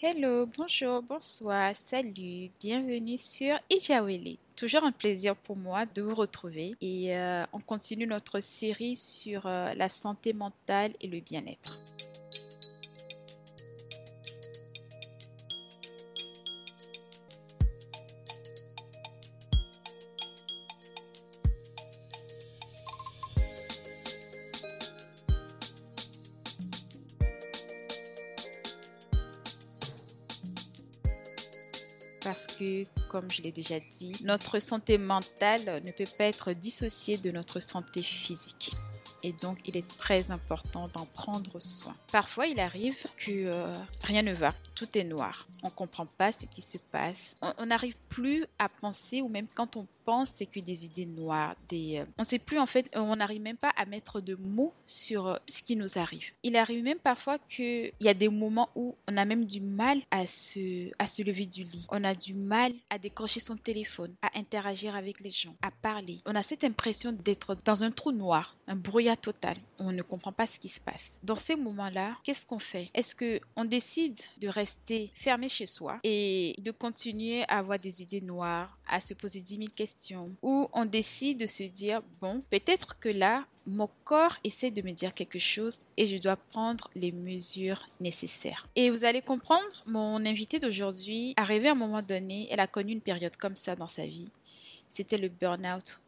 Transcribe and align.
Hello, 0.00 0.46
bonjour, 0.56 1.02
bonsoir, 1.02 1.74
salut, 1.74 2.52
bienvenue 2.60 3.18
sur 3.18 3.56
Ijawele. 3.68 4.36
Toujours 4.54 4.84
un 4.84 4.92
plaisir 4.92 5.34
pour 5.34 5.56
moi 5.56 5.86
de 5.86 6.02
vous 6.02 6.14
retrouver 6.14 6.70
et 6.80 7.16
euh, 7.16 7.42
on 7.52 7.58
continue 7.58 8.06
notre 8.06 8.38
série 8.38 8.94
sur 8.94 9.46
euh, 9.46 9.74
la 9.74 9.88
santé 9.88 10.32
mentale 10.32 10.92
et 11.00 11.08
le 11.08 11.18
bien-être. 11.18 11.80
Comme 33.08 33.30
je 33.30 33.42
l'ai 33.42 33.52
déjà 33.52 33.78
dit, 33.80 34.12
notre 34.22 34.58
santé 34.58 34.98
mentale 34.98 35.82
ne 35.84 35.92
peut 35.92 36.10
pas 36.18 36.24
être 36.24 36.52
dissociée 36.52 37.18
de 37.18 37.30
notre 37.30 37.60
santé 37.60 38.02
physique. 38.02 38.67
Et 39.22 39.32
donc, 39.32 39.58
il 39.66 39.76
est 39.76 39.88
très 39.96 40.30
important 40.30 40.88
d'en 40.88 41.06
prendre 41.06 41.60
soin. 41.60 41.94
Parfois, 42.12 42.46
il 42.46 42.60
arrive 42.60 43.06
que 43.16 43.30
euh, 43.30 43.78
rien 44.02 44.22
ne 44.22 44.32
va, 44.32 44.54
tout 44.74 44.96
est 44.96 45.04
noir. 45.04 45.46
On 45.62 45.68
ne 45.68 45.72
comprend 45.72 46.06
pas 46.06 46.32
ce 46.32 46.46
qui 46.46 46.60
se 46.60 46.78
passe. 46.78 47.36
On 47.58 47.66
n'arrive 47.66 47.96
plus 48.08 48.44
à 48.58 48.68
penser, 48.68 49.20
ou 49.22 49.28
même 49.28 49.48
quand 49.54 49.76
on 49.76 49.86
pense, 50.04 50.30
c'est 50.36 50.46
que 50.46 50.60
des 50.60 50.84
idées 50.84 51.04
noires. 51.04 51.54
Des, 51.68 51.98
euh, 51.98 52.04
on 52.16 52.24
sait 52.24 52.38
plus 52.38 52.58
en 52.58 52.66
fait, 52.66 52.88
on 52.94 53.16
n'arrive 53.16 53.42
même 53.42 53.56
pas 53.56 53.72
à 53.76 53.84
mettre 53.84 54.20
de 54.20 54.36
mots 54.36 54.72
sur 54.86 55.26
euh, 55.26 55.36
ce 55.46 55.62
qui 55.62 55.76
nous 55.76 55.98
arrive. 55.98 56.32
Il 56.42 56.56
arrive 56.56 56.82
même 56.82 56.98
parfois 56.98 57.38
qu'il 57.38 57.92
y 58.00 58.08
a 58.08 58.14
des 58.14 58.28
moments 58.28 58.70
où 58.74 58.96
on 59.06 59.16
a 59.16 59.24
même 59.24 59.44
du 59.44 59.60
mal 59.60 60.00
à 60.10 60.26
se, 60.26 60.90
à 60.98 61.06
se 61.06 61.22
lever 61.22 61.46
du 61.46 61.62
lit. 61.62 61.86
On 61.90 62.04
a 62.04 62.14
du 62.14 62.34
mal 62.34 62.72
à 62.88 62.98
décrocher 62.98 63.40
son 63.40 63.56
téléphone, 63.56 64.14
à 64.22 64.38
interagir 64.38 64.96
avec 64.96 65.20
les 65.20 65.30
gens, 65.30 65.54
à 65.60 65.70
parler. 65.70 66.18
On 66.24 66.34
a 66.34 66.42
cette 66.42 66.64
impression 66.64 67.12
d'être 67.12 67.56
dans 67.64 67.84
un 67.84 67.90
trou 67.90 68.12
noir, 68.12 68.56
un 68.66 68.76
brouillard 68.76 69.07
total. 69.16 69.56
On 69.78 69.92
ne 69.92 70.02
comprend 70.02 70.32
pas 70.32 70.46
ce 70.46 70.58
qui 70.58 70.68
se 70.68 70.80
passe. 70.80 71.18
Dans 71.22 71.36
ces 71.36 71.56
moments-là, 71.56 72.16
qu'est-ce 72.24 72.46
qu'on 72.46 72.58
fait? 72.58 72.90
Est-ce 72.94 73.14
que 73.14 73.40
on 73.56 73.64
décide 73.64 74.18
de 74.40 74.48
rester 74.48 75.10
fermé 75.14 75.48
chez 75.48 75.66
soi 75.66 75.98
et 76.04 76.54
de 76.62 76.70
continuer 76.70 77.42
à 77.48 77.58
avoir 77.58 77.78
des 77.78 78.02
idées 78.02 78.20
noires, 78.20 78.78
à 78.88 79.00
se 79.00 79.14
poser 79.14 79.40
10 79.40 79.56
000 79.56 79.66
questions? 79.74 80.30
Où 80.42 80.68
on 80.72 80.84
décide 80.84 81.38
de 81.38 81.46
se 81.46 81.64
dire, 81.64 82.02
bon, 82.20 82.42
peut-être 82.50 82.98
que 82.98 83.08
là, 83.08 83.46
mon 83.66 83.88
corps 84.04 84.38
essaie 84.44 84.70
de 84.70 84.82
me 84.82 84.92
dire 84.92 85.12
quelque 85.12 85.38
chose 85.38 85.86
et 85.96 86.06
je 86.06 86.16
dois 86.16 86.36
prendre 86.36 86.88
les 86.94 87.12
mesures 87.12 87.86
nécessaires. 88.00 88.66
Et 88.74 88.90
vous 88.90 89.04
allez 89.04 89.22
comprendre, 89.22 89.82
mon 89.86 90.24
invitée 90.24 90.58
d'aujourd'hui, 90.58 91.34
arrivée 91.36 91.68
à 91.68 91.72
un 91.72 91.74
moment 91.74 92.02
donné, 92.02 92.48
elle 92.50 92.60
a 92.60 92.66
connu 92.66 92.92
une 92.92 93.02
période 93.02 93.36
comme 93.36 93.56
ça 93.56 93.76
dans 93.76 93.88
sa 93.88 94.06
vie. 94.06 94.30
C'était 94.88 95.18
le 95.18 95.28
burn-out 95.28 96.00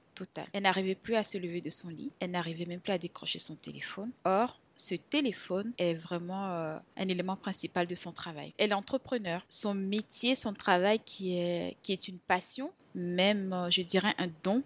Elle 0.52 0.62
n'arrivait 0.62 0.94
plus 0.94 1.16
à 1.16 1.24
se 1.24 1.38
lever 1.38 1.60
de 1.60 1.70
son 1.70 1.88
lit, 1.88 2.12
elle 2.20 2.30
n'arrivait 2.30 2.66
même 2.66 2.80
plus 2.80 2.92
à 2.92 2.98
décrocher 2.98 3.38
son 3.38 3.54
téléphone. 3.54 4.10
Or, 4.24 4.58
ce 4.76 4.94
téléphone 4.94 5.72
est 5.78 5.94
vraiment 5.94 6.48
euh, 6.52 6.78
un 6.96 7.08
élément 7.08 7.36
principal 7.36 7.86
de 7.86 7.94
son 7.94 8.12
travail. 8.12 8.54
Elle 8.56 8.70
est 8.70 8.74
entrepreneur. 8.74 9.42
Son 9.48 9.74
métier, 9.74 10.34
son 10.34 10.54
travail 10.54 11.00
qui 11.04 11.36
est, 11.36 11.76
qui 11.82 11.92
est 11.92 12.08
une 12.08 12.18
passion, 12.18 12.72
même, 12.94 13.52
euh, 13.52 13.70
je 13.70 13.82
dirais, 13.82 14.14
un 14.18 14.28
don. 14.42 14.62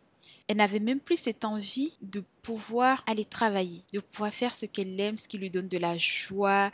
Elle 0.47 0.59
n'avait 0.59 0.81
même 0.81 1.01
plus 1.01 1.17
cette 1.17 1.45
envie 1.45 1.93
de 2.03 2.23
pouvoir 2.43 3.03
aller 3.07 3.25
travailler, 3.25 3.83
de 3.95 4.01
pouvoir 4.01 4.31
faire 4.31 4.55
ce 4.55 4.67
qu'elle 4.67 5.01
aime, 5.01 5.17
ce 5.17 5.27
qui 5.27 5.39
lui 5.39 5.49
donne 5.49 5.69
de 5.69 5.79
la 5.79 5.97
joie. 5.97 6.71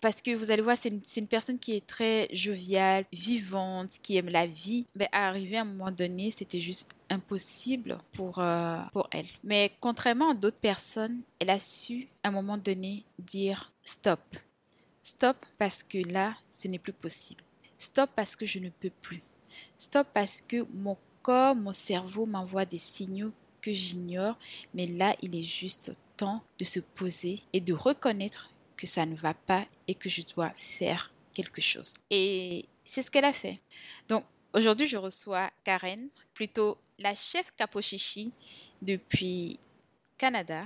Parce 0.00 0.20
que 0.20 0.34
vous 0.34 0.50
allez 0.50 0.62
voir, 0.62 0.76
c'est 0.76 0.88
une, 0.88 1.28
personne 1.28 1.60
qui 1.60 1.76
est 1.76 1.86
très 1.86 2.28
joviale, 2.32 3.04
vivante, 3.12 3.90
qui 4.02 4.16
aime 4.16 4.28
la 4.28 4.46
vie. 4.46 4.86
Mais 4.96 5.08
à 5.12 5.28
arriver 5.28 5.58
à 5.58 5.60
un 5.60 5.66
moment 5.66 5.92
donné, 5.92 6.32
c'était 6.32 6.58
juste 6.58 6.96
impossible 7.10 7.98
pour, 8.12 8.40
euh, 8.40 8.78
pour 8.90 9.08
elle. 9.12 9.26
Mais 9.44 9.70
contrairement 9.78 10.30
à 10.30 10.34
d'autres 10.34 10.56
personnes, 10.56 11.20
elle 11.38 11.50
a 11.50 11.60
su 11.60 12.08
à 12.24 12.28
un 12.28 12.32
moment 12.32 12.58
donné 12.58 13.04
dire 13.20 13.70
stop. 13.84 14.20
Stop 15.02 15.36
parce 15.58 15.84
que 15.84 15.98
là, 16.12 16.34
ce 16.50 16.66
n'est 16.66 16.78
plus 16.78 16.92
possible. 16.92 17.42
Stop 17.78 18.10
parce 18.16 18.34
que 18.34 18.46
je 18.46 18.58
ne 18.58 18.70
peux 18.70 18.90
plus. 18.90 19.22
Stop 19.78 20.08
parce 20.14 20.40
que 20.40 20.64
mon 20.74 20.96
mon 21.28 21.72
cerveau 21.72 22.26
m'envoie 22.26 22.64
des 22.64 22.78
signaux 22.78 23.32
que 23.60 23.72
j'ignore, 23.72 24.36
mais 24.74 24.86
là, 24.86 25.14
il 25.22 25.36
est 25.36 25.42
juste 25.42 25.92
temps 26.16 26.42
de 26.58 26.64
se 26.64 26.80
poser 26.80 27.40
et 27.52 27.60
de 27.60 27.72
reconnaître 27.72 28.50
que 28.76 28.86
ça 28.86 29.06
ne 29.06 29.14
va 29.14 29.34
pas 29.34 29.64
et 29.86 29.94
que 29.94 30.08
je 30.08 30.22
dois 30.34 30.50
faire 30.56 31.12
quelque 31.32 31.60
chose. 31.60 31.94
Et 32.10 32.66
c'est 32.84 33.02
ce 33.02 33.10
qu'elle 33.10 33.24
a 33.24 33.32
fait. 33.32 33.60
Donc, 34.08 34.24
aujourd'hui, 34.52 34.86
je 34.86 34.96
reçois 34.96 35.50
Karen, 35.64 36.08
plutôt 36.34 36.76
la 36.98 37.14
chef 37.14 37.52
Capochichi 37.56 38.32
depuis 38.82 39.58
Canada. 40.18 40.64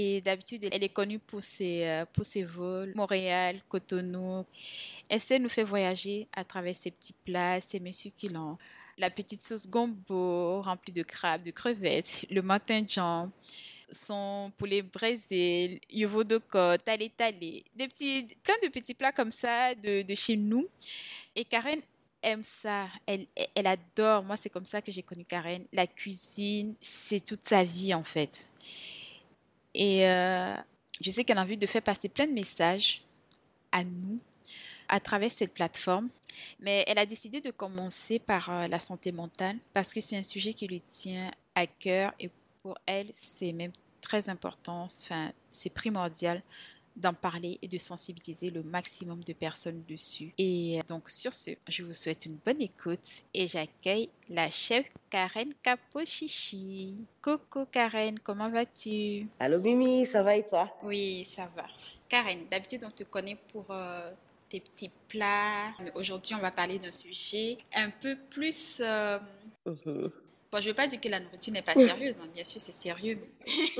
Et 0.00 0.20
d'habitude, 0.20 0.68
elle 0.70 0.84
est 0.84 0.90
connue 0.90 1.18
pour 1.18 1.42
ses, 1.42 1.84
euh, 1.84 2.04
pour 2.12 2.24
ses 2.24 2.44
vols, 2.44 2.92
Montréal, 2.94 3.60
Cotonou. 3.68 4.44
Elle 5.10 5.20
sait 5.20 5.40
nous 5.40 5.48
faire 5.48 5.66
voyager 5.66 6.28
à 6.32 6.44
travers 6.44 6.76
ses 6.76 6.92
petits 6.92 7.14
plats, 7.24 7.60
ses 7.60 7.80
mets 7.80 7.90
succulents 7.90 8.58
la 8.98 9.10
petite 9.10 9.44
sauce 9.44 9.68
gombo 9.68 10.60
remplie 10.62 10.92
de 10.92 11.02
crabes, 11.02 11.42
de 11.42 11.50
crevettes, 11.50 12.26
le 12.30 12.42
matin 12.42 12.82
Jean, 12.86 13.30
son 13.90 14.52
poulet 14.56 14.82
braisé, 14.82 15.80
yovo 15.90 16.24
de 16.24 16.38
côte, 16.38 16.84
talé, 16.84 17.10
des 17.74 17.88
petits, 17.88 18.28
plein 18.42 18.56
de 18.62 18.68
petits 18.68 18.94
plats 18.94 19.12
comme 19.12 19.30
ça 19.30 19.74
de, 19.74 20.02
de 20.02 20.14
chez 20.14 20.36
nous. 20.36 20.66
Et 21.34 21.44
Karen 21.44 21.80
aime 22.22 22.42
ça, 22.42 22.88
elle, 23.06 23.26
elle 23.54 23.66
adore, 23.66 24.24
moi 24.24 24.36
c'est 24.36 24.50
comme 24.50 24.64
ça 24.64 24.82
que 24.82 24.90
j'ai 24.90 25.02
connu 25.02 25.24
Karen, 25.24 25.64
la 25.72 25.86
cuisine, 25.86 26.74
c'est 26.80 27.24
toute 27.24 27.46
sa 27.46 27.64
vie 27.64 27.94
en 27.94 28.04
fait. 28.04 28.50
Et 29.74 30.06
euh, 30.06 30.54
je 31.00 31.10
sais 31.10 31.24
qu'elle 31.24 31.38
a 31.38 31.42
envie 31.42 31.56
de 31.56 31.66
faire 31.66 31.82
passer 31.82 32.08
plein 32.08 32.26
de 32.26 32.32
messages 32.32 33.02
à 33.70 33.84
nous 33.84 34.18
à 34.88 35.00
travers 35.00 35.30
cette 35.30 35.54
plateforme. 35.54 36.08
Mais 36.60 36.84
elle 36.86 36.98
a 36.98 37.06
décidé 37.06 37.40
de 37.40 37.50
commencer 37.50 38.18
par 38.18 38.50
euh, 38.50 38.66
la 38.66 38.78
santé 38.78 39.12
mentale 39.12 39.56
parce 39.72 39.92
que 39.92 40.00
c'est 40.00 40.16
un 40.16 40.22
sujet 40.22 40.52
qui 40.52 40.66
lui 40.66 40.80
tient 40.80 41.30
à 41.54 41.66
cœur 41.66 42.12
et 42.20 42.30
pour 42.62 42.76
elle, 42.86 43.08
c'est 43.12 43.52
même 43.52 43.72
très 44.00 44.28
important, 44.28 44.84
enfin, 44.84 45.32
c'est 45.52 45.70
primordial 45.70 46.42
d'en 46.98 47.14
parler 47.14 47.58
et 47.62 47.68
de 47.68 47.78
sensibiliser 47.78 48.50
le 48.50 48.62
maximum 48.62 49.22
de 49.22 49.32
personnes 49.32 49.82
dessus. 49.88 50.32
Et 50.36 50.78
euh, 50.78 50.82
donc 50.88 51.10
sur 51.10 51.32
ce, 51.32 51.52
je 51.68 51.82
vous 51.84 51.94
souhaite 51.94 52.26
une 52.26 52.36
bonne 52.44 52.60
écoute 52.60 53.22
et 53.32 53.46
j'accueille 53.46 54.10
la 54.28 54.50
chef 54.50 54.86
Karen 55.08 55.52
Capochichi. 55.62 56.96
Coucou 57.22 57.66
Karen, 57.66 58.18
comment 58.18 58.50
vas-tu? 58.50 59.26
Allô 59.38 59.60
Mimi, 59.60 60.06
ça 60.06 60.22
va 60.22 60.36
et 60.36 60.44
toi? 60.44 60.76
Oui, 60.82 61.24
ça 61.24 61.48
va. 61.56 61.66
Karen, 62.08 62.40
d'habitude 62.50 62.82
on 62.84 62.90
te 62.90 63.04
connaît 63.04 63.38
pour 63.52 63.66
euh, 63.70 64.12
tes 64.48 64.60
petits 64.60 64.90
plats. 65.08 65.72
Aujourd'hui, 65.94 66.34
on 66.34 66.38
va 66.38 66.50
parler 66.50 66.78
d'un 66.78 66.90
sujet 66.90 67.58
un 67.74 67.90
peu 67.90 68.16
plus... 68.30 68.80
Euh, 68.80 69.18
mhm. 69.66 70.10
Bon, 70.50 70.60
je 70.60 70.64
ne 70.64 70.70
veux 70.70 70.74
pas 70.74 70.86
dire 70.86 70.98
que 70.98 71.08
la 71.08 71.20
nourriture 71.20 71.52
n'est 71.52 71.60
pas 71.60 71.74
sérieuse, 71.74 72.16
hein. 72.18 72.26
bien 72.32 72.42
sûr 72.42 72.58
c'est 72.58 72.72
sérieux. 72.72 73.18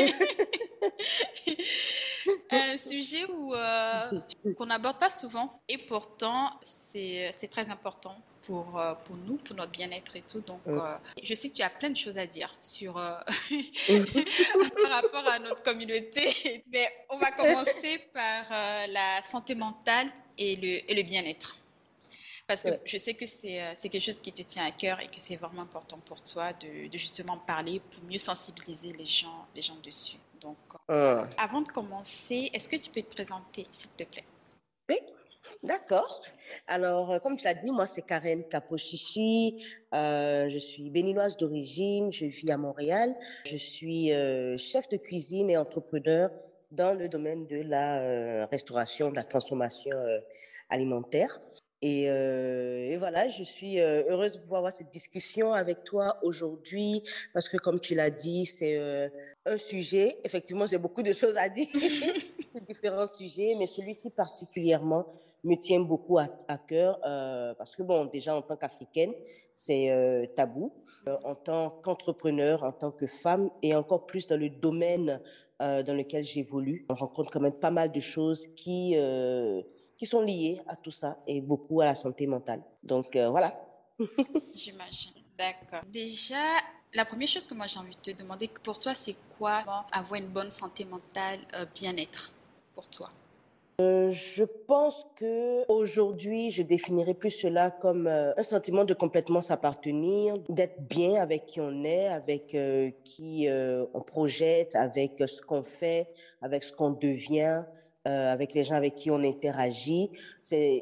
un 2.51 2.77
sujet 2.77 3.25
où 3.31 3.55
euh, 3.55 4.21
qu'on 4.55 4.67
n'aborde 4.67 4.99
pas 4.99 5.09
souvent 5.09 5.63
et 5.69 5.79
pourtant 5.79 6.51
c'est 6.63 7.33
très 7.51 7.71
important 7.71 8.23
pour, 8.49 8.79
euh, 8.79 8.95
pour 9.05 9.17
nous, 9.17 9.37
pour 9.37 9.55
notre 9.55 9.71
bien-être 9.71 10.17
et 10.17 10.23
tout. 10.23 10.41
Donc, 10.41 10.63
euh, 10.67 10.97
je 11.23 11.35
sais 11.35 11.51
que 11.51 11.55
tu 11.55 11.63
as 11.63 11.71
plein 11.71 11.91
de 11.91 11.97
choses 11.97 12.17
à 12.17 12.27
dire 12.27 12.57
sur, 12.61 12.95
par 12.95 13.23
rapport 14.91 15.29
à 15.29 15.39
notre 15.39 15.63
communauté, 15.63 16.65
mais 16.73 16.91
on 17.11 17.19
va 17.19 17.31
commencer 17.31 17.99
par 18.13 18.45
la 18.89 19.21
santé 19.23 19.55
mentale 19.55 20.09
et 20.39 20.57
le, 20.57 20.91
et 20.91 20.95
le 20.95 21.03
bien-être. 21.03 21.59
Parce 22.47 22.63
que 22.63 22.71
je 22.87 22.97
sais 22.97 23.13
que 23.13 23.27
c'est 23.27 23.89
quelque 23.91 24.01
chose 24.01 24.23
qui 24.23 24.33
te 24.33 24.41
tient 24.41 24.65
à 24.65 24.71
cœur 24.71 24.99
et 25.01 25.07
que 25.07 25.19
c'est 25.19 25.37
vraiment 25.37 25.63
important 25.63 25.99
pour 26.01 26.23
toi 26.23 26.55
de, 26.55 26.89
de, 26.89 26.99
justement 26.99 27.37
parler 27.37 27.79
pour 27.91 28.03
mieux 28.05 28.19
sensibiliser 28.19 28.91
les 28.93 29.05
gens, 29.05 29.47
les 29.55 29.61
gens 29.61 29.77
dessus. 29.85 30.17
Donc, 30.41 30.57
euh, 30.91 31.27
ah. 31.37 31.45
avant 31.45 31.61
de 31.61 31.69
commencer, 31.69 32.49
est-ce 32.55 32.71
que 32.71 32.77
tu 32.77 32.89
peux 32.91 33.03
te 33.03 33.15
présenter, 33.15 33.67
s'il 33.71 33.91
te 33.91 34.05
plaît? 34.05 34.25
Oui, 34.89 34.97
d'accord. 35.63 36.21
Alors, 36.67 37.13
euh, 37.13 37.19
comme 37.19 37.37
tu 37.37 37.45
l'as 37.45 37.55
dit, 37.55 37.71
moi, 37.71 37.87
c'est 37.87 38.03
Karen 38.03 38.45
Capochichi. 38.49 39.65
Euh, 39.95 40.49
je 40.49 40.59
suis 40.59 40.91
béninoise 40.91 41.37
d'origine. 41.37 42.13
Je 42.13 42.27
vis 42.27 42.51
à 42.51 42.57
Montréal. 42.57 43.15
Je 43.45 43.57
suis 43.57 44.09
chef 44.59 44.89
de 44.89 44.97
cuisine 44.97 45.51
et 45.51 45.57
entrepreneur 45.57 46.31
dans 46.71 46.93
le 46.93 47.09
domaine 47.09 47.47
de 47.47 47.63
la 47.63 48.47
restauration, 48.47 49.11
de 49.11 49.17
la 49.17 49.25
transformation 49.25 49.97
alimentaire. 50.69 51.41
Euh, 51.85 52.89
et, 52.89 52.97
voilà, 52.97 53.29
je 53.29 53.45
suis 53.45 53.81
euh, 53.81 54.03
heureuse 54.09 54.33
de 54.33 54.39
pouvoir 54.41 54.59
avoir 54.59 54.73
cette 54.73 54.91
discussion 54.91 55.53
avec 55.53 55.85
toi 55.85 56.19
aujourd'hui 56.23 57.03
parce 57.33 57.49
que, 57.49 57.57
comme 57.57 57.79
tu 57.79 57.95
l'as 57.95 58.11
dit, 58.11 58.47
c'est 58.47 58.77
euh, 58.77 59.09
un 59.47 59.57
sujet. 59.57 60.19
Effectivement, 60.25 60.67
j'ai 60.67 60.79
beaucoup 60.79 61.03
de 61.03 61.13
choses 61.13 61.37
à 61.37 61.49
dire 61.49 61.69
sur 61.73 62.61
différents 62.63 63.07
sujets, 63.07 63.55
mais 63.59 63.69
celui-ci 63.69 64.11
particulièrement, 64.11 65.07
me 65.45 65.57
tient 65.57 65.81
beaucoup 65.81 66.19
à, 66.19 66.29
cœur 66.67 66.99
euh, 67.05 67.55
parce 67.55 67.77
que, 67.77 67.83
bon, 67.83 68.05
déjà 68.07 68.35
en 68.35 68.43
tant 68.43 68.57
qu'Africaine, 68.57 69.13
c'est 69.55 69.91
euh, 69.91 70.27
tabou. 70.35 70.73
Euh, 71.07 71.17
en 71.25 71.35
tant 71.35 71.71
qu'entrepreneur, 71.71 72.65
en 72.65 72.73
tant 72.73 72.91
que 72.91 73.07
femme 73.07 73.51
et 73.63 73.75
encore 73.75 74.07
plus 74.07 74.27
dans 74.27 74.39
le 74.39 74.51
domaine 74.51 75.21
dans 75.61 75.97
lequel 75.97 76.23
j'évolue, 76.23 76.87
on 76.89 76.95
rencontre 76.95 77.33
quand 77.33 77.41
même 77.41 77.51
pas 77.51 77.73
mal 77.73 77.91
de 77.91 77.99
choses 77.99 78.47
qui, 78.55 78.95
qui 79.97 80.07
sont 80.07 80.21
liées 80.21 80.61
à 80.69 80.77
tout 80.77 80.93
ça 80.93 81.19
et 81.27 81.41
beaucoup 81.41 81.81
à 81.81 81.87
la 81.87 81.97
santé 81.97 82.29
mentale. 82.29 82.63
Donc, 82.85 83.17
voilà. 83.17 83.61
J'imagine. 84.55 85.15
D'accord. 85.37 85.81
Déjà, 85.93 86.37
la 86.95 87.05
première 87.05 87.27
chose 87.27 87.49
que 87.49 87.55
moi 87.55 87.67
j'ai 87.67 87.81
envie 87.81 87.91
de 87.91 88.13
te 88.13 88.17
demander, 88.17 88.49
pour 88.63 88.79
toi, 88.79 88.95
c'est 88.95 89.17
quoi 89.37 89.65
avoir 89.91 90.21
une 90.21 90.29
bonne 90.29 90.51
santé 90.51 90.85
mentale, 90.85 91.41
bien-être 91.75 92.33
pour 92.73 92.87
toi? 92.87 93.09
Euh, 93.81 94.11
je 94.11 94.43
pense 94.43 95.07
que 95.15 95.65
aujourd'hui, 95.71 96.51
je 96.51 96.65
définirais 96.65 97.15
plus 97.15 97.31
cela 97.31 97.71
comme 97.71 98.09
euh, 98.09 98.33
un 98.37 98.43
sentiment 98.43 98.85
de 98.85 98.93
complètement 98.93 99.41
s'appartenir, 99.41 100.35
d'être 100.49 100.83
bien 100.89 101.23
avec 101.23 101.47
qui 101.47 101.61
on 101.61 101.85
est, 101.85 102.09
avec 102.09 102.57
euh, 102.57 102.91
qui 103.05 103.47
on 103.95 104.01
projette, 104.01 104.75
avec 104.75 105.23
ce 105.25 105.41
qu'on 105.43 105.63
fait, 105.63 106.09
avec 106.43 106.65
ce 106.65 106.73
qu'on 106.73 106.91
devient, 106.91 107.63
avec 108.05 108.55
les 108.55 108.65
gens 108.65 108.75
avec 108.75 108.95
qui 108.95 109.11
on 109.11 109.23
interagit. 109.23 110.11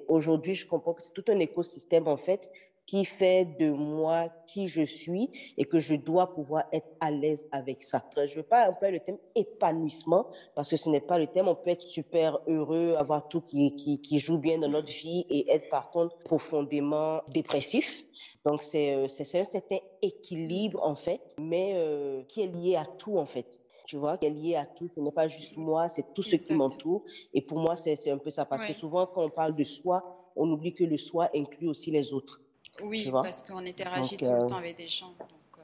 Aujourd'hui, 0.07 0.55
je 0.55 0.67
comprends 0.67 0.95
que 0.95 1.03
c'est 1.03 1.13
tout 1.13 1.25
un 1.29 1.39
écosystème 1.41 2.07
en 2.07 2.17
fait 2.17 2.51
qui 2.87 3.05
fait 3.05 3.44
de 3.59 3.71
moi 3.71 4.29
qui 4.47 4.69
je 4.69 4.83
suis 4.83 5.31
et 5.59 5.65
que 5.65 5.79
je 5.79 5.97
dois 5.97 6.33
pouvoir 6.33 6.65
être 6.73 6.88
à 7.00 7.11
l'aise 7.11 7.47
avec 7.50 7.83
ça. 7.83 8.05
Je 8.17 8.21
ne 8.21 8.37
veux 8.37 8.43
pas 8.43 8.69
employer 8.69 8.94
le 8.94 9.00
thème 9.00 9.19
épanouissement 9.35 10.29
parce 10.55 10.71
que 10.71 10.77
ce 10.77 10.88
n'est 10.88 11.00
pas 11.00 11.19
le 11.19 11.27
thème. 11.27 11.49
On 11.49 11.55
peut 11.55 11.71
être 11.71 11.83
super 11.83 12.38
heureux, 12.47 12.94
avoir 12.97 13.29
tout 13.29 13.41
qui, 13.41 13.75
qui, 13.77 14.00
qui 14.00 14.19
joue 14.19 14.38
bien 14.38 14.59
dans 14.59 14.69
notre 14.69 14.93
vie 14.93 15.27
et 15.29 15.50
être 15.50 15.69
par 15.69 15.91
contre 15.91 16.17
profondément 16.19 17.23
dépressif. 17.33 18.05
Donc 18.44 18.62
c'est 18.62 18.94
euh, 18.94 19.05
un 19.05 19.44
certain 19.44 19.79
équilibre 20.03 20.83
en 20.83 20.94
fait, 20.94 21.35
mais 21.38 21.73
euh, 21.75 22.23
qui 22.29 22.43
est 22.43 22.47
lié 22.47 22.77
à 22.77 22.85
tout 22.85 23.19
en 23.19 23.27
fait 23.27 23.61
tu 23.87 23.97
vois, 23.97 24.19
qui 24.19 24.27
est 24.27 24.31
lié 24.31 24.56
à 24.56 24.67
tout. 24.67 24.88
Ce 24.88 25.00
n'est 25.00 25.12
pas 25.12 25.29
juste 25.29 25.56
moi, 25.56 25.88
c'est 25.88 26.12
tout 26.12 26.23
ce 26.23 26.35
qui 26.35 26.53
m'entoure. 26.55 27.05
Et 27.33 27.41
pour 27.41 27.61
moi, 27.61 27.77
c'est 27.77 28.11
un 28.11 28.19
peu 28.19 28.31
ça. 28.31 28.44
Parce 28.44 28.65
que 28.65 28.73
souvent, 28.73 29.06
quand 29.06 29.25
on 29.25 29.31
parle 29.31 29.55
de 29.55 29.62
soi, 29.62 30.03
on 30.35 30.50
oublie 30.50 30.75
que 30.75 30.85
le 30.85 30.97
soi 30.97 31.31
inclut 31.35 31.69
aussi 31.69 31.91
les 31.93 32.12
autres. 32.12 32.43
Oui, 32.82 33.08
parce 33.11 33.43
qu'on 33.43 33.64
interagit 33.64 34.17
tout 34.17 34.31
le 34.31 34.44
euh, 34.44 34.46
temps 34.46 34.56
avec 34.56 34.76
des 34.76 34.88
gens. 34.88 35.14
Euh. 35.20 35.62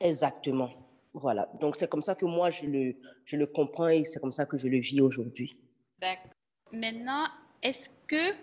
Exactement. 0.00 0.70
Voilà. 1.14 1.48
Donc, 1.60 1.76
c'est 1.76 1.88
comme 1.88 2.02
ça 2.02 2.14
que 2.14 2.24
moi, 2.24 2.50
je 2.50 2.66
le, 2.66 2.96
je 3.24 3.36
le 3.36 3.46
comprends 3.46 3.88
et 3.88 4.04
c'est 4.04 4.20
comme 4.20 4.32
ça 4.32 4.46
que 4.46 4.56
je 4.56 4.68
le 4.68 4.78
vis 4.78 5.00
aujourd'hui. 5.00 5.56
D'accord. 6.00 6.30
Maintenant, 6.72 7.24
est-ce 7.62 7.90
que 8.06 8.34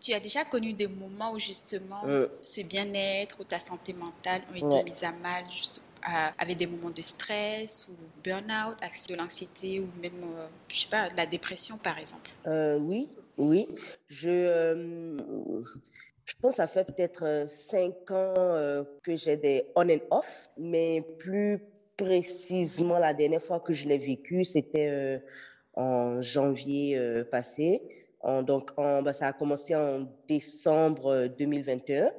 tu 0.00 0.12
as 0.12 0.20
déjà 0.20 0.44
connu 0.44 0.72
des 0.72 0.88
moments 0.88 1.32
où 1.32 1.38
justement 1.38 2.04
euh. 2.06 2.16
ce 2.42 2.62
bien-être 2.62 3.40
ou 3.40 3.44
ta 3.44 3.58
santé 3.58 3.92
mentale 3.92 4.42
ont 4.50 4.54
été 4.54 4.90
mis 4.90 5.04
à 5.04 5.12
mal 5.12 5.44
juste, 5.50 5.82
avec 6.38 6.56
des 6.56 6.66
moments 6.66 6.90
de 6.90 7.02
stress 7.02 7.86
ou 7.88 7.92
burn-out, 8.24 8.76
de 9.08 9.14
l'anxiété 9.14 9.78
ou 9.80 9.88
même, 10.00 10.34
je 10.68 10.80
sais 10.80 10.88
pas, 10.88 11.08
de 11.08 11.16
la 11.16 11.26
dépression 11.26 11.76
par 11.78 11.98
exemple? 11.98 12.30
Oui, 12.46 13.08
oui. 13.36 13.68
Je, 14.08 15.64
je 16.30 16.36
pense 16.40 16.52
que 16.52 16.56
ça 16.58 16.68
fait 16.68 16.84
peut-être 16.84 17.24
euh, 17.24 17.48
cinq 17.48 18.08
ans 18.12 18.34
euh, 18.36 18.84
que 19.02 19.16
j'ai 19.16 19.36
des 19.36 19.64
on 19.74 19.88
and 19.88 19.98
off, 20.10 20.48
mais 20.56 21.02
plus 21.18 21.58
précisément, 21.96 22.98
la 22.98 23.14
dernière 23.14 23.42
fois 23.42 23.58
que 23.58 23.72
je 23.72 23.88
l'ai 23.88 23.98
vécu, 23.98 24.44
c'était 24.44 24.88
euh, 24.90 25.18
en 25.74 26.22
janvier 26.22 26.98
passé. 27.30 27.82
donc, 28.42 28.70
ben, 28.76 29.12
ça 29.12 29.28
a 29.28 29.32
commencé 29.32 29.74
en 29.74 30.06
décembre 30.28 31.26
2021 31.38 32.10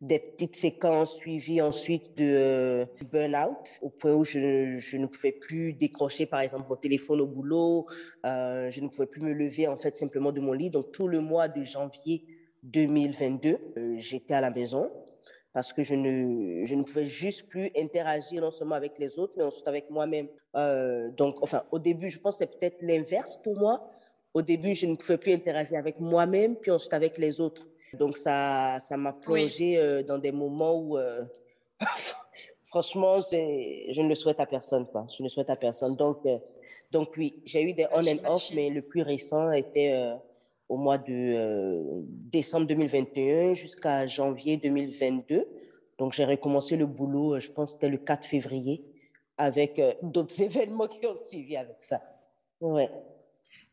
des 0.00 0.18
petites 0.18 0.56
séquences 0.56 1.16
suivies 1.16 1.62
ensuite 1.62 2.16
de 2.18 2.86
burn-out, 3.10 3.78
au 3.82 3.88
point 3.88 4.12
où 4.12 4.24
je, 4.24 4.76
je, 4.78 4.96
ne 4.96 5.06
pouvais 5.06 5.32
plus 5.32 5.72
décrocher, 5.72 6.26
par 6.26 6.40
exemple, 6.40 6.66
mon 6.68 6.76
téléphone 6.76 7.20
au 7.22 7.26
boulot, 7.26 7.86
je 8.24 8.80
ne 8.80 8.88
pouvais 8.88 9.06
plus 9.06 9.22
me 9.22 9.32
lever, 9.32 9.66
en 9.66 9.76
fait, 9.76 9.96
simplement 9.96 10.32
de 10.32 10.40
mon 10.40 10.52
lit. 10.52 10.70
Donc, 10.70 10.92
tout 10.92 11.08
le 11.08 11.20
mois 11.20 11.48
de 11.48 11.62
janvier 11.62 12.24
2022, 12.64 13.58
euh, 13.76 13.94
j'étais 13.98 14.34
à 14.34 14.40
la 14.40 14.50
maison 14.50 14.90
parce 15.52 15.72
que 15.72 15.82
je 15.82 15.94
ne, 15.94 16.64
je 16.64 16.74
ne 16.74 16.82
pouvais 16.82 17.06
juste 17.06 17.48
plus 17.48 17.70
interagir 17.76 18.42
non 18.42 18.50
seulement 18.50 18.74
avec 18.74 18.98
les 18.98 19.18
autres, 19.18 19.34
mais 19.36 19.44
ensuite 19.44 19.68
avec 19.68 19.88
moi-même. 19.88 20.26
Euh, 20.56 21.10
donc, 21.10 21.36
enfin, 21.42 21.62
au 21.70 21.78
début, 21.78 22.10
je 22.10 22.18
pense 22.18 22.34
que 22.34 22.38
c'est 22.38 22.58
peut-être 22.58 22.78
l'inverse 22.80 23.36
pour 23.36 23.56
moi. 23.56 23.88
Au 24.32 24.42
début, 24.42 24.74
je 24.74 24.86
ne 24.86 24.96
pouvais 24.96 25.16
plus 25.16 25.32
interagir 25.32 25.78
avec 25.78 26.00
moi-même, 26.00 26.56
puis 26.56 26.72
ensuite 26.72 26.92
avec 26.94 27.18
les 27.18 27.40
autres. 27.40 27.68
Donc, 27.92 28.16
ça 28.16 28.78
ça 28.80 28.96
m'a 28.96 29.12
plongé 29.12 29.78
euh, 29.78 30.02
dans 30.02 30.18
des 30.18 30.32
moments 30.32 30.74
où, 30.76 30.98
franchement, 32.64 33.20
je 33.30 34.00
ne 34.00 34.08
le 34.08 34.14
souhaite 34.16 34.40
à 34.40 34.46
personne. 34.46 34.86
Quoi. 34.86 35.06
Je 35.16 35.22
ne 35.22 35.26
le 35.26 35.28
souhaite 35.28 35.50
à 35.50 35.56
personne. 35.56 35.94
Donc, 35.94 36.26
donc 36.90 37.10
oui, 37.16 37.40
j'ai 37.44 37.62
eu 37.62 37.74
des 37.74 37.86
on 37.92 38.00
and 38.00 38.28
off, 38.28 38.50
mais 38.54 38.70
le 38.70 38.82
plus 38.82 39.02
récent 39.02 39.52
était 39.52 40.16
au 40.68 40.76
mois 40.76 40.98
de 40.98 41.12
euh, 41.12 42.00
décembre 42.04 42.66
2021 42.66 43.54
jusqu'à 43.54 44.06
janvier 44.06 44.56
2022. 44.56 45.46
Donc, 45.98 46.12
j'ai 46.12 46.24
recommencé 46.24 46.76
le 46.76 46.86
boulot, 46.86 47.34
euh, 47.34 47.40
je 47.40 47.50
pense 47.50 47.72
c'était 47.72 47.88
le 47.88 47.98
4 47.98 48.26
février, 48.26 48.84
avec 49.36 49.78
euh, 49.78 49.92
d'autres 50.02 50.40
événements 50.42 50.88
qui 50.88 51.06
ont 51.06 51.16
suivi 51.16 51.56
avec 51.56 51.76
ça. 51.78 52.00
Ouais. 52.60 52.90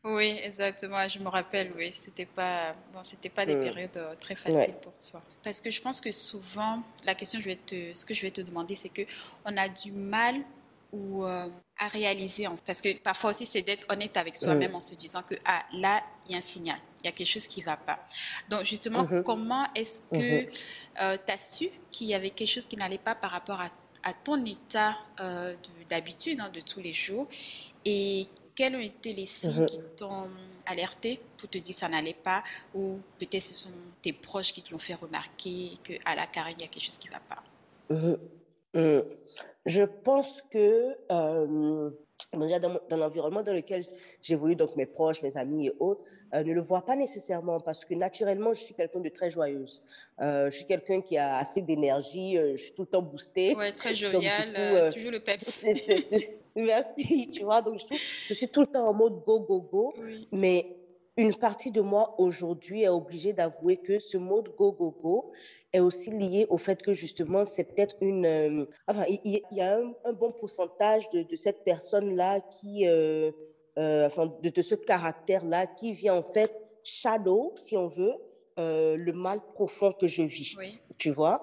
Oui, 0.04 0.36
exactement. 0.42 1.06
Je 1.06 1.20
me 1.20 1.28
rappelle, 1.28 1.72
oui, 1.76 1.92
c'était 1.92 2.26
pas 2.26 2.72
bon, 2.92 3.02
c'était 3.02 3.28
pas 3.28 3.46
des 3.46 3.54
mm. 3.54 3.60
périodes 3.60 4.18
très 4.20 4.34
faciles 4.34 4.74
pour 4.82 4.92
toi. 4.92 5.20
Parce 5.44 5.60
que 5.60 5.70
je 5.70 5.80
pense 5.80 6.00
que 6.00 6.10
souvent, 6.10 6.82
la 7.04 7.14
question, 7.14 7.38
je 7.38 7.46
vais 7.46 7.56
te, 7.56 7.94
ce 7.94 8.04
que 8.04 8.12
je 8.12 8.22
vais 8.22 8.32
te 8.32 8.40
demander, 8.40 8.74
c'est 8.74 8.88
que 8.88 9.02
on 9.44 9.56
a 9.56 9.68
du 9.68 9.92
mal 9.92 10.42
ou 10.92 11.24
euh, 11.24 11.48
à 11.78 11.88
réaliser. 11.88 12.46
Parce 12.66 12.80
que 12.80 12.96
parfois 12.98 13.30
aussi, 13.30 13.46
c'est 13.46 13.62
d'être 13.62 13.86
honnête 13.90 14.16
avec 14.16 14.36
soi-même 14.36 14.74
en 14.74 14.80
se 14.80 14.94
disant 14.94 15.22
que 15.22 15.34
ah, 15.44 15.62
là, 15.72 16.02
il 16.26 16.32
y 16.32 16.34
a 16.34 16.38
un 16.38 16.42
signal, 16.42 16.78
il 17.00 17.06
y 17.06 17.08
a 17.08 17.12
quelque 17.12 17.28
chose 17.28 17.48
qui 17.48 17.60
ne 17.60 17.66
va 17.66 17.76
pas. 17.76 17.98
Donc 18.48 18.64
justement, 18.64 19.04
mm-hmm. 19.04 19.22
comment 19.22 19.66
est-ce 19.74 20.02
que 20.02 20.16
mm-hmm. 20.16 20.48
euh, 21.02 21.16
tu 21.24 21.32
as 21.32 21.38
su 21.38 21.70
qu'il 21.90 22.08
y 22.08 22.14
avait 22.14 22.30
quelque 22.30 22.48
chose 22.48 22.66
qui 22.66 22.76
n'allait 22.76 22.98
pas 22.98 23.14
par 23.14 23.30
rapport 23.30 23.60
à, 23.60 23.68
ton 24.24 24.44
état 24.44 24.96
euh, 25.20 25.54
d'habitude, 25.88 26.40
hein, 26.40 26.50
de 26.52 26.60
tous 26.60 26.80
les 26.80 26.92
jours? 26.92 27.28
Et 27.84 28.26
quels 28.54 28.74
ont 28.74 28.80
été 28.80 29.12
les 29.12 29.26
signes 29.26 29.64
mm-hmm. 29.64 29.66
qui 29.66 29.78
t'ont 29.96 30.28
alerté 30.66 31.20
pour 31.36 31.48
te 31.48 31.58
dire 31.58 31.74
que 31.74 31.80
ça 31.80 31.88
n'allait 31.88 32.14
pas? 32.14 32.42
Ou 32.74 32.98
peut-être 33.18 33.42
ce 33.42 33.54
sont 33.54 33.70
tes 34.02 34.12
proches 34.12 34.52
qui 34.52 34.62
te 34.62 34.72
l'ont 34.72 34.78
fait 34.78 34.94
remarquer 34.94 35.72
que 35.84 35.92
à 36.04 36.14
la 36.14 36.26
carrière, 36.26 36.56
il 36.58 36.62
y 36.62 36.64
a 36.64 36.68
quelque 36.68 36.84
chose 36.84 36.98
qui 36.98 37.08
ne 37.08 37.12
va 37.12 37.20
pas? 37.20 37.42
Je 39.66 39.82
pense 39.82 40.42
que 40.50 40.96
euh, 41.10 41.90
dans, 42.32 42.80
dans 42.88 42.96
l'environnement 42.96 43.42
dans 43.42 43.52
lequel 43.52 43.84
j'évolue, 44.20 44.56
donc 44.56 44.76
mes 44.76 44.86
proches, 44.86 45.22
mes 45.22 45.36
amis 45.36 45.66
et 45.68 45.72
autres, 45.80 46.04
euh, 46.34 46.42
ne 46.42 46.52
le 46.52 46.60
voient 46.60 46.84
pas 46.84 46.96
nécessairement 46.96 47.60
parce 47.60 47.84
que 47.84 47.94
naturellement, 47.94 48.52
je 48.52 48.60
suis 48.60 48.74
quelqu'un 48.74 49.00
de 49.00 49.08
très 49.08 49.30
joyeuse. 49.30 49.82
Euh, 50.20 50.50
je 50.50 50.56
suis 50.56 50.66
quelqu'un 50.66 51.00
qui 51.00 51.16
a 51.16 51.38
assez 51.38 51.62
d'énergie, 51.62 52.36
je 52.36 52.56
suis 52.56 52.72
tout 52.72 52.82
le 52.82 52.88
temps 52.88 53.02
boostée. 53.02 53.54
Oui, 53.56 53.72
très 53.74 53.94
jovial, 53.94 54.90
toujours 54.92 55.12
le 55.12 55.20
peps. 55.20 55.66
Merci, 56.54 57.30
tu 57.32 57.44
vois, 57.44 57.62
donc 57.62 57.78
je, 57.78 57.96
je, 58.26 58.34
suis 58.34 58.48
tout 58.48 58.60
le 58.60 58.66
temps 58.66 58.86
en 58.86 58.92
mode 58.92 59.22
go, 59.24 59.40
go, 59.40 59.60
go. 59.60 59.94
Oui. 59.98 60.28
Mais 60.30 60.66
une 61.16 61.34
partie 61.34 61.70
de 61.70 61.80
moi 61.80 62.14
aujourd'hui 62.18 62.82
est 62.82 62.88
obligée 62.88 63.32
d'avouer 63.32 63.76
que 63.76 63.98
ce 63.98 64.16
mode 64.16 64.54
go 64.56 64.72
go 64.72 64.90
go 64.90 65.32
est 65.72 65.80
aussi 65.80 66.10
lié 66.10 66.46
au 66.48 66.56
fait 66.56 66.80
que 66.82 66.94
justement 66.94 67.44
c'est 67.44 67.64
peut-être 67.64 67.96
une 68.00 68.26
euh, 68.26 68.64
enfin 68.88 69.04
il 69.08 69.42
y, 69.50 69.60
a 69.60 69.78
un, 70.04 70.12
bon 70.12 70.32
pourcentage 70.32 71.08
de, 71.10 71.36
cette 71.36 71.64
personne 71.64 72.14
là 72.14 72.40
qui 72.40 72.88
euh, 72.88 73.30
euh, 73.78 74.08
de, 74.42 74.48
de, 74.48 74.62
ce 74.62 74.74
caractère 74.74 75.44
là 75.44 75.66
qui 75.66 75.92
vient 75.92 76.14
en 76.14 76.22
fait 76.22 76.72
shadow 76.82 77.52
si 77.56 77.76
on 77.76 77.88
veut 77.88 78.14
le 78.96 79.12
mal 79.12 79.40
profond 79.54 79.92
que 79.92 80.06
je 80.06 80.22
vis 80.22 80.56
oui. 80.58 80.78
tu 80.98 81.10
vois 81.10 81.42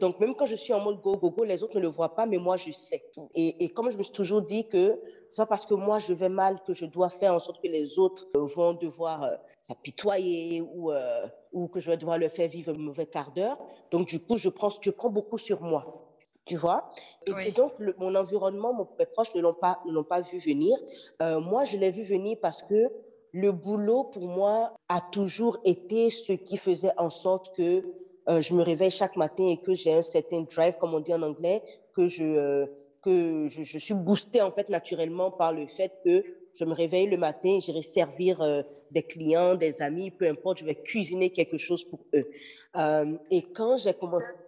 donc 0.00 0.20
même 0.20 0.34
quand 0.34 0.44
je 0.44 0.56
suis 0.56 0.72
en 0.72 0.80
mode 0.80 1.00
go 1.00 1.16
go 1.16 1.30
go 1.30 1.44
les 1.44 1.62
autres 1.62 1.76
ne 1.76 1.80
le 1.80 1.88
voient 1.88 2.14
pas 2.14 2.26
mais 2.26 2.38
moi 2.38 2.56
je 2.56 2.70
sais 2.70 3.02
et, 3.34 3.64
et 3.64 3.68
comme 3.70 3.90
je 3.90 3.96
me 3.96 4.02
suis 4.02 4.12
toujours 4.12 4.42
dit 4.42 4.68
que 4.68 5.00
c'est 5.34 5.42
pas 5.42 5.46
parce 5.46 5.66
que 5.66 5.74
moi 5.74 5.98
je 5.98 6.12
vais 6.12 6.28
mal 6.28 6.60
que 6.64 6.72
je 6.72 6.86
dois 6.86 7.10
faire 7.10 7.34
en 7.34 7.40
sorte 7.40 7.60
que 7.60 7.66
les 7.66 7.98
autres 7.98 8.28
euh, 8.36 8.44
vont 8.44 8.72
devoir 8.72 9.24
euh, 9.24 9.34
s'apitoyer 9.60 10.60
ou, 10.60 10.92
euh, 10.92 11.26
ou 11.52 11.66
que 11.66 11.80
je 11.80 11.90
vais 11.90 11.96
devoir 11.96 12.18
leur 12.18 12.30
faire 12.30 12.48
vivre 12.48 12.72
un 12.72 12.78
mauvais 12.78 13.06
quart 13.06 13.32
d'heure. 13.32 13.58
Donc 13.90 14.06
du 14.06 14.20
coup, 14.20 14.36
je 14.36 14.48
prends, 14.48 14.68
je 14.68 14.90
prends 14.90 15.10
beaucoup 15.10 15.38
sur 15.38 15.60
moi. 15.60 16.00
Tu 16.44 16.56
vois 16.56 16.90
et, 17.26 17.52
donc, 17.52 17.72
mon 17.98 18.14
environnement, 18.14 18.72
mon, 18.74 18.86
mes 18.98 19.06
proches 19.06 19.34
ne 19.34 19.40
l'ont 19.40 19.54
pas, 19.54 19.80
ne 19.86 19.92
l'ont 19.92 20.04
pas 20.04 20.20
vu 20.20 20.38
venir. 20.38 20.76
moi, 21.20 21.64
je 21.64 21.78
l'ai 21.78 21.90
vu 21.90 22.02
venir 22.02 22.36
parce 22.40 22.62
que 22.62 22.92
le 23.34 23.52
boulot, 23.52 24.04
pour 24.04 24.26
moi, 24.26 24.74
a 24.88 25.02
toujours 25.02 25.58
été 25.64 26.08
ce 26.08 26.32
qui 26.32 26.56
faisait 26.56 26.92
en 26.96 27.10
sorte 27.10 27.54
que 27.54 27.84
je 28.26 28.54
me 28.54 28.62
réveille 28.62 28.90
chaque 28.90 29.16
matin 29.16 29.46
et 29.46 29.58
que 29.58 29.74
j'ai 29.74 29.92
un 29.92 30.00
certain 30.00 30.42
drive, 30.42 30.78
comme 30.78 30.94
on 30.94 31.00
dit 31.00 31.12
en 31.12 31.22
anglais, 31.22 31.62
que 31.92 32.08
je 32.08 32.66
que 33.04 33.48
je, 33.48 33.78
suis 33.78 33.94
boostée 33.94 34.40
en 34.40 34.50
fait 34.50 34.70
naturellement 34.70 35.30
par 35.30 35.52
le 35.52 35.66
fait 35.66 35.92
que 36.02 36.24
je 36.54 36.64
me 36.64 36.72
réveille 36.72 37.06
le 37.06 37.16
matin, 37.16 37.58
j'irai 37.60 37.82
servir 37.82 38.40
euh, 38.40 38.62
des 38.90 39.02
clients, 39.02 39.56
des 39.56 39.82
amis, 39.82 40.10
peu 40.10 40.26
importe, 40.26 40.58
je 40.58 40.64
vais 40.64 40.76
cuisiner 40.76 41.30
quelque 41.30 41.58
chose 41.58 41.84
pour 41.84 41.98
eux. 42.14 42.30
Euh, 42.76 43.16
et 43.30 43.42
quand 43.42 43.76
j'ai 43.76 43.92
commencé... 43.92 44.38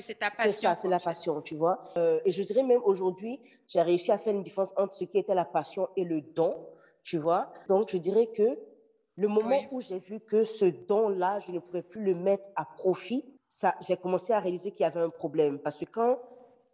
c'est 0.00 0.18
ta 0.18 0.30
passion. 0.30 0.44
C'est 0.44 0.66
ça, 0.66 0.74
c'est 0.74 0.88
la 0.88 1.00
passion, 1.00 1.40
tu 1.40 1.56
vois. 1.56 1.82
Euh, 1.96 2.20
et 2.24 2.30
je 2.30 2.42
dirais 2.42 2.62
même 2.62 2.82
aujourd'hui, 2.84 3.40
j'ai 3.66 3.80
réussi 3.80 4.12
à 4.12 4.18
faire 4.18 4.34
une 4.34 4.42
différence 4.42 4.74
entre 4.76 4.92
ce 4.92 5.04
qui 5.04 5.18
était 5.18 5.34
la 5.34 5.46
passion 5.46 5.88
et 5.96 6.04
le 6.04 6.20
don, 6.20 6.54
tu 7.08 7.16
vois. 7.16 7.50
Donc, 7.68 7.88
je 7.90 7.96
dirais 7.96 8.26
que 8.26 8.58
le 9.16 9.28
moment 9.28 9.62
où 9.70 9.80
j'ai 9.80 9.98
vu 9.98 10.20
que 10.20 10.44
ce 10.44 10.66
don-là, 10.66 11.38
je 11.38 11.52
ne 11.52 11.58
pouvais 11.58 11.80
plus 11.80 12.04
le 12.04 12.14
mettre 12.14 12.50
à 12.54 12.66
profit, 12.66 13.24
ça, 13.46 13.74
j'ai 13.80 13.96
commencé 13.96 14.34
à 14.34 14.40
réaliser 14.40 14.72
qu'il 14.72 14.82
y 14.82 14.86
avait 14.86 15.00
un 15.00 15.08
problème. 15.08 15.58
Parce 15.58 15.78
que 15.80 15.86
quand 15.86 16.18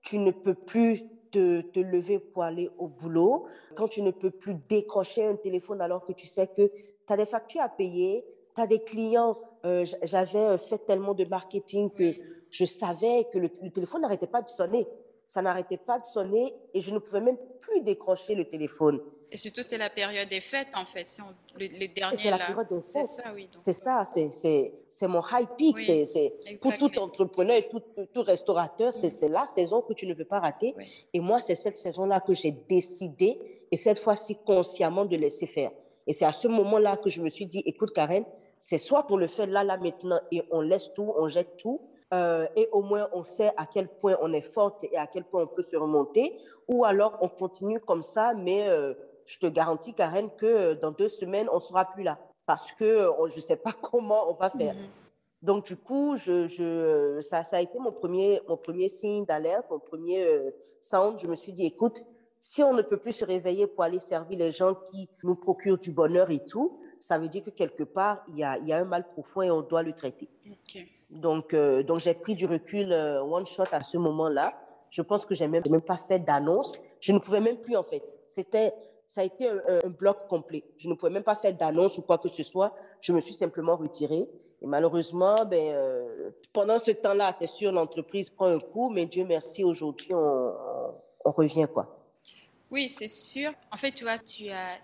tu 0.03 0.19
ne 0.19 0.33
peux 0.33 0.55
plus 0.55 1.05
te, 1.31 1.61
te, 1.61 1.79
lever 1.79 2.19
pour 2.19 2.43
aller 2.43 2.69
au 2.79 2.89
boulot, 2.89 3.47
quand 3.77 3.87
tu 3.87 4.03
ne 4.03 4.11
peux 4.11 4.33
plus 4.33 4.55
décrocher 4.55 5.25
un 5.25 5.37
téléphone 5.37 5.81
alors 5.81 6.05
que 6.05 6.13
tu 6.13 6.27
sais 6.27 6.49
que 6.49 6.67
tu 6.67 7.13
as 7.13 7.17
des 7.17 7.27
factures 7.27 7.63
à 7.63 7.69
payer, 7.69 8.25
tu 8.57 8.61
as 8.61 8.67
des 8.67 8.81
clients. 8.81 9.37
Euh, 9.65 9.85
j'avais 10.03 10.39
euh, 10.39 10.59
fait 10.59 10.79
tellement 10.79 11.15
de 11.15 11.25
marketing 11.27 11.91
que 11.93 12.13
je 12.51 12.65
savais 12.65 13.29
que 13.33 13.39
le 13.39 13.49
téléphone 13.49 14.03
n'arrêtait 14.03 14.27
pas 14.27 14.43
de 14.43 14.49
sonner 14.49 14.85
ça 15.27 15.43
n'arrêtait 15.43 15.79
pas 15.79 15.99
de 15.99 16.07
sonner 16.07 16.55
et 16.73 16.81
je 16.81 16.93
ne 16.93 16.99
pouvais 16.99 17.21
même 17.21 17.39
plus 17.61 17.81
décrocher 17.81 18.35
le 18.35 18.45
téléphone. 18.45 19.01
Et 19.33 19.37
surtout, 19.37 19.63
c'était 19.63 19.79
la 19.79 19.91
période 19.91 20.29
des 20.29 20.41
fêtes, 20.41 20.69
en 20.75 20.85
fait, 20.85 21.09
si 21.09 21.23
les, 21.59 21.89
derniers 21.89 22.17
C'est 22.17 22.31
la 22.31 22.39
période 22.39 22.69
des 22.69 22.81
fêtes. 22.81 23.07
C'est 23.07 23.23
ça, 23.23 23.33
oui. 23.35 23.49
C'est 23.57 23.73
ça, 23.73 24.05
c'est 24.07 25.07
mon 25.07 25.23
high 25.23 25.49
peak. 25.57 25.79
c'est 25.79 26.35
pour 26.61 26.77
tout 26.77 26.99
entrepreneur 26.99 27.57
et 27.57 27.69
tout, 27.69 27.83
tout 28.13 28.23
restaurateur, 28.23 28.93
c'est 28.93 29.29
la 29.29 29.47
saison 29.47 29.83
que 29.83 29.95
tu 29.95 30.07
ne 30.07 30.15
veux 30.15 30.25
pas 30.25 30.41
rater. 30.41 30.75
Et 31.13 31.21
moi, 31.21 31.41
c'est 31.41 31.55
cette 31.55 31.77
saison-là 31.77 32.21
que 32.21 32.35
j'ai 32.35 32.53
décidé, 32.53 33.39
et 33.71 33.77
cette 33.77 33.99
fois-ci 33.99 34.37
consciemment, 34.45 35.05
de 35.05 35.17
laisser 35.17 35.47
faire. 35.47 35.71
Et 36.07 36.13
c'est 36.13 36.27
à 36.27 36.33
ce 36.33 36.49
moment-là 36.49 36.97
que 36.97 37.09
je 37.09 37.23
me 37.23 37.31
suis 37.31 37.47
dit, 37.47 37.63
écoute, 37.65 37.93
Karen, 37.93 38.25
c'est 38.59 38.79
soit 38.79 39.07
pour 39.07 39.19
le 39.19 39.27
faire 39.27 39.47
là, 39.47 39.65
là, 39.65 39.77
maintenant, 39.77 40.21
et 40.31 40.43
on 40.51 40.61
laisse 40.61 40.93
tout, 40.95 41.13
on 41.19 41.29
jette 41.29 41.57
tout, 41.57 41.81
euh, 42.13 42.47
et 42.55 42.69
au 42.73 42.83
moins 42.83 43.09
on 43.13 43.25
sait 43.25 43.53
à 43.57 43.67
quel 43.67 43.89
point 43.89 44.17
on 44.21 44.33
est 44.33 44.43
forte 44.43 44.85
et 44.85 44.97
à 44.97 45.07
quel 45.07 45.25
point 45.25 45.43
on 45.43 45.47
peut 45.47 45.63
se 45.63 45.77
remonter, 45.77 46.37
ou 46.69 46.85
alors 46.85 47.17
on 47.21 47.29
continue 47.29 47.81
comme 47.81 48.03
ça, 48.03 48.35
mais 48.35 48.69
euh, 48.69 48.95
je 49.27 49.39
te 49.39 49.47
garantis, 49.47 49.95
Karen, 49.95 50.31
que 50.37 50.47
euh, 50.47 50.75
dans 50.75 50.91
deux 50.91 51.09
semaines, 51.09 51.49
on 51.51 51.57
ne 51.57 51.61
sera 51.61 51.87
plus 51.87 52.03
là, 52.03 52.19
parce 52.47 52.73
que 52.73 53.09
je 53.27 53.37
ne 53.37 53.41
sais 53.41 53.57
pas 53.57 53.73
comment 53.81 54.31
on 54.31 54.35
va 54.35 54.51
faire. 54.51 54.75
Mhm. 54.75 54.89
Donc, 55.43 55.67
du 55.67 55.77
coup, 55.77 56.17
je, 56.17 56.47
je, 56.47 57.21
ça, 57.21 57.43
ça, 57.43 57.59
a 57.59 57.61
été 57.61 57.79
mon 57.79 57.93
premier, 57.93 58.41
mon 58.49 58.57
premier 58.57 58.89
signe 58.89 59.27
d'alerte, 59.27 59.67
mon 59.71 59.79
premier 59.79 60.27
sound. 60.81 61.19
Je 61.19 61.27
me 61.27 61.37
suis 61.37 61.53
dit, 61.53 61.67
écoute, 61.67 62.03
si 62.41 62.63
on 62.63 62.73
ne 62.73 62.81
peut 62.81 62.97
plus 62.97 63.13
se 63.13 63.27
réveiller 63.27 63.67
pour 63.67 63.85
aller 63.85 63.99
servir 63.99 64.39
les 64.39 64.53
gens 64.53 64.75
qui 64.75 65.09
nous 65.23 65.35
procurent 65.35 65.77
du 65.77 65.91
bonheur 65.91 66.31
et 66.31 66.45
tout, 66.47 66.81
ça 67.05 67.19
veut 67.19 67.29
dire 67.29 67.45
que 67.45 67.51
quelque 67.51 67.83
part, 67.83 68.25
il 68.29 68.37
y 68.37 68.45
a, 68.45 68.57
y 68.61 68.73
a 68.73 68.79
un 68.79 68.87
mal 68.87 69.07
profond 69.07 69.43
et 69.43 69.51
on 69.51 69.61
doit 69.61 69.83
le 69.83 69.93
traiter. 69.93 70.27
Donc, 71.11 71.53
euh, 71.53 71.83
donc 71.83 72.01
j'ai 72.01 72.15
pris 72.15 72.35
du 72.35 72.47
recul 72.47 72.91
euh, 72.93 73.23
one 73.23 73.45
shot 73.45 73.65
à 73.73 73.83
ce 73.83 73.99
moment-là. 73.99 74.59
Je 74.89 75.03
pense 75.03 75.27
que 75.27 75.35
j'ai 75.35 75.47
même, 75.47 75.63
même 75.69 75.83
pas 75.83 75.99
fait 75.99 76.19
d'annonce. 76.19 76.81
Je 77.01 77.13
ne 77.13 77.19
pouvais 77.19 77.41
même 77.41 77.59
plus, 77.59 77.77
en 77.77 77.83
fait. 77.83 78.19
C'était, 78.25 78.73
ça 79.07 79.21
a 79.21 79.25
été 79.25 79.47
un, 79.51 79.89
bloc 79.91 80.27
complet. 80.29 80.65
Je 80.79 80.89
ne 80.89 80.95
pouvais 80.95 81.13
même 81.13 81.25
pas 81.25 81.35
faire 81.35 81.53
d'annonce 81.53 81.99
ou 81.99 82.03
quoi 82.03 82.17
que 82.17 82.31
ce 82.31 82.43
soit. 82.43 82.73
Je 83.03 83.13
me 83.13 83.21
suis 83.21 83.35
simplement 83.35 83.77
retirée. 83.77 84.31
Et 84.63 84.67
malheureusement, 84.67 85.35
ben, 85.45 85.75
euh, 85.75 86.31
pendant 86.55 86.79
ce 86.79 86.93
temps-là, 86.93 87.35
c'est 87.39 87.49
sûr, 87.49 87.71
l'entreprise 87.71 88.31
prend 88.31 88.47
un 88.47 88.61
coup, 88.61 88.89
mais 88.89 89.05
Dieu 89.05 89.27
merci, 89.27 89.63
aujourd'hui, 89.63 90.15
on, 90.15 90.55
on 91.23 91.33
revient, 91.33 91.67
quoi. 91.71 91.99
Oui, 92.71 92.89
c'est 92.89 93.09
sûr. 93.09 93.53
En 93.71 93.77
fait, 93.77 93.93
tu 93.93 94.05
vois, 94.05 94.19
tu 94.19 94.49
as 94.49 94.79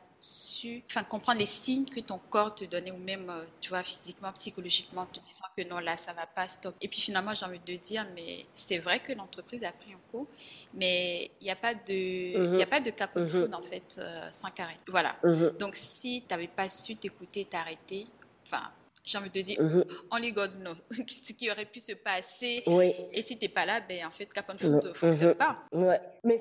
enfin, 0.86 1.02
comprendre 1.04 1.38
les 1.38 1.46
signes 1.46 1.86
que 1.86 2.00
ton 2.00 2.18
corps 2.18 2.54
te 2.54 2.64
donnait 2.64 2.90
ou 2.90 2.98
même, 2.98 3.28
euh, 3.30 3.44
tu 3.60 3.70
vois, 3.70 3.82
physiquement, 3.82 4.32
psychologiquement, 4.32 5.06
te 5.06 5.20
disant 5.20 5.46
que 5.56 5.62
non, 5.68 5.78
là, 5.78 5.96
ça 5.96 6.12
va 6.12 6.26
pas, 6.26 6.46
stop. 6.48 6.74
Et 6.80 6.88
puis 6.88 7.00
finalement, 7.00 7.32
j'ai 7.34 7.46
envie 7.46 7.60
de 7.60 7.74
dire, 7.76 8.06
mais 8.14 8.44
c'est 8.52 8.78
vrai 8.78 9.00
que 9.00 9.12
l'entreprise 9.12 9.64
a 9.64 9.72
pris 9.72 9.92
un 9.92 10.00
coup, 10.10 10.26
mais 10.74 11.30
il 11.40 11.44
n'y 11.44 11.50
a 11.50 11.56
pas 11.56 11.74
de, 11.74 11.80
il 11.88 12.58
y 12.58 12.62
a 12.62 12.66
mhm. 12.66 12.66
pas 12.66 12.80
de 12.80 12.90
cap 12.90 13.16
mhm. 13.16 13.54
en 13.54 13.62
fait, 13.62 13.96
euh, 13.98 14.28
sans 14.32 14.50
carré. 14.50 14.74
Voilà. 14.88 15.16
Mhm. 15.24 15.56
Donc, 15.58 15.74
si 15.74 16.22
tu 16.26 16.34
n'avais 16.34 16.48
pas 16.48 16.68
su 16.68 16.96
t'écouter, 16.96 17.46
t'arrêter, 17.46 18.06
enfin, 18.46 18.62
j'ai 19.02 19.16
envie 19.16 19.30
de 19.30 19.40
dire, 19.40 19.58
only 20.10 20.32
God 20.32 20.52
knows 20.60 20.76
ce 21.06 21.32
qui 21.32 21.50
aurait 21.50 21.64
pu 21.64 21.80
se 21.80 21.92
passer. 21.92 22.62
Oui. 22.66 22.92
Et 23.12 23.22
si 23.22 23.38
tu 23.38 23.46
n'es 23.46 23.48
pas 23.48 23.64
là, 23.64 23.80
ben, 23.80 24.06
en 24.06 24.10
fait, 24.10 24.26
Cap 24.26 24.50
on 24.52 24.58
Foot 24.58 24.84
ne 24.84 24.92
fonctionne 24.92 25.34
pas. 25.34 25.56
Ouais. 25.72 26.00
Mais, 26.24 26.38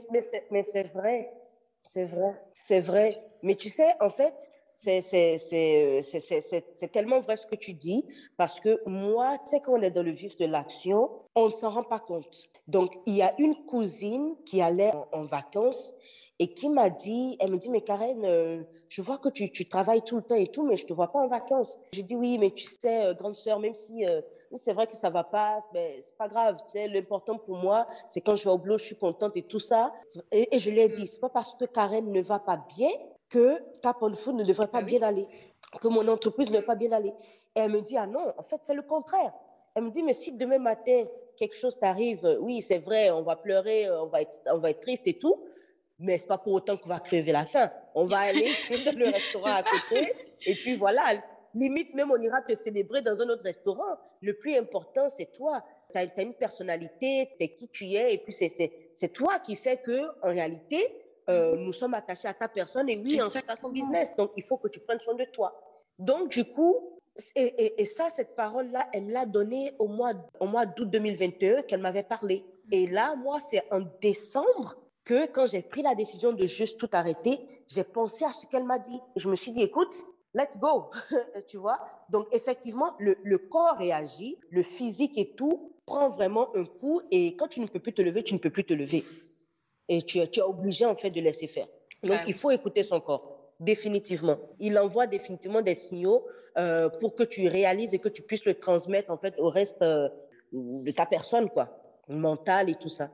mais 0.52 0.64
c'est 0.66 0.84
vrai. 0.94 1.32
C'est 1.92 2.06
vrai, 2.06 2.40
c'est 2.54 2.82
vrai. 2.82 3.10
Mais 3.42 3.56
tu 3.56 3.68
sais, 3.68 3.96
en 4.00 4.12
fait, 4.12 4.48
c'est 4.76 5.02
tellement 6.92 7.18
vrai 7.18 7.36
ce 7.36 7.48
que 7.48 7.56
tu 7.56 7.74
dis, 7.74 8.06
parce 8.38 8.60
que 8.60 8.80
moi, 8.88 9.40
tu 9.40 9.50
sais, 9.50 9.60
quand 9.60 9.74
on 9.74 9.82
est 9.82 9.90
dans 9.90 10.04
le 10.04 10.12
vif 10.12 10.38
de 10.38 10.46
l'action, 10.46 11.10
on 11.34 11.48
ne 11.48 11.50
s'en 11.50 11.72
rend 11.72 11.84
pas 11.84 11.98
compte. 11.98 12.48
Donc, 12.68 12.92
il 13.08 13.16
y 13.16 13.24
a 13.24 13.34
une 13.40 13.56
cousine 13.66 14.36
qui 14.46 14.62
allait 14.62 14.92
en, 15.14 15.24
vacances 15.24 15.94
et 16.38 16.54
qui 16.54 16.70
m'a 16.70 16.92
dit, 16.92 17.38
elle 17.40 17.54
me 17.54 17.58
dit, 17.58 17.72
mais 17.72 17.82
Karen, 17.82 18.24
euh, 18.24 18.64
je 18.90 19.02
vois 19.02 19.18
que 19.18 19.30
tu, 19.30 19.52
tu, 19.52 19.66
travailles 19.66 20.04
tout 20.04 20.18
le 20.18 20.22
temps 20.22 20.36
et 20.36 20.46
tout, 20.46 20.64
mais 20.64 20.76
je 20.76 20.84
ne 20.84 20.90
te 20.90 20.94
vois 20.94 21.12
pas 21.12 21.18
en 21.18 21.28
vacances. 21.28 21.80
J'ai 21.92 22.04
dit, 22.04 22.16
oui, 22.16 22.38
mais 22.38 22.52
tu 22.52 22.66
sais, 22.66 23.04
euh, 23.04 23.16
grande 23.16 23.36
sœur, 23.36 23.60
même 23.60 23.74
si 23.74 24.06
euh, 24.06 24.22
c'est 24.56 24.74
vrai 24.74 24.88
que 24.88 24.96
ça 24.96 25.10
va 25.10 25.24
pas, 25.24 25.60
mais 25.74 26.00
c'est 26.02 26.18
pas 26.18 26.28
grave. 26.28 26.58
L'important 26.74 27.38
pour 27.38 27.58
moi, 27.58 27.88
c'est 28.08 28.22
quand 28.22 28.36
je 28.36 28.44
vais 28.44 28.50
au 28.50 28.58
boulot, 28.58 28.78
je 28.78 28.86
suis 28.86 28.96
contente 28.96 29.38
et 29.38 29.44
tout 29.44 29.60
ça. 29.60 29.94
Et, 30.32 30.58
je 30.58 30.70
lui 30.70 30.82
ai 30.82 30.88
dit, 30.88 31.08
c'est 31.08 31.20
pas 31.20 31.30
parce 31.30 31.56
que 31.56 31.66
Karen 31.66 32.12
ne 32.12 32.22
va 32.22 32.40
pas 32.40 32.64
bien 32.76 32.90
que 33.30 33.62
Cap 33.82 33.98
on 34.02 34.12
Food 34.14 34.36
ne 34.36 34.44
devrait 34.44 34.68
pas 34.68 34.80
ah 34.80 34.84
bien 34.84 35.02
aller, 35.04 35.28
que 35.80 35.88
mon 35.88 36.08
entreprise 36.08 36.50
ne 36.50 36.60
va 36.60 36.66
pas 36.66 36.76
bien 36.76 36.92
aller. 36.92 37.14
Et 37.56 37.60
elle 37.60 37.72
me 37.72 37.82
dit, 37.82 37.96
ah 37.96 38.08
non, 38.08 38.34
en 38.38 38.44
fait, 38.44 38.58
c'est 38.62 38.74
le 38.74 38.82
contraire. 38.82 39.34
Elle 39.76 39.84
me 39.84 39.92
dit, 39.92 40.02
mais 40.02 40.14
si 40.14 40.32
demain 40.32 40.58
matin, 40.58 41.04
quelque 41.38 41.56
chose 41.56 41.78
t'arrive, 41.78 42.38
oui, 42.42 42.62
c'est 42.62 42.80
vrai, 42.80 43.12
on 43.12 43.22
va 43.22 43.36
pleurer, 43.36 43.90
on 43.92 44.08
va 44.08 44.22
être, 44.22 44.40
on 44.52 44.58
va 44.58 44.72
être 44.72 44.80
triste 44.80 45.08
et 45.08 45.18
tout, 45.20 45.44
mais 46.00 46.18
c'est 46.18 46.28
pas 46.28 46.38
pour 46.38 46.54
autant 46.54 46.76
qu'on 46.76 46.90
va 46.90 47.00
crever 47.00 47.32
la 47.32 47.46
faim. 47.46 47.70
On 47.94 48.06
va 48.06 48.18
aller 48.30 48.52
dans 48.86 48.98
le 48.98 49.06
restaurant 49.06 49.52
à 49.52 49.64
côté, 49.64 50.12
et 50.46 50.54
puis 50.56 50.76
voilà, 50.76 51.22
Limite, 51.56 51.94
même, 51.96 52.12
on 52.12 52.22
ira 52.22 52.42
te 52.42 52.54
célébrer 52.56 53.02
dans 53.02 53.22
un 53.22 53.30
autre 53.30 53.44
restaurant. 53.44 53.98
Le 54.22 54.34
plus 54.34 54.56
important, 54.56 55.10
c'est 55.10 55.32
toi. 55.32 55.64
Tu 55.92 55.98
as, 55.98 56.22
une 56.22 56.34
personnalité, 56.34 57.30
tu 57.38 57.44
es 57.44 57.54
qui 57.54 57.68
tu 57.68 57.94
es, 57.94 58.14
et 58.14 58.18
puis 58.20 58.34
c'est 58.34 59.14
toi 59.14 59.40
qui 59.40 59.56
fait 59.56 59.78
que, 59.78 60.08
en 60.22 60.30
réalité, 60.30 60.96
euh, 61.30 61.56
nous 61.56 61.74
sommes 61.74 61.94
attachés 61.94 62.28
à 62.28 62.34
ta 62.34 62.48
personne 62.48 62.90
et 62.90 62.98
oui, 62.98 63.22
en 63.22 63.30
fait, 63.30 63.48
à 63.48 63.56
ton 63.56 63.70
business. 63.70 64.16
Donc, 64.16 64.32
il 64.36 64.44
faut 64.44 64.58
que 64.58 64.68
tu 64.68 64.80
prennes 64.80 65.00
soin 65.00 65.16
de 65.16 65.26
toi. 65.26 65.60
Donc, 65.98 66.30
du 66.30 66.46
coup, 66.46 67.00
et, 67.36 67.82
et, 67.82 67.86
ça, 67.86 68.10
cette 68.10 68.36
parole-là, 68.36 68.88
elle 68.94 69.06
me 69.06 69.12
l'a 69.12 69.26
donnée 69.26 69.74
au 69.80 69.88
mois, 69.88 70.14
au 70.40 70.48
mois 70.48 70.66
d'août 70.66 70.90
2021 70.90 71.64
qu'elle 71.64 71.82
m'avait 71.82 72.04
parlé. 72.04 72.46
Et 72.72 72.88
là, 72.88 73.16
moi, 73.16 73.40
c'est 73.40 73.64
en 73.72 73.82
décembre 74.02 74.76
que 75.04 75.26
quand 75.26 75.48
j'ai 75.48 75.62
pris 75.62 75.82
la 75.82 75.96
décision 75.96 76.34
de 76.34 76.46
juste 76.46 76.80
tout 76.80 76.90
arrêter, 76.94 77.40
j'ai 77.68 77.84
pensé 77.84 78.26
à 78.26 78.32
ce 78.32 78.46
qu'elle 78.48 78.64
m'a 78.64 78.80
dit. 78.80 79.00
Je 79.16 79.30
me 79.30 79.36
suis 79.36 79.52
dit, 79.52 79.64
écoute, 79.64 80.06
let's 80.34 80.58
go, 80.58 80.90
tu 81.48 81.58
vois? 81.58 81.80
Donc, 82.10 82.28
effectivement, 82.32 82.94
le, 83.00 83.18
le, 83.24 83.38
corps 83.38 83.78
réagit, 83.78 84.38
le 84.50 84.64
physique 84.64 85.18
et 85.18 85.32
tout 85.36 85.74
prend 85.86 86.10
vraiment 86.10 86.56
un 86.56 86.66
coup 86.66 87.02
et 87.12 87.36
quand 87.36 87.48
tu 87.48 87.60
ne 87.60 87.68
peux 87.68 87.80
plus 87.80 87.94
te 87.94 88.02
lever, 88.02 88.24
tu 88.24 88.34
ne 88.34 88.40
peux 88.40 88.50
plus 88.50 88.64
te 88.64 88.74
lever. 88.74 89.04
Et 89.88 90.02
tu, 90.04 90.20
tu 90.30 90.40
es 90.40 90.44
obligé, 90.44 90.86
en 90.86 90.96
fait, 90.96 91.10
de 91.10 91.20
laisser 91.20 91.48
faire. 91.48 91.68
Donc, 92.04 92.20
il 92.28 92.34
faut 92.34 92.52
écouter 92.52 92.84
son 92.84 93.02
corps. 93.02 93.36
Définitivement. 93.60 94.38
Il 94.60 94.78
envoie 94.80 95.06
définitivement 95.06 95.62
des 95.62 95.76
signaux 95.76 96.26
euh, 96.58 96.88
pour 96.90 97.14
que 97.14 97.24
tu 97.24 97.48
réalises 97.48 97.94
et 97.94 98.00
que 98.00 98.08
tu 98.08 98.22
puisses 98.22 98.46
le 98.46 98.54
transmettre, 98.54 99.12
en 99.12 99.18
fait, 99.18 99.36
au 99.38 99.50
reste 99.50 99.82
euh, 99.82 100.08
de 100.54 100.92
ta 100.92 101.06
personne, 101.06 101.50
quoi. 101.50 101.68
Mental 102.08 102.70
et 102.70 102.76
tout 102.76 102.90
ça. 102.90 103.10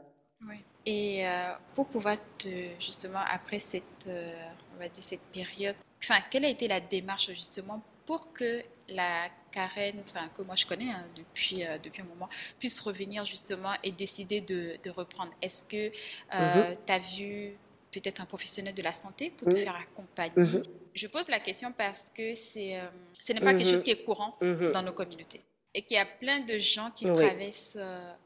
Oui. 0.48 0.58
Et 0.86 1.26
euh, 1.26 1.30
pour 1.74 1.88
pouvoir 1.88 2.18
te, 2.38 2.48
justement, 2.80 3.22
après 3.34 3.60
cette, 3.60 4.08
on 4.08 4.80
va 4.80 4.88
dire, 4.88 5.04
cette 5.04 5.26
période 5.34 5.76
enfin, 6.10 6.22
quelle 6.30 6.46
a 6.46 6.50
été 6.50 6.68
la 6.68 6.80
démarche 6.80 7.30
justement 7.30 7.82
pour 8.06 8.32
que 8.34 8.62
la 8.90 9.30
Karen, 9.52 9.96
enfin, 10.08 10.30
que 10.36 10.42
moi 10.44 10.56
je 10.56 10.66
connais 10.66 10.92
hein, 10.92 11.04
depuis, 11.16 11.66
euh, 11.66 11.78
depuis 11.82 12.02
un 12.02 12.06
moment, 12.06 12.30
puisse 12.60 12.80
revenir 12.80 13.26
justement 13.26 13.72
et 13.84 13.92
décider 13.92 14.42
de, 14.42 14.78
de 14.84 14.90
reprendre? 14.90 15.32
Est-ce 15.42 15.64
que 15.64 15.92
euh, 16.34 16.70
mhm. 16.70 16.76
tu 16.86 16.94
as 16.94 17.00
vu 17.00 17.58
peut-être 17.92 18.22
un 18.22 18.26
professionnel 18.26 18.74
de 18.74 18.82
la 18.84 18.94
santé 18.94 19.32
pour 19.32 19.48
te 19.48 19.56
mhm. 19.56 19.62
faire 19.62 19.76
accompagner? 19.76 20.34
Mhm. 20.36 20.64
Je 20.94 21.08
pose 21.08 21.28
la 21.30 21.40
question 21.40 21.74
parce 21.76 22.12
que 22.16 22.36
c'est, 22.36 22.78
euh, 22.78 22.84
ce 23.20 23.34
n'est 23.34 23.42
pas 23.42 23.54
quelque 23.54 23.70
chose 23.70 23.84
qui 23.84 23.92
est 23.92 24.04
courant 24.04 24.38
dans 24.42 24.82
nos 24.82 24.94
communautés 24.94 25.42
et 25.74 25.82
qu'il 25.82 25.98
y 25.98 26.00
a 26.00 26.06
plein 26.06 26.40
de 26.40 26.58
gens 26.58 26.90
qui 26.92 27.04
traversent 27.12 27.78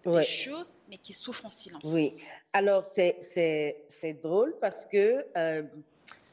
des 0.05 0.23
choses, 0.23 0.75
mais 0.87 0.97
qui 0.97 1.13
souffrent 1.13 1.47
en 1.47 1.49
silence. 1.49 1.81
Oui, 1.85 2.13
alors 2.53 2.83
c'est, 2.83 3.17
c'est, 3.21 3.85
c'est 3.87 4.13
drôle 4.13 4.55
parce 4.61 4.85
que 4.85 5.25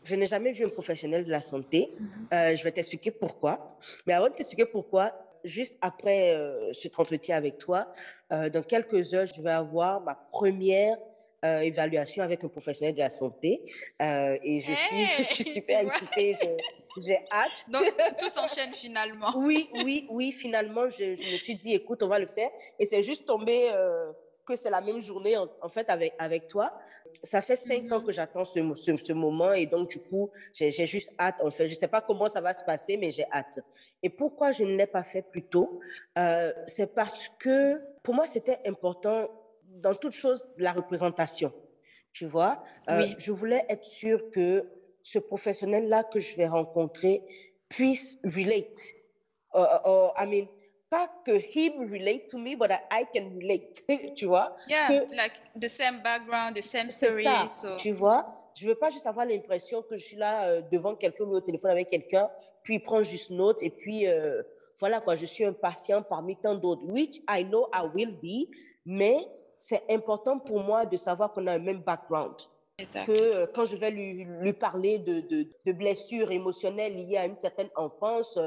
je 0.07 0.15
n'ai 0.15 0.27
jamais 0.27 0.53
vu 0.53 0.65
un 0.65 0.69
professionnel 0.69 1.25
de 1.25 1.31
la 1.31 1.43
santé. 1.43 1.91
Euh, 2.33 2.55
je 2.55 2.63
vais 2.63 2.73
t'expliquer 2.73 3.11
pourquoi. 3.11 3.77
Mais 4.07 4.15
avant 4.15 4.29
de 4.29 4.35
t'expliquer 4.35 4.65
pourquoi, 4.67 5.13
juste 5.45 5.77
après 5.81 6.35
euh, 6.35 6.73
cet 6.73 6.99
entretien 6.99 7.37
avec 7.37 7.59
toi, 7.59 7.93
euh, 8.33 8.49
dans 8.49 8.63
quelques 8.63 9.13
heures, 9.15 9.27
je 9.27 9.43
vais 9.43 9.51
avoir 9.51 10.01
ma 10.01 10.15
première 10.15 10.97
euh, 11.45 11.61
évaluation 11.61 12.23
avec 12.23 12.45
un 12.45 12.49
professionnel 12.49 12.95
de 12.95 13.01
la 13.01 13.09
santé. 13.09 13.63
Euh, 14.01 14.39
et 14.43 14.61
je, 14.61 14.73
suis, 14.73 15.07
je 15.19 15.23
suis 15.25 15.45
super 15.45 15.81
excitée. 15.81 16.37
J'ai 17.01 17.19
hâte. 17.31 17.51
Donc, 17.69 17.85
tout 18.19 18.29
s'enchaîne 18.29 18.73
finalement. 18.73 19.27
Oui, 19.37 19.69
oui, 19.85 20.07
oui. 20.11 20.33
Finalement, 20.33 20.89
je, 20.89 21.17
je, 21.17 21.33
me 21.33 21.37
suis 21.37 21.57
dit, 21.57 21.75
écoute, 21.75 22.03
on 22.03 22.09
va 22.09 22.19
le 22.19 22.27
faire. 22.27 22.51
Et 22.79 22.87
c'est 22.87 23.03
juste 23.03 23.27
tombé 23.27 23.71
que 24.47 24.57
c'est 24.57 24.71
la 24.71 24.81
même 24.81 25.01
journée 25.01 25.37
en, 25.37 25.69
fait 25.69 25.89
avec, 25.91 26.15
avec 26.19 26.47
toi. 26.47 26.73
Ça 27.23 27.43
fait 27.43 27.57
cinq 27.57 27.91
ans 27.93 28.01
mhm. 28.01 28.07
que 28.07 28.13
j'attends 28.13 28.45
ce, 28.45 28.61
ce, 28.75 29.13
moment 29.13 29.53
et 29.53 29.67
donc 29.67 29.91
du 29.91 30.01
coup, 30.01 30.31
j'ai 30.53 30.71
juste 30.87 31.13
hâte 31.19 31.41
en 31.43 31.51
fait. 31.51 31.67
Je 31.67 31.75
ne 31.75 31.79
sais 31.79 31.89
pas 31.89 32.01
comment 32.01 32.29
ça 32.29 32.41
va 32.41 32.55
se 32.55 32.65
passer, 32.65 32.97
mais 32.97 33.11
j'ai 33.11 33.27
hâte. 33.33 33.59
Et 34.03 34.09
pourquoi 34.11 34.53
je 34.53 34.65
ne 34.65 34.77
l'ai 34.77 34.87
pas 34.87 35.05
fait 35.05 35.23
plus 35.23 35.43
tôt 35.43 35.81
euh, 36.17 36.53
C'est 36.67 36.95
parce 36.95 37.29
que 37.39 37.81
pour 38.03 38.15
moi, 38.15 38.27
c'était 38.27 38.61
important 38.67 39.29
dans 39.65 39.95
toute 39.95 40.13
chose 40.13 40.49
la 40.59 40.73
représentation. 40.73 41.53
Tu 42.13 42.25
vois, 42.25 42.63
euh, 42.89 43.03
oui. 43.03 43.15
je 43.19 43.33
voulais 43.33 43.67
être 43.69 43.85
sûre 43.85 44.31
que 44.31 44.65
ce 45.03 45.19
professionnel-là 45.19 46.05
que 46.05 46.19
je 46.19 46.37
vais 46.37 46.49
rencontrer 46.49 47.23
puisse 47.69 48.19
relate. 48.25 48.79
Uh, 49.55 50.11
I 50.19 50.27
mean, 50.27 50.49
pas 50.89 51.09
que 51.25 51.33
him 51.33 51.85
relate 51.91 52.29
to 52.29 52.39
me, 52.39 52.55
but 52.55 52.71
I 52.91 53.05
can 53.13 53.31
relate, 53.31 53.85
tu 54.17 54.27
vois? 54.27 54.55
Yeah, 54.69 55.05
like 55.11 55.41
the 55.55 55.69
same 55.69 56.03
background, 56.03 56.57
the 56.57 56.63
same 56.63 56.91
story. 56.91 57.25
Ça, 57.25 57.47
so. 57.47 57.77
Tu 57.77 57.93
vois, 57.93 58.27
je 58.59 58.67
veux 58.67 58.75
pas 58.75 58.91
juste 58.91 59.07
avoir 59.07 59.27
l'impression 59.27 59.83
que 59.83 59.97
je 59.97 60.05
suis 60.05 60.17
là 60.17 60.45
euh, 60.45 60.63
devant 60.73 60.95
quelqu'un 60.95 61.25
ou 61.25 61.35
au 61.35 61.41
téléphone 61.41 61.71
avec 61.71 61.89
quelqu'un, 61.89 62.29
puis 62.63 62.77
il 62.77 62.83
prend 62.83 63.03
juste 63.03 63.31
note 63.31 63.63
et 63.63 63.71
puis 63.71 64.07
euh, 64.07 64.43
voilà 64.79 65.01
quoi, 65.01 65.15
je 65.15 65.27
suis 65.27 65.45
un 65.45 65.53
patient 65.53 66.03
parmi 66.03 66.37
tant 66.37 66.55
d'autres, 66.55 66.85
which 66.85 67.23
I 67.29 67.45
know 67.45 67.69
I 67.75 67.89
will 67.95 68.13
be, 68.13 68.49
mais 68.85 69.19
c'est 69.59 69.83
important 69.91 70.39
pour 70.39 70.63
moi 70.63 70.87
de 70.87 70.97
savoir 70.97 71.33
qu'on 71.33 71.47
a 71.47 71.55
un 71.55 71.59
même 71.59 71.81
background. 71.81 72.35
Exact. 72.79 73.07
Que 73.07 73.13
euh, 73.13 73.47
quand 73.55 73.65
je 73.65 73.77
vais 73.77 73.91
lui, 73.91 74.25
lui 74.25 74.53
parler 74.53 74.99
de, 74.99 75.21
de, 75.21 75.49
de, 75.65 75.73
blessures 75.73 76.31
émotionnelles 76.31 76.95
liées 76.95 77.17
à 77.17 77.25
une 77.25 77.35
certaine 77.35 77.71
enfance, 77.75 78.39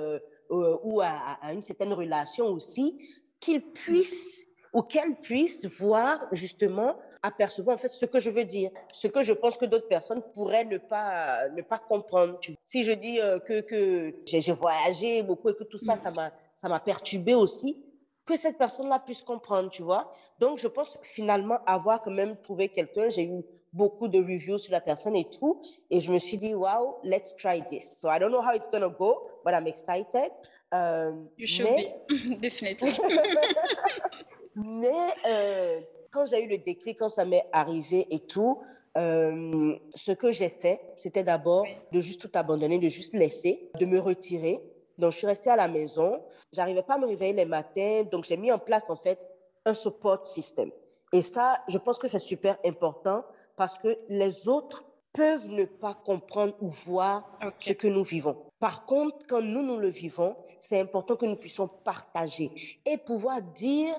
euh, 0.52 0.78
ou 0.84 1.02
à, 1.02 1.40
une 1.54 1.62
certaine 1.62 1.94
relation 1.94 2.48
aussi, 2.48 2.98
qu'il 3.40 3.62
puisse 3.62 4.46
ou 4.74 4.82
qu'elle 4.84 5.16
puisse 5.16 5.66
voir 5.80 6.28
justement 6.32 6.96
apercevoir 7.24 7.76
en 7.76 7.78
fait 7.78 7.92
ce 7.92 8.06
que 8.06 8.20
je 8.20 8.30
veux 8.30 8.46
dire, 8.46 8.72
ce 8.94 9.08
que 9.08 9.24
je 9.24 9.34
pense 9.34 9.58
que 9.58 9.66
d'autres 9.66 9.88
personnes 9.88 10.22
pourraient 10.34 10.66
ne 10.66 10.78
pas 10.78 11.50
ne 11.50 11.62
pas 11.62 11.80
comprendre. 11.80 12.40
Si 12.64 12.84
je 12.84 12.92
dis 12.92 13.20
euh, 13.20 13.40
que 13.40 13.62
que 13.62 14.14
j'ai 14.26 14.54
voyagé 14.54 15.24
beaucoup 15.24 15.50
et 15.50 15.56
que 15.56 15.64
tout 15.64 15.80
ça 15.80 15.96
ça 15.96 16.12
m'a 16.12 16.32
ça 16.54 16.70
m'a 16.70 16.80
perturbé 16.80 17.34
aussi, 17.36 17.82
que 18.26 18.36
cette 18.38 18.58
personne-là 18.58 19.00
puisse 19.00 19.24
comprendre, 19.24 19.70
tu 19.70 19.82
vois. 19.82 20.12
Donc 20.40 20.60
je 20.60 20.68
pense 20.68 21.00
finalement 21.02 21.60
avoir 21.66 22.02
quand 22.02 22.12
même 22.12 22.38
trouvé 22.38 22.70
quelqu'un. 22.70 23.10
J'ai 23.10 23.24
eu 23.24 23.44
beaucoup 23.74 24.08
de 24.08 24.20
reviews 24.20 24.58
sur 24.58 24.72
la 24.72 24.82
personne 24.82 25.16
et 25.16 25.30
tout. 25.30 25.62
Et 25.90 26.00
je 26.00 26.12
me 26.12 26.20
suis 26.20 26.38
dit, 26.38 26.54
wow, 26.54 27.00
let's 27.04 27.36
try 27.36 27.62
this. 27.62 28.00
So 28.00 28.10
I 28.10 28.20
don't 28.20 28.32
know 28.32 28.42
how 28.42 28.56
it's 28.56 28.68
going 28.68 28.82
to 28.82 28.90
go, 28.90 29.30
but 29.46 29.54
I'm 29.54 29.68
excited. 29.68 30.32
Euh, 30.74 31.12
you 31.38 31.48
should 31.48 31.70
mais... 31.70 31.94
be, 32.08 32.36
definitely. 32.42 32.92
mais 34.56 35.14
euh, 35.28 35.82
quand 36.12 36.26
j'ai 36.26 36.44
eu 36.44 36.48
le 36.48 36.58
déclic, 36.58 37.00
quand 37.00 37.10
ça 37.10 37.26
m'est 37.26 37.46
arrivé 37.52 38.08
et 38.12 38.20
tout, 38.20 38.60
euh, 38.98 39.76
ce 39.94 40.12
que 40.12 40.32
j'ai 40.32 40.50
fait, 40.50 40.82
c'était 40.98 41.24
d'abord 41.24 41.66
de 41.92 42.02
juste 42.02 42.22
tout 42.22 42.32
abandonner, 42.34 42.80
de 42.80 42.90
juste 42.90 43.14
laisser, 43.14 43.70
de 43.80 43.86
me 43.86 44.00
retirer. 44.00 44.62
Donc, 44.98 45.12
je 45.14 45.18
suis 45.18 45.28
restée 45.28 45.50
à 45.50 45.56
la 45.56 45.68
maison. 45.68 46.22
J'arrivais 46.52 46.84
pas 46.84 46.96
à 46.96 46.98
me 46.98 47.08
réveiller 47.08 47.34
les 47.34 47.46
matins. 47.46 48.04
Donc, 48.12 48.26
j'ai 48.26 48.36
mis 48.36 48.52
en 48.52 48.60
place, 48.60 48.90
en 48.90 48.96
fait, 48.96 49.28
un 49.66 49.74
support 49.74 50.26
system. 50.26 50.72
Et 51.14 51.22
ça, 51.22 51.62
je 51.68 51.78
pense 51.78 51.98
que 51.98 52.08
c'est 52.08 52.20
super 52.20 52.58
important 52.66 53.24
parce 53.60 53.78
que 53.78 53.98
les 54.08 54.48
autres 54.48 54.86
peuvent 55.12 55.50
ne 55.50 55.66
pas 55.66 55.94
comprendre 55.94 56.56
ou 56.62 56.70
voir 56.70 57.30
ce 57.60 57.74
que 57.74 57.88
nous 57.88 58.06
vivons. 58.06 58.38
Par 58.58 58.86
contre, 58.86 59.18
quand 59.28 59.42
nous, 59.42 59.62
nous 59.62 59.78
le 59.78 59.90
vivons, 59.90 60.38
c'est 60.60 60.80
important 60.80 61.18
que 61.18 61.26
nous 61.26 61.36
puissions 61.36 61.68
partager 61.68 62.80
et 62.86 62.98
pouvoir 62.98 63.42
dire 63.42 63.94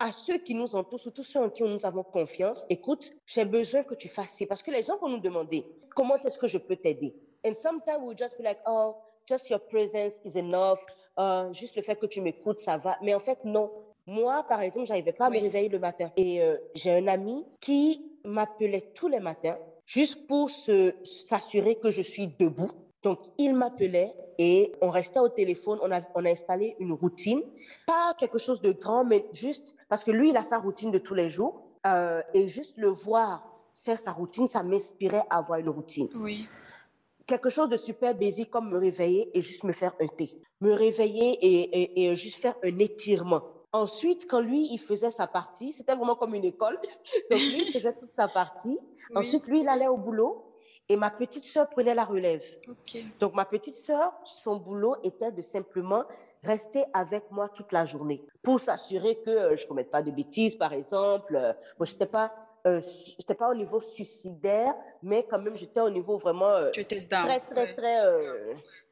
à 0.00 0.10
ceux 0.10 0.38
qui 0.38 0.56
nous 0.56 0.74
entourent, 0.74 0.98
surtout 0.98 1.22
ceux 1.22 1.38
en 1.38 1.48
qui 1.48 1.62
nous 1.62 1.86
avons 1.86 2.02
confiance, 2.02 2.66
écoute, 2.68 3.12
j'ai 3.24 3.44
besoin 3.44 3.84
que 3.84 3.94
tu 3.94 4.08
fasses 4.08 4.32
ça. 4.36 4.46
Parce 4.46 4.64
que 4.64 4.72
les 4.72 4.82
gens 4.82 4.96
vont 4.96 5.08
nous 5.08 5.20
demander, 5.20 5.64
comment 5.94 6.16
est-ce 6.16 6.36
que 6.36 6.48
je 6.48 6.58
peux 6.58 6.74
t'aider? 6.74 7.14
And 7.46 7.54
sometimes 7.54 8.00
we'll 8.00 8.18
just 8.18 8.36
be 8.36 8.42
like, 8.42 8.58
oh, 8.66 8.96
just 9.28 9.48
your 9.48 9.60
presence 9.60 10.18
is 10.24 10.36
enough. 10.36 10.80
Uh, 11.16 11.52
juste 11.52 11.76
le 11.76 11.82
fait 11.82 11.94
que 11.94 12.06
tu 12.06 12.20
m'écoutes, 12.20 12.58
ça 12.58 12.78
va. 12.78 12.96
Mais 13.00 13.14
en 13.14 13.20
fait, 13.20 13.44
non. 13.44 13.70
Moi, 14.06 14.42
par 14.48 14.60
exemple, 14.60 14.86
j'arrivais 14.86 15.12
pas 15.12 15.26
à 15.26 15.30
me 15.30 15.38
réveiller 15.38 15.68
le 15.68 15.78
matin. 15.78 16.10
Et 16.16 16.42
euh, 16.42 16.56
j'ai 16.74 16.90
un 16.90 17.06
ami 17.06 17.46
qui 17.60 18.10
m'appelait 18.24 18.92
tous 18.94 19.08
les 19.08 19.20
matins 19.20 19.56
juste 19.86 20.26
pour 20.26 20.50
s'assurer 20.50 21.76
que 21.76 21.90
je 21.90 22.02
suis 22.02 22.28
debout. 22.38 22.70
Donc, 23.02 23.20
il 23.38 23.54
m'appelait 23.54 24.14
et 24.38 24.72
on 24.80 24.90
restait 24.90 25.20
au 25.20 25.28
téléphone. 25.28 25.78
On 25.82 25.92
a, 25.92 26.00
on 26.14 26.24
a 26.24 26.30
installé 26.30 26.74
une 26.78 26.92
routine. 26.92 27.42
Pas 27.86 28.14
quelque 28.18 28.38
chose 28.38 28.60
de 28.60 28.72
grand, 28.72 29.04
mais 29.04 29.26
juste 29.32 29.76
parce 29.88 30.04
que 30.04 30.10
lui, 30.10 30.30
il 30.30 30.36
a 30.36 30.42
sa 30.42 30.58
routine 30.58 30.90
de 30.90 30.98
tous 30.98 31.14
les 31.14 31.28
jours. 31.28 31.60
Euh, 31.86 32.22
et 32.32 32.48
juste 32.48 32.78
le 32.78 32.88
voir 32.88 33.46
faire 33.74 33.98
sa 33.98 34.12
routine, 34.12 34.46
ça 34.46 34.62
m'inspirait 34.62 35.24
à 35.28 35.38
avoir 35.38 35.58
une 35.58 35.68
routine. 35.68 36.08
Oui. 36.14 36.48
Quelque 37.26 37.50
chose 37.50 37.68
de 37.68 37.76
super 37.76 38.14
basique 38.14 38.50
comme 38.50 38.70
me 38.70 38.78
réveiller 38.78 39.30
et 39.36 39.42
juste 39.42 39.64
me 39.64 39.72
faire 39.72 39.94
un 40.00 40.06
thé. 40.06 40.30
Me 40.62 40.72
réveiller 40.72 41.38
et, 41.42 42.06
et 42.06 42.16
juste 42.16 42.36
faire 42.36 42.54
un 42.62 42.78
étirement. 42.78 43.42
Ensuite, 43.74 44.28
quand 44.30 44.38
lui, 44.38 44.68
il 44.70 44.78
faisait 44.78 45.10
sa 45.10 45.26
partie, 45.26 45.72
c'était 45.72 45.96
vraiment 45.96 46.14
comme 46.14 46.32
une 46.36 46.44
école. 46.44 46.78
Donc, 47.30 47.40
lui, 47.40 47.64
il 47.66 47.72
faisait 47.72 47.92
toute 47.92 48.14
sa 48.14 48.28
partie. 48.28 48.78
Ensuite, 49.16 49.48
lui, 49.48 49.62
il 49.62 49.68
allait 49.68 49.88
au 49.88 49.96
boulot 49.96 50.54
et 50.88 50.96
ma 50.96 51.10
petite 51.10 51.44
sœur 51.44 51.68
prenait 51.68 51.92
la 51.92 52.04
relève. 52.04 52.44
Donc, 53.18 53.34
ma 53.34 53.44
petite 53.44 53.76
sœur, 53.76 54.12
son 54.22 54.58
boulot 54.58 54.94
était 55.02 55.32
de 55.32 55.42
simplement 55.42 56.04
rester 56.44 56.84
avec 56.92 57.28
moi 57.32 57.48
toute 57.48 57.72
la 57.72 57.84
journée 57.84 58.24
pour 58.44 58.60
s'assurer 58.60 59.16
que 59.16 59.30
euh, 59.30 59.56
je 59.56 59.64
ne 59.64 59.68
commette 59.68 59.90
pas 59.90 60.02
de 60.02 60.12
bêtises, 60.12 60.54
par 60.54 60.72
exemple. 60.72 61.34
Euh, 61.34 61.52
bon, 61.76 61.84
je 61.84 61.94
n'étais 61.94 62.06
pas, 62.06 62.32
euh, 62.68 62.80
pas 63.36 63.50
au 63.50 63.54
niveau 63.56 63.80
suicidaire, 63.80 64.72
mais 65.02 65.26
quand 65.28 65.40
même, 65.40 65.56
j'étais 65.56 65.80
au 65.80 65.90
niveau 65.90 66.16
vraiment 66.16 66.64
très, 66.70 67.40
très, 67.40 67.74
très 67.74 68.04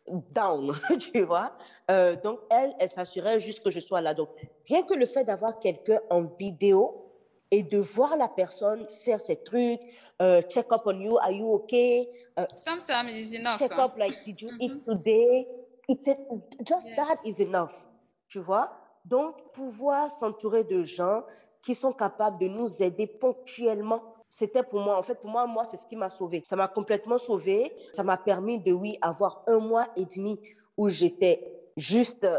down, 0.09 0.75
tu 0.99 1.23
vois. 1.23 1.53
Euh, 1.91 2.17
donc, 2.17 2.41
elle, 2.51 2.75
elle 2.79 2.89
s'assurait 2.89 3.41
juste 3.41 3.63
que 3.63 3.71
je 3.71 3.81
sois 3.81 4.01
là. 4.01 4.15
Donc, 4.15 4.29
rien 4.67 4.83
que 4.83 4.95
le 4.95 5.07
fait 5.07 5.25
d'avoir 5.25 5.59
quelqu'un 5.59 6.01
en 6.11 6.23
vidéo 6.23 7.03
et 7.51 7.63
de 7.63 7.79
voir 7.79 8.17
la 8.17 8.29
personne 8.29 8.87
faire 8.91 9.21
ses 9.21 9.37
trucs, 9.37 9.81
euh, 10.21 10.41
check 10.43 10.67
up 10.73 10.83
on 10.87 10.99
you, 11.01 11.19
are 11.19 11.31
you 11.31 11.53
okay? 11.55 12.09
Uh, 12.37 12.45
Sometimes 12.55 13.11
it's 13.15 13.35
enough. 13.35 13.59
Check 13.59 13.73
up 13.79 13.97
like, 13.99 14.15
did 14.25 14.41
you 14.41 14.51
eat 14.59 14.73
mm-hmm. 14.73 14.81
today? 14.81 15.47
It's 15.89 16.09
a, 16.09 16.17
just 16.65 16.89
that 16.97 17.17
is 17.27 17.43
enough, 17.43 17.87
tu 18.29 18.41
vois. 18.41 18.73
Donc, 19.05 19.53
pouvoir 19.53 20.11
s'entourer 20.11 20.65
de 20.65 20.83
gens 20.83 21.23
qui 21.61 21.75
sont 21.75 21.93
capables 21.93 22.39
de 22.39 22.49
nous 22.49 22.83
aider 22.83 23.07
ponctuellement 23.07 24.03
c'était 24.35 24.63
pour 24.63 24.81
moi, 24.81 24.97
en 24.97 25.03
fait, 25.03 25.21
pour 25.21 25.29
moi, 25.29 25.47
moi, 25.47 25.63
c'est 25.63 25.77
ce 25.77 25.85
qui 25.85 25.95
m'a 25.95 26.09
sauvé. 26.09 26.43
Ça 26.47 26.57
m'a 26.57 26.67
complètement 26.67 27.19
sauvé. 27.19 27.71
Ça 27.93 28.03
m'a 28.03 28.17
permis 28.17 28.59
de, 28.59 28.73
oui, 28.73 28.97
avoir 29.03 29.45
un 29.47 29.59
mois 29.59 29.89
et 29.95 30.07
demi 30.07 30.41
où 30.75 30.89
j'étais 30.89 31.69
juste, 31.77 32.25
euh, 32.25 32.39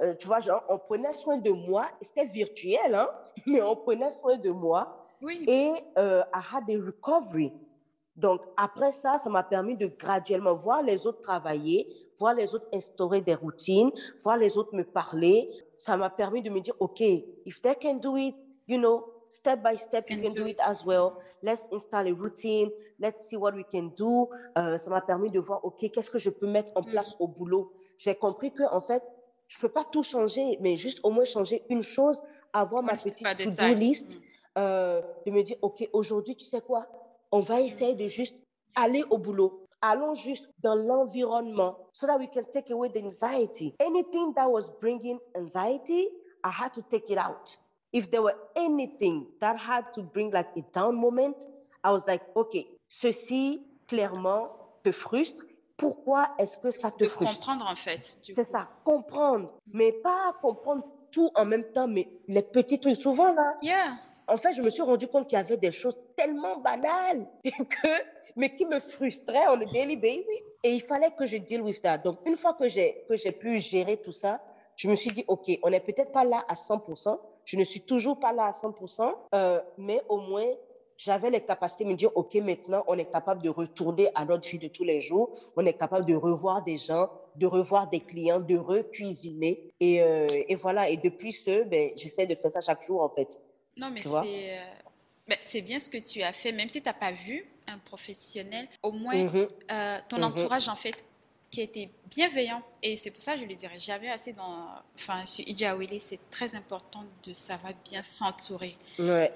euh, 0.00 0.14
tu 0.16 0.26
vois, 0.26 0.40
genre, 0.40 0.64
on 0.68 0.78
prenait 0.78 1.12
soin 1.12 1.36
de 1.36 1.52
moi. 1.52 1.86
C'était 2.00 2.24
virtuel, 2.24 2.92
hein, 2.92 3.08
mais 3.46 3.62
on 3.62 3.76
prenait 3.76 4.10
soin 4.10 4.36
de 4.36 4.50
moi. 4.50 4.98
Oui. 5.22 5.44
Et 5.46 5.74
euh, 5.96 6.24
I 6.34 6.40
had 6.52 6.68
a 6.68 6.84
recovery. 6.84 7.52
Donc, 8.16 8.42
après 8.56 8.90
ça, 8.90 9.16
ça 9.16 9.30
m'a 9.30 9.44
permis 9.44 9.76
de 9.76 9.86
graduellement 9.86 10.54
voir 10.54 10.82
les 10.82 11.06
autres 11.06 11.22
travailler, 11.22 11.86
voir 12.18 12.34
les 12.34 12.52
autres 12.52 12.66
instaurer 12.72 13.20
des 13.20 13.36
routines, 13.36 13.92
voir 14.24 14.38
les 14.38 14.58
autres 14.58 14.74
me 14.74 14.82
parler. 14.82 15.48
Ça 15.78 15.96
m'a 15.96 16.10
permis 16.10 16.42
de 16.42 16.50
me 16.50 16.58
dire, 16.58 16.74
OK, 16.80 17.00
if 17.00 17.62
they 17.62 17.76
can 17.80 17.94
do 17.94 18.16
it, 18.16 18.34
you 18.66 18.76
know, 18.76 19.17
step 19.30 19.62
by 19.62 19.76
step, 19.76 20.04
you 20.08 20.20
can 20.20 20.32
do 20.32 20.46
it 20.46 20.58
as 20.68 20.84
well. 20.84 21.20
Let's 21.42 21.62
install 21.72 22.06
a 22.06 22.12
routine. 22.12 22.70
Let's 22.98 23.28
see 23.28 23.36
what 23.36 23.54
we 23.54 23.64
can 23.64 23.92
do. 23.96 24.28
Euh, 24.56 24.78
ça 24.78 24.90
m'a 24.90 25.00
permis 25.00 25.30
de 25.30 25.38
voir, 25.38 25.64
OK, 25.64 25.90
qu'est-ce 25.90 26.10
que 26.10 26.18
je 26.18 26.30
peux 26.30 26.46
mettre 26.46 26.72
en 26.74 26.82
mm. 26.82 26.90
place 26.90 27.14
au 27.18 27.28
boulot? 27.28 27.72
J'ai 27.96 28.14
compris 28.14 28.52
que, 28.52 28.62
en 28.62 28.80
fait, 28.80 29.02
je 29.48 29.58
peux 29.58 29.68
pas 29.68 29.84
tout 29.84 30.02
changer, 30.02 30.58
mais 30.60 30.76
juste 30.76 31.00
au 31.02 31.10
moins 31.10 31.24
changer 31.24 31.64
une 31.68 31.82
chose, 31.82 32.22
avoir 32.52 32.82
ma 32.82 32.92
petite 32.92 33.16
to-do 33.16 33.74
list, 33.74 34.18
mm. 34.18 34.22
euh, 34.58 35.02
de 35.26 35.30
me 35.30 35.42
dire, 35.42 35.56
OK, 35.62 35.88
aujourd'hui, 35.92 36.36
tu 36.36 36.44
sais 36.44 36.60
quoi? 36.60 36.86
On 37.30 37.40
va 37.40 37.60
essayer 37.60 37.94
de 37.94 38.06
juste 38.06 38.42
aller 38.74 39.04
au 39.10 39.18
boulot. 39.18 39.64
Allons 39.80 40.14
juste 40.14 40.48
dans 40.60 40.74
l'environnement 40.74 41.78
so 41.92 42.06
that 42.06 42.18
we 42.18 42.28
can 42.28 42.42
take 42.50 42.70
away 42.72 42.88
the 42.88 42.98
anxiety. 42.98 43.76
Anything 43.78 44.34
that 44.34 44.48
was 44.48 44.70
bringing 44.80 45.20
anxiety, 45.36 46.08
I 46.44 46.50
had 46.50 46.72
to 46.72 46.82
take 46.82 47.08
it 47.10 47.18
out 47.18 47.58
if 47.92 48.10
there 48.10 48.22
were 48.22 48.36
anything 48.56 49.26
that 49.40 49.56
had 49.56 49.92
to 49.92 50.02
bring 50.02 50.30
like 50.30 50.48
a 50.56 50.62
down 50.72 50.96
moment, 50.96 51.46
I 51.82 51.90
was 51.90 52.06
like, 52.06 52.22
OK, 52.34 52.66
ceci 52.88 53.62
clairement 53.86 54.50
te 54.82 54.92
frustre. 54.92 55.44
Pourquoi 55.76 56.30
est-ce 56.38 56.58
que 56.58 56.70
ça 56.70 56.90
te 56.90 57.04
de 57.04 57.08
frustre? 57.08 57.38
comprendre 57.38 57.66
en 57.70 57.76
fait. 57.76 58.18
C'est 58.20 58.44
ça, 58.44 58.68
comprendre, 58.84 59.52
mais 59.72 59.92
pas 59.92 60.32
comprendre 60.40 60.84
tout 61.10 61.30
en 61.34 61.44
même 61.44 61.64
temps, 61.72 61.86
mais 61.88 62.08
les 62.26 62.42
petits 62.42 62.80
trucs. 62.80 62.96
Souvent 62.96 63.32
là, 63.32 63.56
yeah. 63.62 63.96
En 64.26 64.36
fait, 64.36 64.52
je 64.52 64.60
me 64.60 64.68
suis 64.68 64.82
rendu 64.82 65.08
compte 65.08 65.26
qu'il 65.26 65.38
y 65.38 65.40
avait 65.40 65.56
des 65.56 65.70
choses 65.70 65.96
tellement 66.14 66.58
banales 66.58 67.26
que 67.44 67.88
mais 68.36 68.54
qui 68.54 68.64
me 68.64 68.78
frustraient 68.78 69.48
on 69.48 69.60
a 69.60 69.64
daily 69.64 69.96
basis. 69.96 70.28
Et 70.62 70.72
il 70.74 70.80
fallait 70.80 71.10
que 71.10 71.26
je 71.26 71.38
deal 71.38 71.60
with 71.60 71.82
that. 71.82 71.98
Donc, 71.98 72.18
une 72.24 72.36
fois 72.36 72.54
que 72.54 72.68
j'ai, 72.68 73.04
que 73.08 73.16
j'ai 73.16 73.32
pu 73.32 73.58
gérer 73.58 73.96
tout 74.00 74.12
ça, 74.12 74.40
je 74.76 74.88
me 74.88 74.94
suis 74.94 75.10
dit, 75.10 75.24
OK, 75.26 75.50
on 75.62 75.70
n'est 75.70 75.80
peut-être 75.80 76.12
pas 76.12 76.24
là 76.24 76.44
à 76.48 76.54
100%. 76.54 77.18
Je 77.48 77.56
ne 77.56 77.64
suis 77.64 77.80
toujours 77.80 78.20
pas 78.20 78.30
là 78.30 78.44
à 78.44 78.50
100%, 78.50 79.10
euh, 79.34 79.62
mais 79.78 80.02
au 80.10 80.20
moins, 80.20 80.52
j'avais 80.98 81.30
les 81.30 81.40
capacités 81.40 81.84
de 81.84 81.88
me 81.88 81.94
dire, 81.94 82.14
OK, 82.14 82.34
maintenant, 82.34 82.84
on 82.86 82.98
est 82.98 83.10
capable 83.10 83.40
de 83.40 83.48
retourner 83.48 84.10
à 84.14 84.26
notre 84.26 84.46
vie 84.46 84.58
de 84.58 84.68
tous 84.68 84.84
les 84.84 85.00
jours. 85.00 85.30
On 85.56 85.64
est 85.64 85.72
capable 85.72 86.04
de 86.04 86.14
revoir 86.14 86.62
des 86.62 86.76
gens, 86.76 87.08
de 87.36 87.46
revoir 87.46 87.88
des 87.88 88.00
clients, 88.00 88.38
de 88.38 88.58
recuisiner. 88.58 89.72
Et, 89.80 90.02
euh, 90.02 90.26
et 90.46 90.54
voilà. 90.56 90.90
Et 90.90 90.98
depuis 90.98 91.32
ce, 91.32 91.64
ben, 91.64 91.92
j'essaie 91.96 92.26
de 92.26 92.34
faire 92.34 92.50
ça 92.50 92.60
chaque 92.60 92.84
jour, 92.84 93.00
en 93.00 93.08
fait. 93.08 93.40
Non, 93.78 93.88
mais 93.90 94.02
c'est, 94.02 94.10
euh, 94.18 94.60
ben, 95.26 95.38
c'est 95.40 95.62
bien 95.62 95.78
ce 95.78 95.88
que 95.88 95.98
tu 95.98 96.20
as 96.20 96.34
fait, 96.34 96.52
même 96.52 96.68
si 96.68 96.82
tu 96.82 96.86
n'as 96.86 96.92
pas 96.92 97.12
vu 97.12 97.48
un 97.66 97.78
professionnel, 97.78 98.68
au 98.82 98.92
moins 98.92 99.14
mm-hmm. 99.14 99.48
ton 100.08 100.18
mm-hmm. 100.18 100.22
entourage, 100.22 100.68
en 100.68 100.76
fait, 100.76 101.02
qui 101.50 101.62
était 101.62 101.90
bienveillant. 102.10 102.62
Et 102.82 102.96
c'est 102.96 103.10
pour 103.10 103.20
ça 103.20 103.34
que 103.34 103.40
je 103.40 103.44
le 103.44 103.54
dirais 103.54 103.78
jamais 103.78 104.10
assez 104.10 104.32
dans. 104.32 104.66
Enfin, 104.94 105.24
sur 105.24 105.46
Ijawili, 105.48 106.00
c'est 106.00 106.20
très 106.30 106.54
important 106.54 107.04
de 107.24 107.32
savoir 107.32 107.72
bien 107.84 108.02
s'entourer. 108.02 108.76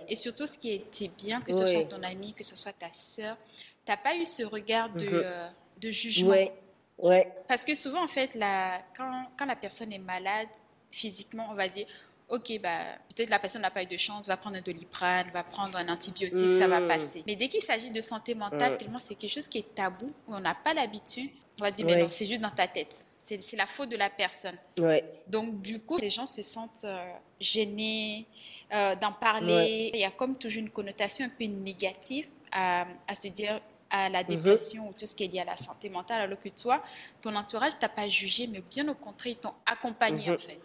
Et 0.09 0.17
surtout, 0.17 0.47
ce 0.47 0.59
qui 0.59 0.73
était 0.73 1.09
bien, 1.09 1.41
que 1.41 1.53
ce 1.53 1.67
soit 1.67 1.85
ton 1.85 2.03
ami, 2.03 2.33
que 2.35 2.45
ce 2.45 2.57
soit 2.57 2.73
ta 2.73 2.91
sœur, 2.91 3.37
tu 3.85 3.91
n'as 3.91 3.97
pas 3.97 4.17
eu 4.17 4.25
ce 4.25 4.45
regard 4.45 4.91
de, 4.91 5.05
mhm. 5.05 5.11
euh, 5.13 5.49
de 5.81 5.91
jugement. 5.91 6.31
Ouais. 6.31 6.53
Ouais. 6.99 7.33
Parce 7.49 7.65
que 7.65 7.75
souvent, 7.75 8.05
en 8.05 8.09
fait, 8.09 8.35
la, 8.37 8.81
quand, 8.97 9.27
quand 9.37 9.47
la 9.47 9.57
personne 9.57 9.93
est 9.93 9.99
malade 9.99 10.49
physiquement, 10.93 11.49
on 11.51 11.55
va 11.55 11.67
dire 11.67 11.87
ok, 12.33 12.61
bah, 12.63 12.79
peut-être 13.15 13.31
la 13.31 13.39
personne 13.39 13.63
n'a 13.63 13.71
pas 13.71 13.83
eu 13.83 13.87
de 13.87 13.97
chance, 13.97 14.27
va 14.27 14.39
prendre 14.39 14.57
un 14.57 14.63
doliprane, 14.63 15.29
va 15.33 15.45
prendre 15.45 15.77
un 15.77 15.89
antibiotique, 15.89 16.59
ça 16.59 16.67
va 16.67 16.81
mm. 16.81 16.89
passer. 16.89 17.25
Mais 17.27 17.37
dès 17.37 17.49
qu'il 17.49 17.61
s'agit 17.61 17.91
de 17.91 18.01
santé 18.01 18.35
mentale, 18.35 18.79
tellement 18.79 18.99
c'est 18.99 19.15
quelque 19.15 19.31
chose 19.31 19.49
qui 19.49 19.59
est 19.59 19.75
tabou, 19.75 20.07
où 20.27 20.35
on 20.35 20.41
n'a 20.41 20.55
pas 20.55 20.73
l'habitude, 20.73 21.31
on 21.61 21.65
va 21.65 21.71
dire, 21.71 21.87
mais 21.87 21.97
non, 21.97 22.09
c'est 22.09 22.25
juste 22.25 22.41
dans 22.41 22.51
ta 22.51 22.67
tête. 22.67 23.07
C'est 23.17 23.57
la 23.57 23.67
faute 23.67 23.89
de 23.89 23.97
la 23.97 24.11
personne. 24.11 24.57
Donc, 25.29 25.61
du 25.61 25.81
coup, 25.81 25.99
les 25.99 26.11
gens 26.11 26.27
se 26.27 26.43
sentent 26.43 26.85
euh, 26.85 27.13
gênés 27.41 28.27
euh, 28.73 28.97
d'en 28.97 29.13
parler. 29.13 29.91
Il 29.95 30.01
y 30.01 30.05
a 30.05 30.11
comme 30.11 30.37
toujours 30.37 30.63
une 30.63 30.71
connotation 30.71 31.27
un 31.27 31.29
peu 31.29 31.45
négative 31.45 32.27
à, 32.53 32.87
à 33.07 33.15
se 33.15 33.29
dire 33.29 33.61
à 33.91 34.09
la 34.09 34.23
mhm. 34.23 34.29
dépression 34.29 34.89
ou 34.89 34.93
tout 34.93 35.05
ce 35.05 35.15
qui 35.15 35.25
est 35.25 35.29
lié 35.29 35.41
à 35.41 35.45
la 35.45 35.57
santé 35.57 35.91
mentale, 35.91 36.23
alors 36.23 36.39
que 36.39 36.49
toi, 36.49 36.83
ton 37.21 37.35
entourage 37.37 37.79
t'a 37.79 37.91
pas 37.91 38.09
jugé, 38.09 38.47
mais 38.47 38.63
bien 38.63 38.89
au 38.89 38.95
contraire, 38.95 39.35
ils 39.35 39.41
t'ont 39.41 39.55
accompagné 39.67 40.31
en 40.31 40.33
mhm. 40.33 40.39
fait. 40.39 40.59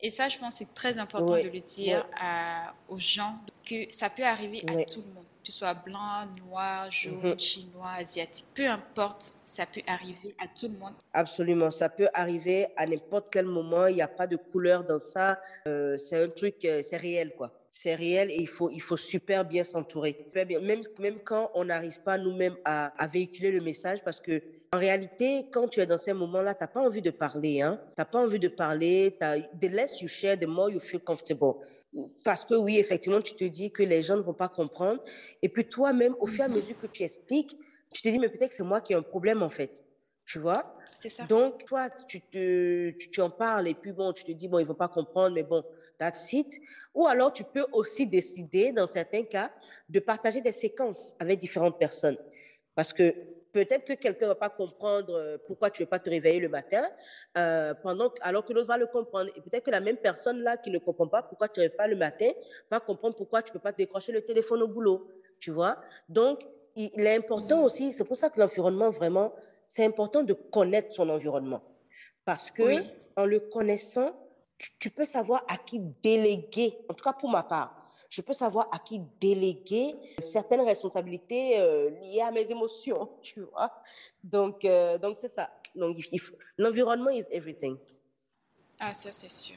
Et 0.00 0.10
ça, 0.10 0.28
je 0.28 0.38
pense 0.38 0.54
c'est 0.54 0.72
très 0.74 0.98
important 0.98 1.34
de 1.34 1.48
le 1.48 1.60
dire 1.60 2.06
aux 2.88 3.00
gens, 3.00 3.40
que 3.68 3.92
ça 3.92 4.08
peut 4.08 4.22
arriver 4.22 4.62
à 4.68 4.84
tout 4.84 5.02
le 5.02 5.12
monde 5.12 5.24
ce 5.48 5.58
soit 5.58 5.74
blanc, 5.74 6.26
noir, 6.44 6.90
jaune, 6.90 7.30
mhm. 7.30 7.38
chinois, 7.38 7.92
asiatique, 7.96 8.46
peu 8.54 8.66
importe, 8.66 9.34
ça 9.46 9.64
peut 9.64 9.80
arriver 9.86 10.34
à 10.38 10.46
tout 10.46 10.68
le 10.68 10.78
monde. 10.78 10.92
Absolument, 11.12 11.70
ça 11.70 11.88
peut 11.88 12.08
arriver 12.12 12.66
à 12.76 12.86
n'importe 12.86 13.28
quel 13.30 13.46
moment, 13.46 13.86
il 13.86 13.96
n'y 13.96 14.02
a 14.02 14.08
pas 14.08 14.26
de 14.26 14.36
couleur 14.36 14.84
dans 14.84 14.98
ça, 14.98 15.40
euh, 15.66 15.96
c'est 15.96 16.22
un 16.22 16.28
truc, 16.28 16.64
euh, 16.64 16.82
c'est 16.82 16.98
réel 16.98 17.32
quoi 17.36 17.52
c'est 17.70 17.94
réel 17.94 18.30
et 18.30 18.40
il 18.40 18.48
faut, 18.48 18.70
il 18.70 18.80
faut 18.80 18.96
super 18.96 19.44
bien 19.44 19.62
s'entourer. 19.62 20.26
Même, 20.34 20.80
même 20.98 21.18
quand 21.22 21.50
on 21.54 21.66
n'arrive 21.66 22.00
pas 22.00 22.18
nous-mêmes 22.18 22.56
à, 22.64 22.86
à, 23.00 23.06
véhiculer 23.06 23.52
le 23.52 23.60
message, 23.60 24.02
parce 24.02 24.20
que 24.20 24.42
en 24.72 24.78
réalité, 24.78 25.46
quand 25.50 25.68
tu 25.68 25.80
es 25.80 25.86
dans 25.86 25.96
ces 25.96 26.12
moments-là, 26.12 26.54
tu 26.54 26.62
n'as 26.62 26.68
pas 26.68 26.80
envie 26.80 27.00
de 27.00 27.10
parler. 27.10 27.62
Hein? 27.62 27.80
Tu 27.86 27.92
n'as 27.96 28.04
pas 28.04 28.18
envie 28.18 28.38
de 28.38 28.48
parler. 28.48 29.16
The 29.18 29.70
less 29.70 30.00
you 30.02 30.08
share, 30.08 30.38
the 30.38 30.46
more 30.46 30.70
you 30.70 30.80
feel 30.80 31.00
comfortable. 31.00 31.54
Parce 32.22 32.44
que 32.44 32.54
oui, 32.54 32.78
effectivement, 32.78 33.22
tu 33.22 33.34
te 33.34 33.44
dis 33.44 33.70
que 33.70 33.82
les 33.82 34.02
gens 34.02 34.16
ne 34.16 34.22
vont 34.22 34.34
pas 34.34 34.48
comprendre. 34.48 35.02
Et 35.40 35.48
puis 35.48 35.64
toi-même, 35.64 36.14
au 36.20 36.26
fur 36.26 36.42
et 36.42 36.44
à 36.44 36.48
mesure 36.48 36.76
que 36.76 36.86
tu 36.86 37.02
expliques, 37.02 37.56
tu 37.90 38.02
te 38.02 38.08
dis, 38.08 38.18
mais 38.18 38.28
peut-être 38.28 38.50
que 38.50 38.54
c'est 38.54 38.62
moi 38.62 38.82
qui 38.82 38.92
ai 38.92 38.96
un 38.96 39.02
problème 39.02 39.42
en 39.42 39.48
fait. 39.48 39.84
Tu 40.26 40.38
vois? 40.38 40.76
C'est 40.92 41.08
ça. 41.08 41.24
Donc, 41.24 41.64
toi, 41.64 41.88
tu, 41.88 42.20
te, 42.20 42.90
tu, 42.90 43.08
tu, 43.10 43.20
en 43.22 43.30
parles 43.30 43.68
et 43.68 43.74
puis 43.74 43.92
bon, 43.92 44.12
tu 44.12 44.24
te 44.24 44.32
dis, 44.32 44.46
bon, 44.46 44.58
ils 44.58 44.64
ne 44.64 44.68
vont 44.68 44.74
pas 44.74 44.88
comprendre, 44.88 45.34
mais 45.34 45.42
bon, 45.42 45.64
that's 45.96 46.30
it. 46.34 46.60
Ou 46.94 47.06
alors, 47.06 47.32
tu 47.32 47.44
peux 47.44 47.64
aussi 47.72 48.06
décider, 48.06 48.72
dans 48.72 48.86
certains 48.86 49.24
cas, 49.24 49.50
de 49.88 49.98
partager 50.00 50.42
des 50.42 50.52
séquences 50.52 51.16
avec 51.18 51.38
différentes 51.38 51.78
personnes. 51.78 52.18
Parce 52.74 52.92
que 52.92 53.14
peut-être 53.52 53.84
que 53.84 53.94
quelqu'un 53.94 54.26
ne 54.26 54.30
va 54.30 54.34
pas 54.34 54.50
comprendre 54.50 55.14
euh, 55.14 55.38
pourquoi 55.46 55.70
tu 55.70 55.82
ne 55.82 55.86
veux 55.86 55.90
pas 55.90 55.98
te 55.98 56.10
réveiller 56.10 56.40
le 56.40 56.48
matin, 56.48 56.88
euh, 57.36 57.74
pendant, 57.74 58.12
alors 58.20 58.44
que 58.44 58.52
l'autre 58.52 58.68
va 58.68 58.76
le 58.76 58.86
comprendre. 58.86 59.30
Et 59.36 59.40
peut-être 59.40 59.64
que 59.64 59.70
la 59.70 59.80
même 59.80 59.96
personne 59.96 60.40
là 60.40 60.56
qui 60.56 60.70
ne 60.70 60.78
comprend 60.78 61.08
pas 61.08 61.22
pourquoi 61.22 61.48
tu 61.48 61.52
ne 61.52 61.54
te 61.54 61.60
réveilles 61.60 61.76
pas 61.76 61.86
le 61.86 61.96
matin 61.96 62.30
va 62.70 62.80
comprendre 62.80 63.16
pourquoi 63.16 63.42
tu 63.42 63.50
ne 63.50 63.54
peux 63.54 63.62
pas 63.62 63.72
décrocher 63.72 64.12
le 64.12 64.22
téléphone 64.22 64.62
au 64.62 64.68
boulot. 64.68 65.08
Tu 65.40 65.50
vois 65.50 65.78
Donc, 66.08 66.40
il 66.76 67.00
est 67.00 67.16
important 67.16 67.64
aussi, 67.64 67.90
c'est 67.90 68.04
pour 68.04 68.16
ça 68.16 68.30
que 68.30 68.38
l'environnement, 68.38 68.90
vraiment, 68.90 69.34
c'est 69.66 69.84
important 69.84 70.22
de 70.22 70.32
connaître 70.32 70.92
son 70.92 71.08
environnement. 71.08 71.62
Parce 72.24 72.50
que 72.50 72.84
en 73.16 73.24
le 73.24 73.40
connaissant, 73.40 74.14
tu, 74.78 74.90
peux 74.90 75.04
savoir 75.04 75.44
à 75.48 75.56
qui 75.56 75.80
déléguer, 76.02 76.78
en 76.88 76.94
tout 76.94 77.04
cas 77.04 77.12
pour 77.12 77.30
ma 77.30 77.42
part, 77.42 77.87
je 78.08 78.22
peux 78.22 78.32
savoir 78.32 78.68
à 78.72 78.78
qui 78.78 79.00
déléguer 79.20 79.94
certaines 80.18 80.62
responsabilités 80.62 81.60
euh, 81.60 81.90
liées 82.02 82.22
à 82.22 82.30
mes 82.30 82.50
émotions, 82.50 83.08
tu 83.22 83.42
vois. 83.42 83.72
Donc, 84.22 84.64
euh, 84.64 84.98
donc 84.98 85.16
c'est 85.20 85.28
ça. 85.28 85.50
Donc, 85.74 85.96
l'environnement 86.56 87.10
is 87.10 87.24
everything. 87.30 87.76
Ah, 88.80 88.94
ça, 88.94 89.12
c'est 89.12 89.30
sûr. 89.30 89.56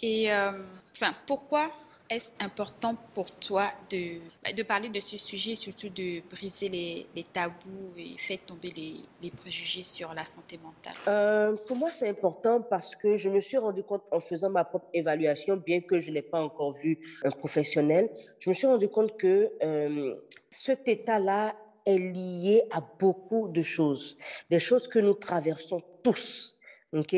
Et, 0.00 0.32
euh, 0.32 0.52
enfin, 0.92 1.14
pourquoi 1.26 1.70
est-ce 2.10 2.32
important 2.40 2.96
pour 3.14 3.30
toi 3.36 3.70
de, 3.88 4.18
bah, 4.42 4.52
de 4.52 4.62
parler 4.64 4.88
de 4.88 4.98
ce 4.98 5.16
sujet, 5.16 5.54
surtout 5.54 5.88
de 5.90 6.20
briser 6.28 6.68
les, 6.68 7.22
tabous 7.32 7.92
et 7.96 8.18
faire 8.18 8.38
tomber 8.44 8.70
les, 8.76 8.96
les, 9.22 9.30
préjugés 9.30 9.84
sur 9.84 10.12
la 10.12 10.24
santé 10.24 10.58
mentale? 10.58 10.94
Euh, 11.06 11.56
Pour 11.68 11.76
moi, 11.76 11.90
c'est 11.90 12.08
important 12.08 12.60
parce 12.62 12.96
que 12.96 13.16
je 13.16 13.30
me 13.30 13.38
suis 13.38 13.58
rendu 13.58 13.84
compte 13.84 14.02
en 14.10 14.18
faisant 14.18 14.50
ma 14.50 14.64
propre 14.64 14.88
évaluation, 14.92 15.56
bien 15.56 15.80
que 15.80 16.00
je 16.00 16.10
n'ai 16.10 16.22
pas 16.22 16.42
encore 16.42 16.72
vu 16.72 16.98
un 17.22 17.30
professionnel, 17.30 18.10
je 18.40 18.50
me 18.50 18.54
suis 18.54 18.66
rendu 18.66 18.88
compte 18.88 19.16
que 19.16 19.52
euh, 19.62 20.16
cet 20.50 20.88
état-là 20.88 21.54
est 21.86 21.98
lié 21.98 22.64
à 22.72 22.80
beaucoup 22.98 23.46
de 23.46 23.62
choses, 23.62 24.18
des 24.50 24.58
choses 24.58 24.88
que 24.88 24.98
nous 24.98 25.14
traversons 25.14 25.80
tous. 26.02 26.56
OK? 26.92 27.14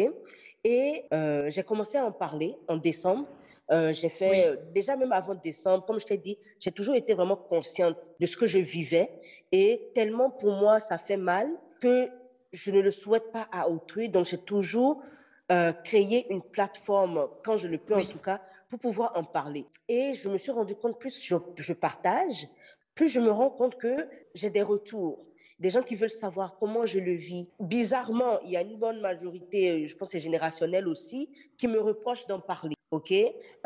Et 0.65 1.05
euh, 1.13 1.49
j'ai 1.49 1.63
commencé 1.63 1.97
à 1.97 2.05
en 2.05 2.13
parler 2.13 2.57
en 2.69 2.77
décembre 2.77 3.27
euh, 3.73 3.93
j'ai 3.93 4.11
fait, 4.11 4.49
euh, 4.49 4.57
déjà 4.75 4.97
même 4.97 5.13
avant 5.13 5.35
décembre, 5.35 5.85
comme 5.87 5.99
je 5.99 6.05
t'ai 6.05 6.19
dit, 6.19 6.39
j'ai 6.59 6.71
toujours 6.71 6.95
été 6.95 7.15
vraiment 7.15 7.37
consciente 7.37 8.13
de 8.21 8.27
ce 8.27 8.37
que 8.37 8.47
je 8.47 8.59
vivais. 8.59 9.11
Et 9.51 9.91
tellement 9.95 10.31
pour 10.31 10.53
moi, 10.53 10.79
ça 10.79 10.99
fait 10.99 11.17
mal 11.17 11.49
que 11.81 12.09
je 12.53 12.71
ne 12.71 12.81
le 12.81 12.91
souhaite 12.91 13.33
pas 13.33 13.49
à 13.51 13.69
autrui. 13.69 14.11
Donc, 14.11 14.27
j'ai 14.27 14.39
toujours 14.39 15.03
euh, 15.51 15.73
créé 15.73 16.27
une 16.31 16.43
plateforme, 16.43 17.29
quand 17.43 17.57
je 17.57 17.69
le 17.69 17.79
peux 17.79 17.95
en 17.95 18.05
tout 18.05 18.19
cas, 18.19 18.43
pour 18.69 18.79
pouvoir 18.79 19.13
en 19.17 19.25
parler. 19.25 19.67
Et 19.89 20.13
je 20.13 20.29
me 20.29 20.37
suis 20.37 20.53
rendu 20.53 20.75
compte, 20.75 20.99
plus 20.99 21.23
je, 21.23 21.37
je 21.57 21.73
partage, 21.73 22.47
plus 22.95 23.09
je 23.09 23.21
me 23.21 23.31
rends 23.31 23.51
compte 23.51 23.77
que 23.77 24.07
j'ai 24.35 24.51
des 24.51 24.63
retours 24.63 25.25
des 25.59 25.71
gens 25.71 25.83
qui 25.83 25.95
veulent 25.95 26.11
savoir 26.11 26.59
comment 26.59 26.85
je 26.87 26.99
le 26.99 27.13
vis. 27.13 27.49
Bizarrement, 27.61 28.41
il 28.41 28.51
y 28.51 28.57
a 28.57 28.63
une 28.63 28.77
bonne 28.77 29.01
majorité, 29.01 29.87
je 29.87 29.97
pense 29.97 30.11
c'est 30.11 30.19
générationnel 30.19 30.89
aussi, 30.89 31.29
qui 31.57 31.69
me 31.69 31.79
reprochent 31.79 32.27
d'en 32.27 32.41
parler. 32.41 32.75
OK? 32.93 33.13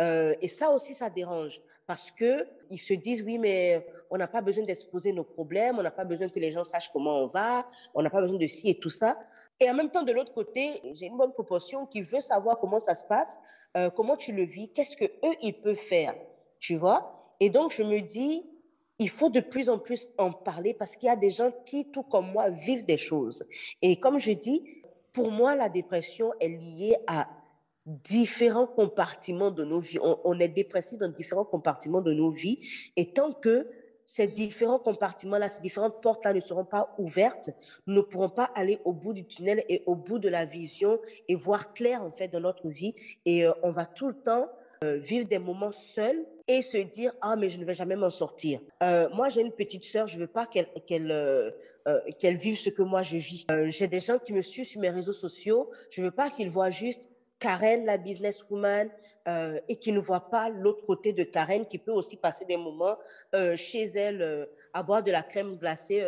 Euh, 0.01 0.35
Et 0.41 0.49
ça 0.49 0.71
aussi, 0.71 0.95
ça 0.95 1.11
dérange 1.11 1.61
parce 1.87 2.11
que 2.11 2.47
ils 2.71 2.79
se 2.79 2.95
disent 2.95 3.23
oui, 3.23 3.39
mais 3.39 3.87
on 4.11 4.17
n'a 4.17 4.27
pas 4.27 4.41
besoin 4.41 4.65
d'exposer 4.65 5.13
nos 5.13 5.25
problèmes, 5.25 5.79
on 5.79 5.83
n'a 5.83 5.91
pas 5.91 6.05
besoin 6.05 6.29
que 6.29 6.39
les 6.39 6.51
gens 6.51 6.65
sachent 6.65 6.91
comment 6.93 7.19
on 7.23 7.27
va, 7.27 7.67
on 7.95 8.03
n'a 8.03 8.11
pas 8.11 8.21
besoin 8.21 8.39
de 8.39 8.47
ci 8.47 8.71
et 8.71 8.79
tout 8.79 8.89
ça. 8.89 9.19
Et 9.61 9.71
en 9.71 9.75
même 9.75 9.91
temps, 9.91 10.03
de 10.03 10.13
l'autre 10.13 10.33
côté, 10.33 10.81
j'ai 10.95 11.07
une 11.07 11.17
bonne 11.17 11.33
proportion 11.33 11.87
qui 11.87 12.03
veut 12.03 12.21
savoir 12.21 12.59
comment 12.59 12.79
ça 12.79 12.95
se 12.95 13.05
passe, 13.05 13.39
euh, 13.77 13.91
comment 13.91 14.17
tu 14.17 14.33
le 14.33 14.45
vis, 14.45 14.69
qu'est-ce 14.71 14.97
que 14.97 15.05
eux 15.05 15.37
ils 15.43 15.55
peuvent 15.61 15.77
faire, 15.77 16.15
tu 16.59 16.77
vois? 16.77 17.35
Et 17.41 17.51
donc 17.51 17.73
je 17.73 17.83
me 17.83 18.01
dis, 18.01 18.45
il 18.99 19.09
faut 19.09 19.31
de 19.31 19.41
plus 19.41 19.69
en 19.69 19.79
plus 19.79 20.09
en 20.19 20.33
parler 20.33 20.75
parce 20.75 20.97
qu'il 20.97 21.07
y 21.07 21.11
a 21.11 21.17
des 21.17 21.31
gens 21.31 21.53
qui, 21.65 21.91
tout 21.91 22.03
comme 22.03 22.33
moi, 22.33 22.49
vivent 22.49 22.87
des 22.87 22.97
choses. 22.97 23.47
Et 23.83 24.01
comme 24.01 24.19
je 24.19 24.33
dis, 24.33 24.83
pour 25.13 25.31
moi, 25.31 25.55
la 25.55 25.69
dépression 25.69 26.33
est 26.41 26.49
liée 26.49 26.97
à 27.07 27.29
différents 27.87 28.67
compartiments 28.67 29.53
de 29.53 29.65
nos 29.65 29.79
vies. 29.79 29.99
On, 30.03 30.39
est 30.41 30.49
dépressif 30.49 30.99
dans 30.99 31.09
différents 31.09 31.45
compartiments 31.45 32.01
de 32.01 32.13
nos 32.13 32.31
vies. 32.31 32.59
Et 32.97 33.13
tant 33.13 33.33
que 33.33 33.69
ces 34.05 34.27
différents 34.27 34.79
compartiments-là, 34.79 35.49
ces 35.49 35.63
différentes 35.63 36.01
portes-là 36.03 36.33
ne 36.33 36.41
seront 36.41 36.65
pas 36.65 36.95
ouvertes, 36.99 37.51
nous 37.87 37.95
ne 37.95 38.01
pourrons 38.01 38.29
pas 38.29 38.51
aller 38.55 38.81
au 38.85 38.93
bout 38.93 39.13
du 39.13 39.25
tunnel 39.25 39.65
et 39.69 39.83
au 39.87 39.95
bout 39.95 40.19
de 40.19 40.29
la 40.29 40.45
vision 40.45 41.01
et 41.29 41.35
voir 41.35 41.75
clair, 41.75 42.03
en 42.03 42.11
fait, 42.11 42.29
dans 42.29 42.41
notre 42.41 42.69
vie. 42.69 42.95
Et 43.25 43.47
euh, 43.47 43.53
on 43.63 43.71
va 43.71 43.87
tout 43.87 44.09
le 44.09 44.15
temps 44.15 44.49
euh, 44.85 44.99
vivre 44.99 45.27
des 45.27 45.39
moments 45.39 45.73
seuls 45.73 46.25
et 46.49 46.63
se 46.63 46.77
dire 46.77 47.13
ah 47.23 47.35
mais 47.35 47.49
je 47.49 47.59
ne 47.59 47.65
vais 47.65 47.75
jamais 47.75 47.97
m'en 47.97 48.11
sortir. 48.11 48.61
Euh, 48.83 49.09
moi 49.15 49.29
j'ai 49.29 49.41
une 49.41 49.51
petite 49.51 49.85
sœur, 49.85 50.07
je 50.07 50.19
veux 50.19 50.27
pas 50.27 50.47
qu'elle 50.47 50.69
qu'elle 50.87 51.55
qu'elle 52.19 52.37
vive 52.37 52.57
ce 52.57 52.69
que 52.69 52.83
moi 52.83 53.03
je 53.03 53.17
vis. 53.17 53.47
j'ai 53.69 53.89
des 53.89 54.01
gens 54.01 54.19
qui 54.19 54.33
me 54.33 54.43
suivent 54.43 54.67
sur 54.67 54.81
mes 54.81 54.91
réseaux 54.91 55.15
sociaux, 55.15 55.71
je 55.91 56.03
veux 56.03 56.11
pas 56.11 56.31
qu'ils 56.31 56.51
voient 56.51 56.71
juste 56.71 57.11
Karen, 57.39 57.85
la 57.85 57.99
businesswoman, 57.99 58.91
euh, 59.29 59.59
et 59.69 59.77
qui 59.77 59.91
ne 59.91 59.99
voit 59.99 60.31
pas 60.31 60.49
l'autre 60.49 60.87
côté 60.87 61.13
de 61.13 61.25
Karen, 61.25 61.67
qui 61.67 61.79
peut 61.79 61.93
aussi 61.93 62.17
passer 62.17 62.45
des 62.45 62.57
moments 62.57 62.97
euh, 63.35 63.57
chez 63.57 63.83
elle 63.83 64.23
euh, 64.23 64.47
à 64.73 64.85
boire 64.85 65.03
de 65.03 65.11
la 65.11 65.23
crème 65.23 65.57
glacée 65.57 66.05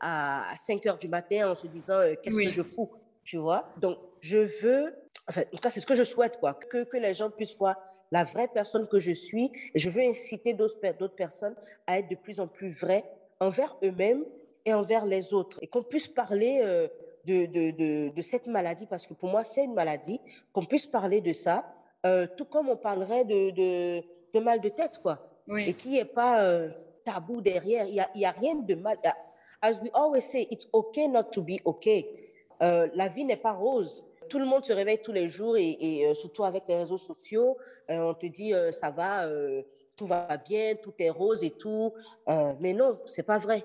à 0.00 0.52
5 0.58 0.84
heures 0.86 0.98
du 0.98 1.08
matin 1.08 1.50
en 1.50 1.54
se 1.54 1.68
disant 1.68 2.00
qu'est-ce 2.22 2.36
que 2.36 2.50
je 2.50 2.62
fous, 2.62 2.90
tu 3.22 3.36
vois? 3.36 3.68
Donc, 3.80 3.98
je 4.20 4.38
veux, 4.38 4.92
enfin, 5.28 5.42
en 5.42 5.56
tout 5.56 5.62
cas, 5.62 5.70
c'est 5.70 5.80
ce 5.80 5.86
que 5.86 5.94
je 5.94 6.02
souhaite, 6.02 6.38
quoi, 6.38 6.54
que, 6.54 6.82
que 6.82 6.96
les 6.96 7.14
gens 7.14 7.30
puissent 7.30 7.56
voir 7.56 7.76
la 8.10 8.24
vraie 8.24 8.48
personne 8.48 8.88
que 8.88 8.98
je 8.98 9.12
suis. 9.12 9.52
Et 9.74 9.78
je 9.78 9.88
veux 9.88 10.02
inciter 10.02 10.52
d'autres 10.52 11.14
personnes 11.14 11.54
à 11.86 12.00
être 12.00 12.10
de 12.10 12.16
plus 12.16 12.40
en 12.40 12.48
plus 12.48 12.70
vraies 12.70 13.04
envers 13.38 13.76
eux-mêmes 13.84 14.24
et 14.64 14.74
envers 14.74 15.06
les 15.06 15.32
autres. 15.32 15.58
Et 15.62 15.68
qu'on 15.68 15.84
puisse 15.84 16.08
parler 16.08 16.88
de, 17.26 17.46
de, 17.46 17.70
de, 17.72 18.08
de, 18.14 18.22
cette 18.22 18.46
maladie, 18.46 18.86
parce 18.86 19.06
que 19.06 19.14
pour 19.14 19.28
moi, 19.28 19.42
c'est 19.42 19.64
une 19.64 19.74
maladie, 19.74 20.20
qu'on 20.52 20.64
puisse 20.64 20.86
parler 20.86 21.20
de 21.20 21.32
ça, 21.32 21.64
euh, 22.06 22.26
tout 22.36 22.44
comme 22.44 22.68
on 22.68 22.76
parlerait 22.76 23.24
de, 23.24 23.50
de, 24.32 24.40
mal 24.40 24.60
de 24.60 24.68
tête, 24.68 25.00
quoi. 25.02 25.18
Et 25.56 25.72
qu'il 25.74 25.92
n'y 25.92 25.98
ait 25.98 26.04
pas 26.04 26.42
euh, 26.42 26.68
tabou 27.04 27.40
derrière. 27.40 27.86
Il 27.86 27.94
n'y 27.94 28.00
a, 28.00 28.10
y 28.14 28.24
a, 28.24 28.30
rien 28.30 28.54
de 28.54 28.74
mal. 28.74 28.98
As 29.62 29.80
we 29.80 29.90
always 29.94 30.20
say, 30.20 30.46
it's 30.50 30.68
okay 30.72 31.08
not 31.08 31.24
to 31.32 31.42
be 31.42 31.58
okay. 31.64 32.16
Euh, 32.62 32.88
la 32.94 33.08
vie 33.08 33.24
n'est 33.24 33.36
pas 33.36 33.52
rose. 33.52 34.04
Tout 34.28 34.38
le 34.38 34.44
monde 34.44 34.64
se 34.64 34.72
réveille 34.72 35.00
tous 35.00 35.12
les 35.12 35.28
jours 35.28 35.56
et, 35.56 35.70
et 35.80 36.14
surtout 36.14 36.44
avec 36.44 36.64
les 36.68 36.76
réseaux 36.76 36.98
sociaux, 36.98 37.56
on 37.88 38.12
te 38.12 38.26
dit 38.26 38.52
ça 38.72 38.90
va, 38.90 39.24
tout 39.94 40.04
va 40.04 40.36
bien, 40.36 40.74
tout 40.74 40.92
est 40.98 41.10
rose 41.10 41.44
et 41.44 41.52
tout. 41.52 41.92
mais 42.58 42.72
non, 42.72 42.98
c'est 43.04 43.22
pas 43.22 43.38
vrai. 43.38 43.62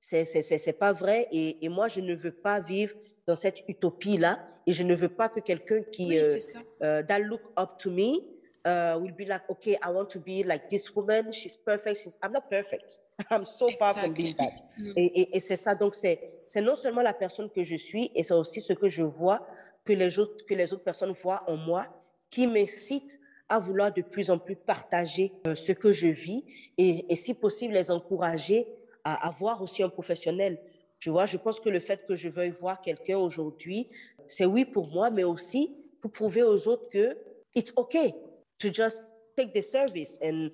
C'est, 0.00 0.24
c'est, 0.24 0.72
pas 0.72 0.92
vrai. 0.92 1.28
Et, 1.30 1.64
et, 1.64 1.68
moi, 1.68 1.86
je 1.88 2.00
ne 2.00 2.14
veux 2.14 2.32
pas 2.32 2.58
vivre 2.58 2.94
dans 3.26 3.36
cette 3.36 3.62
utopie-là. 3.68 4.40
Et 4.66 4.72
je 4.72 4.82
ne 4.82 4.94
veux 4.94 5.10
pas 5.10 5.28
que 5.28 5.40
quelqu'un 5.40 5.82
qui, 5.82 6.06
oui, 6.08 6.18
euh, 6.18 6.38
euh, 6.82 7.02
that 7.02 7.18
look 7.18 7.42
up 7.58 7.76
to 7.78 7.90
me, 7.90 8.20
uh, 8.64 8.98
will 8.98 9.12
be 9.12 9.26
like, 9.26 9.42
okay, 9.48 9.76
I 9.82 9.90
want 9.90 10.06
to 10.10 10.18
be 10.18 10.42
like 10.44 10.68
this 10.68 10.94
woman. 10.94 11.30
She's 11.30 11.56
perfect. 11.56 11.98
She's... 11.98 12.16
I'm 12.22 12.32
not 12.32 12.48
perfect. 12.48 12.98
I'm 13.30 13.44
so 13.44 13.68
far 13.78 13.92
from 13.92 14.14
being 14.14 14.34
that. 14.36 14.62
Mm. 14.78 14.92
Et, 14.96 15.20
et, 15.20 15.36
et, 15.36 15.40
c'est 15.40 15.56
ça. 15.56 15.74
Donc, 15.74 15.94
c'est, 15.94 16.40
c'est 16.44 16.62
non 16.62 16.76
seulement 16.76 17.02
la 17.02 17.14
personne 17.14 17.50
que 17.50 17.62
je 17.62 17.76
suis, 17.76 18.10
et 18.14 18.22
c'est 18.22 18.34
aussi 18.34 18.60
ce 18.62 18.72
que 18.72 18.88
je 18.88 19.02
vois 19.02 19.46
que 19.84 19.92
les 19.92 20.18
autres, 20.18 20.46
que 20.46 20.54
les 20.54 20.72
autres 20.72 20.84
personnes 20.84 21.12
voient 21.12 21.44
en 21.46 21.56
moi 21.56 21.86
qui 22.30 22.46
m'incite 22.46 23.20
à 23.48 23.58
vouloir 23.58 23.92
de 23.92 24.02
plus 24.02 24.30
en 24.30 24.38
plus 24.38 24.56
partager 24.56 25.32
euh, 25.46 25.54
ce 25.54 25.72
que 25.72 25.92
je 25.92 26.08
vis 26.08 26.44
et, 26.78 27.04
et 27.12 27.16
si 27.16 27.34
possible 27.34 27.74
les 27.74 27.90
encourager 27.90 28.66
à 29.04 29.26
avoir 29.28 29.62
aussi 29.62 29.82
un 29.82 29.88
professionnel. 29.88 30.60
Tu 30.98 31.10
vois, 31.10 31.26
je 31.26 31.36
pense 31.36 31.60
que 31.60 31.68
le 31.68 31.80
fait 31.80 32.06
que 32.06 32.14
je 32.14 32.28
veuille 32.28 32.50
voir 32.50 32.80
quelqu'un 32.80 33.18
aujourd'hui, 33.18 33.88
c'est 34.26 34.44
oui 34.44 34.64
pour 34.64 34.88
moi, 34.88 35.10
mais 35.10 35.24
aussi 35.24 35.74
pour 36.00 36.10
prouver 36.10 36.42
aux 36.42 36.68
autres 36.68 36.88
que 36.88 37.16
it's 37.54 37.72
okay 37.76 38.14
to 38.58 38.72
just 38.72 39.14
take 39.36 39.52
the 39.52 39.62
service 39.62 40.18
and 40.22 40.50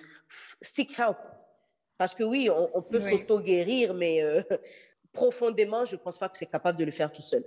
seek 0.61 0.97
help. 0.99 1.19
Parce 1.99 2.15
que 2.15 2.25
oui, 2.25 2.51
on, 2.51 2.83
peut 2.83 3.01
s'auto-guérir, 3.01 3.95
mais 3.95 4.23
euh, 4.23 4.43
profondément, 5.13 5.85
je 5.85 5.97
ne 5.97 6.01
pense 6.01 6.19
pas 6.19 6.29
que 6.29 6.37
c'est 6.37 6.47
capable 6.47 6.79
de 6.79 6.85
le 6.85 6.91
faire 6.91 7.11
tout 7.11 7.23
seul. 7.23 7.43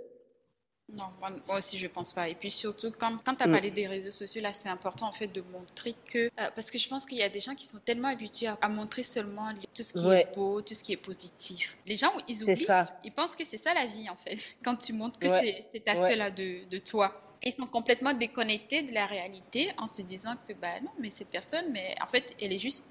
Non, 0.98 1.06
moi, 1.20 1.58
aussi, 1.58 1.78
je 1.78 1.88
pense 1.88 2.14
pas. 2.14 2.30
Et 2.30 2.36
puis 2.36 2.50
surtout, 2.50 2.92
quand, 2.98 3.18
quand 3.24 3.36
tu 3.36 3.44
as 3.44 3.48
mm. 3.48 3.52
parlé 3.52 3.72
des 3.72 3.88
réseaux 3.88 4.12
sociaux, 4.12 4.42
là, 4.42 4.54
c'est 4.54 4.70
important 4.70 5.08
en 5.08 5.12
fait 5.12 5.28
de 5.28 5.42
montrer 5.42 5.96
que. 6.12 6.28
Euh, 6.28 6.30
parce 6.56 6.72
que 6.72 6.78
je 6.78 6.88
pense 6.88 7.06
qu'il 7.06 7.18
y 7.18 7.24
a 7.24 7.30
des 7.30 7.40
gens 7.40 7.56
qui 7.56 7.68
sont 7.68 7.80
tellement 7.80 8.08
habitués 8.08 8.50
à, 8.62 8.70
montrer 8.70 9.04
seulement 9.04 9.52
tout 9.74 9.84
ce 9.84 9.94
qui 9.94 10.08
est 10.08 10.36
beau, 10.36 10.62
tout 10.62 10.74
ce 10.74 10.84
qui 10.84 10.94
est 10.94 10.98
positif. 10.98 11.78
Les 11.86 11.96
gens, 11.96 12.12
ils 12.28 12.44
oublient. 12.44 12.68
Ils 13.04 13.12
pensent 13.12 13.36
que 13.36 13.46
c'est 13.46 13.58
ça 13.58 13.74
la 13.74 13.86
vie 13.86 14.10
en 14.10 14.16
fait. 14.16 14.56
Quand 14.64 14.76
tu 14.76 14.94
montres 14.94 15.20
que 15.20 15.28
c'est 15.28 15.66
cet 15.74 15.88
aspect-là 15.88 16.32
de, 16.32 16.68
de 16.70 16.78
toi 16.80 17.26
ils 17.44 17.54
sont 17.54 17.68
complètement 17.68 18.14
déconnectés 18.14 18.84
de 18.84 18.94
la 18.94 19.06
réalité 19.06 19.72
en 19.78 19.88
se 19.88 20.02
disant 20.02 20.36
que 20.46 20.54
bah 20.54 20.80
non 20.82 20.92
mais 21.00 21.10
cette 21.10 21.30
personne 21.30 21.66
mais 21.72 21.96
en 22.02 22.08
fait 22.08 22.36
elle 22.42 22.52
est 22.52 22.58
juste 22.58 22.86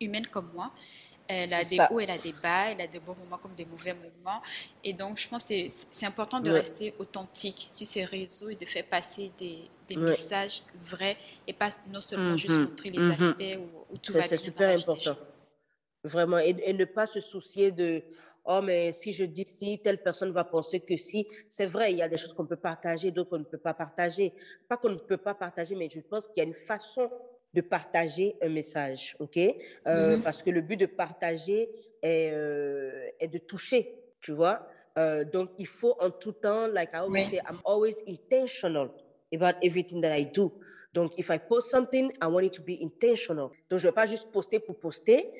humaine 0.00 0.26
comme 0.26 0.50
moi 0.54 0.72
elle 1.30 1.54
a 1.54 1.64
des 1.64 1.78
hauts, 1.90 2.00
elle 2.00 2.10
a 2.10 2.18
des 2.18 2.32
bas, 2.32 2.70
elle 2.70 2.80
a 2.80 2.86
des 2.86 2.98
bons 2.98 3.14
moments 3.14 3.38
comme 3.38 3.54
des 3.54 3.64
mauvais 3.64 3.94
moments. 3.94 4.42
Et 4.82 4.92
donc, 4.92 5.18
je 5.18 5.28
pense 5.28 5.44
que 5.44 5.54
c'est 5.68 6.06
important 6.06 6.40
de 6.40 6.50
rester 6.50 6.92
authentique 6.98 7.68
sur 7.70 7.86
ces 7.86 8.04
réseaux 8.04 8.48
et 8.48 8.56
de 8.56 8.66
faire 8.66 8.84
passer 8.84 9.30
des, 9.38 9.58
des 9.88 9.96
messages 9.96 10.62
vrais 10.74 11.16
et 11.46 11.52
pas 11.52 11.70
non 11.92 12.00
seulement 12.00 12.36
juste 12.36 12.56
mm-hmm. 12.56 12.68
montrer 12.68 12.88
les 12.90 12.98
mm-hmm. 12.98 13.22
aspects 13.22 13.58
où, 13.90 13.96
tout 13.98 14.12
va 14.12 14.20
bien. 14.20 14.28
C'est 14.28 14.36
super 14.36 14.76
important. 14.76 15.16
Vraiment. 16.02 16.38
Et, 16.38 16.72
ne 16.72 16.84
pas 16.84 17.06
se 17.06 17.20
soucier 17.20 17.70
de 17.70 18.02
oh, 18.44 18.60
mais 18.62 18.90
si 18.90 19.12
je 19.12 19.24
dis 19.24 19.46
si, 19.46 19.78
telle 19.78 20.02
personne 20.02 20.32
va 20.32 20.42
penser 20.42 20.80
que 20.80 20.96
si. 20.96 21.28
C'est 21.48 21.66
vrai, 21.66 21.92
il 21.92 21.98
y 21.98 22.02
a 22.02 22.08
des 22.08 22.16
choses 22.16 22.32
qu'on 22.32 22.46
peut 22.46 22.56
partager, 22.56 23.12
d'autres 23.12 23.30
qu'on 23.30 23.38
ne 23.38 23.44
peut 23.44 23.58
pas 23.58 23.74
partager. 23.74 24.32
Pas 24.68 24.76
qu'on 24.76 24.90
ne 24.90 24.96
peut 24.96 25.16
pas 25.16 25.34
partager, 25.34 25.76
mais 25.76 25.88
je 25.92 26.00
pense 26.00 26.26
qu'il 26.26 26.38
y 26.38 26.40
a 26.40 26.44
une 26.44 26.54
façon 26.54 27.08
de 27.52 27.60
partager 27.60 28.36
un 28.40 28.48
message, 28.48 29.16
ok? 29.18 29.36
Euh, 29.36 29.50
mm-hmm. 29.86 30.22
Parce 30.22 30.42
que 30.42 30.50
le 30.50 30.60
but 30.60 30.76
de 30.76 30.86
partager 30.86 31.68
est, 32.02 32.30
euh, 32.32 33.08
est 33.18 33.28
de 33.28 33.38
toucher, 33.38 33.94
tu 34.20 34.32
vois? 34.32 34.66
Euh, 34.98 35.24
Donc, 35.24 35.50
il 35.58 35.66
faut 35.66 35.96
en 36.00 36.10
tout 36.10 36.32
temps, 36.32 36.66
like 36.68 36.90
I 36.92 36.98
always 36.98 37.24
say, 37.24 37.40
I'm 37.48 37.60
always 37.64 38.02
intentional 38.06 38.90
about 39.32 39.58
everything 39.62 40.00
that 40.02 40.16
I 40.16 40.26
do. 40.26 40.52
Donc, 40.92 41.16
if 41.18 41.30
I 41.30 41.38
post 41.38 41.70
something, 41.70 42.10
I 42.22 42.26
want 42.26 42.42
it 42.42 42.52
to 42.54 42.62
be 42.62 42.78
intentional. 42.82 43.50
Donc, 43.68 43.78
je 43.78 43.86
ne 43.86 43.90
vais 43.90 43.94
pas 43.94 44.06
juste 44.06 44.30
poster 44.32 44.58
pour 44.58 44.78
poster. 44.78 45.30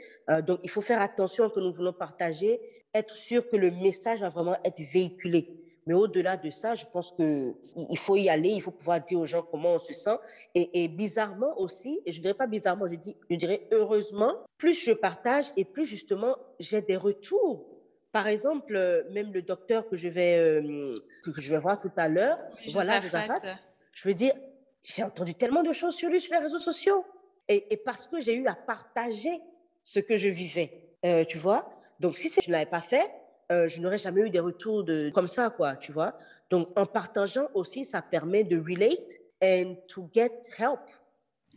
donc, 0.47 0.61
il 0.63 0.71
faut 0.71 0.81
faire 0.81 1.01
attention 1.01 1.51
que 1.51 1.59
nous 1.59 1.73
voulons 1.73 1.93
partager, 1.93 2.61
être 2.95 3.15
sûr 3.15 3.49
que 3.49 3.57
le 3.57 3.73
message 3.73 4.21
va 4.21 4.29
vraiment 4.29 4.57
être 4.65 4.81
véhiculé. 4.81 5.49
Mais 5.87 5.95
au-delà 5.95 6.37
de 6.37 6.51
ça, 6.51 6.75
je 6.75 6.85
pense 6.87 7.13
qu'il 7.13 7.99
faut 7.99 8.17
y 8.17 8.29
aller, 8.29 8.51
il 8.51 8.63
faut 8.63 8.71
pouvoir 8.71 9.01
dire 9.01 9.21
aux 9.21 9.27
gens 9.27 9.43
comment 9.43 9.75
on 9.75 9.79
se 9.79 9.93
sent. 9.93 10.17
Et, 10.55 10.89
bizarrement 10.89 11.59
aussi, 11.59 12.01
et 12.07 12.13
je 12.13 12.19
ne 12.19 12.23
dirais 12.23 12.35
pas 12.35 12.47
bizarrement, 12.47 12.87
je, 12.87 12.97
dis, 12.97 13.17
je 13.29 13.37
dirais 13.37 13.67
heureusement, 13.73 14.35
plus 14.59 14.75
je 14.75 14.93
partage 14.93 15.47
et 15.57 15.65
plus 15.65 15.85
justement 15.85 16.37
j'ai 16.59 16.83
des 16.83 16.97
retours. 16.97 17.67
Par 18.13 18.27
exemple, 18.27 18.75
euh, 18.75 19.05
même 19.13 19.33
le 19.33 19.41
docteur 19.41 19.89
que 19.89 19.97
je 19.97 20.09
vais, 20.09 20.37
euh, 20.37 20.93
que 21.25 21.41
je 21.41 21.55
vais 21.55 21.61
voir 21.61 21.81
tout 21.81 21.93
à 21.97 22.09
l'heure, 22.09 22.39
voilà, 22.73 22.99
je 23.01 24.09
veux 24.09 24.15
dire, 24.15 24.35
j'ai 24.83 25.05
entendu 25.05 25.35
tellement 25.35 25.63
de 25.63 25.73
choses 25.73 25.95
sur 25.95 26.09
lui 26.09 26.21
sur 26.21 26.33
les 26.33 26.41
réseaux 26.41 26.59
sociaux. 26.59 27.05
Et, 27.49 27.77
parce 27.85 28.07
que 28.07 28.21
j'ai 28.21 28.35
eu 28.35 28.47
à 28.47 28.55
partager 28.55 29.41
ce 29.83 29.99
que 29.99 30.17
je 30.17 30.29
vivais, 30.29 30.95
euh, 31.05 31.25
tu 31.25 31.37
vois. 31.37 31.69
Donc, 31.99 32.17
si 32.17 32.31
je 32.31 32.49
ne 32.49 32.53
l'avais 32.53 32.71
pas 32.71 32.81
fait, 32.81 33.11
euh, 33.51 33.67
je 33.69 33.81
n'aurais 33.81 33.99
jamais 33.99 34.23
eu 34.23 34.31
des 34.31 34.41
retours 34.41 34.85
de, 34.85 35.11
comme 35.11 35.27
ça, 35.27 35.51
quoi, 35.51 35.75
tu 35.75 35.93
vois. 35.93 36.17
Donc, 36.51 36.69
en 36.77 36.87
partageant 36.87 37.49
aussi, 37.55 37.85
ça 37.85 38.01
permet 38.01 38.45
de 38.45 38.59
relate 38.59 39.21
and 39.43 39.77
to 39.89 40.09
get 40.15 40.43
help. 40.57 40.81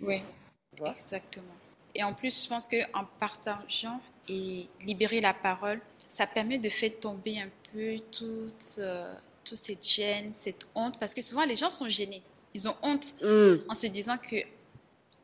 Oui, 0.02 0.24
exactement. 0.86 1.54
Et 1.94 2.04
en 2.04 2.14
plus, 2.14 2.44
je 2.44 2.50
pense 2.50 2.68
qu'en 2.68 3.06
partageant 3.20 4.02
et 4.28 4.68
libérer 4.82 5.22
la 5.22 5.34
parole, 5.34 5.80
ça 6.10 6.26
permet 6.26 6.58
de 6.58 6.70
faire 6.70 6.92
tomber 7.00 7.40
un 7.40 7.50
peu 7.72 7.98
toute, 8.12 8.80
euh, 8.80 9.14
toute 9.44 9.58
cette 9.58 9.86
gêne, 9.86 10.34
cette 10.34 10.66
honte, 10.74 10.98
parce 10.98 11.14
que 11.14 11.22
souvent 11.22 11.46
les 11.46 11.56
gens 11.56 11.70
sont 11.70 11.90
gênés. 11.90 12.24
Ils 12.56 12.68
ont 12.68 12.76
honte 12.82 13.16
mm. 13.22 13.70
en 13.70 13.74
se 13.74 13.88
disant 13.88 14.18
que 14.18 14.38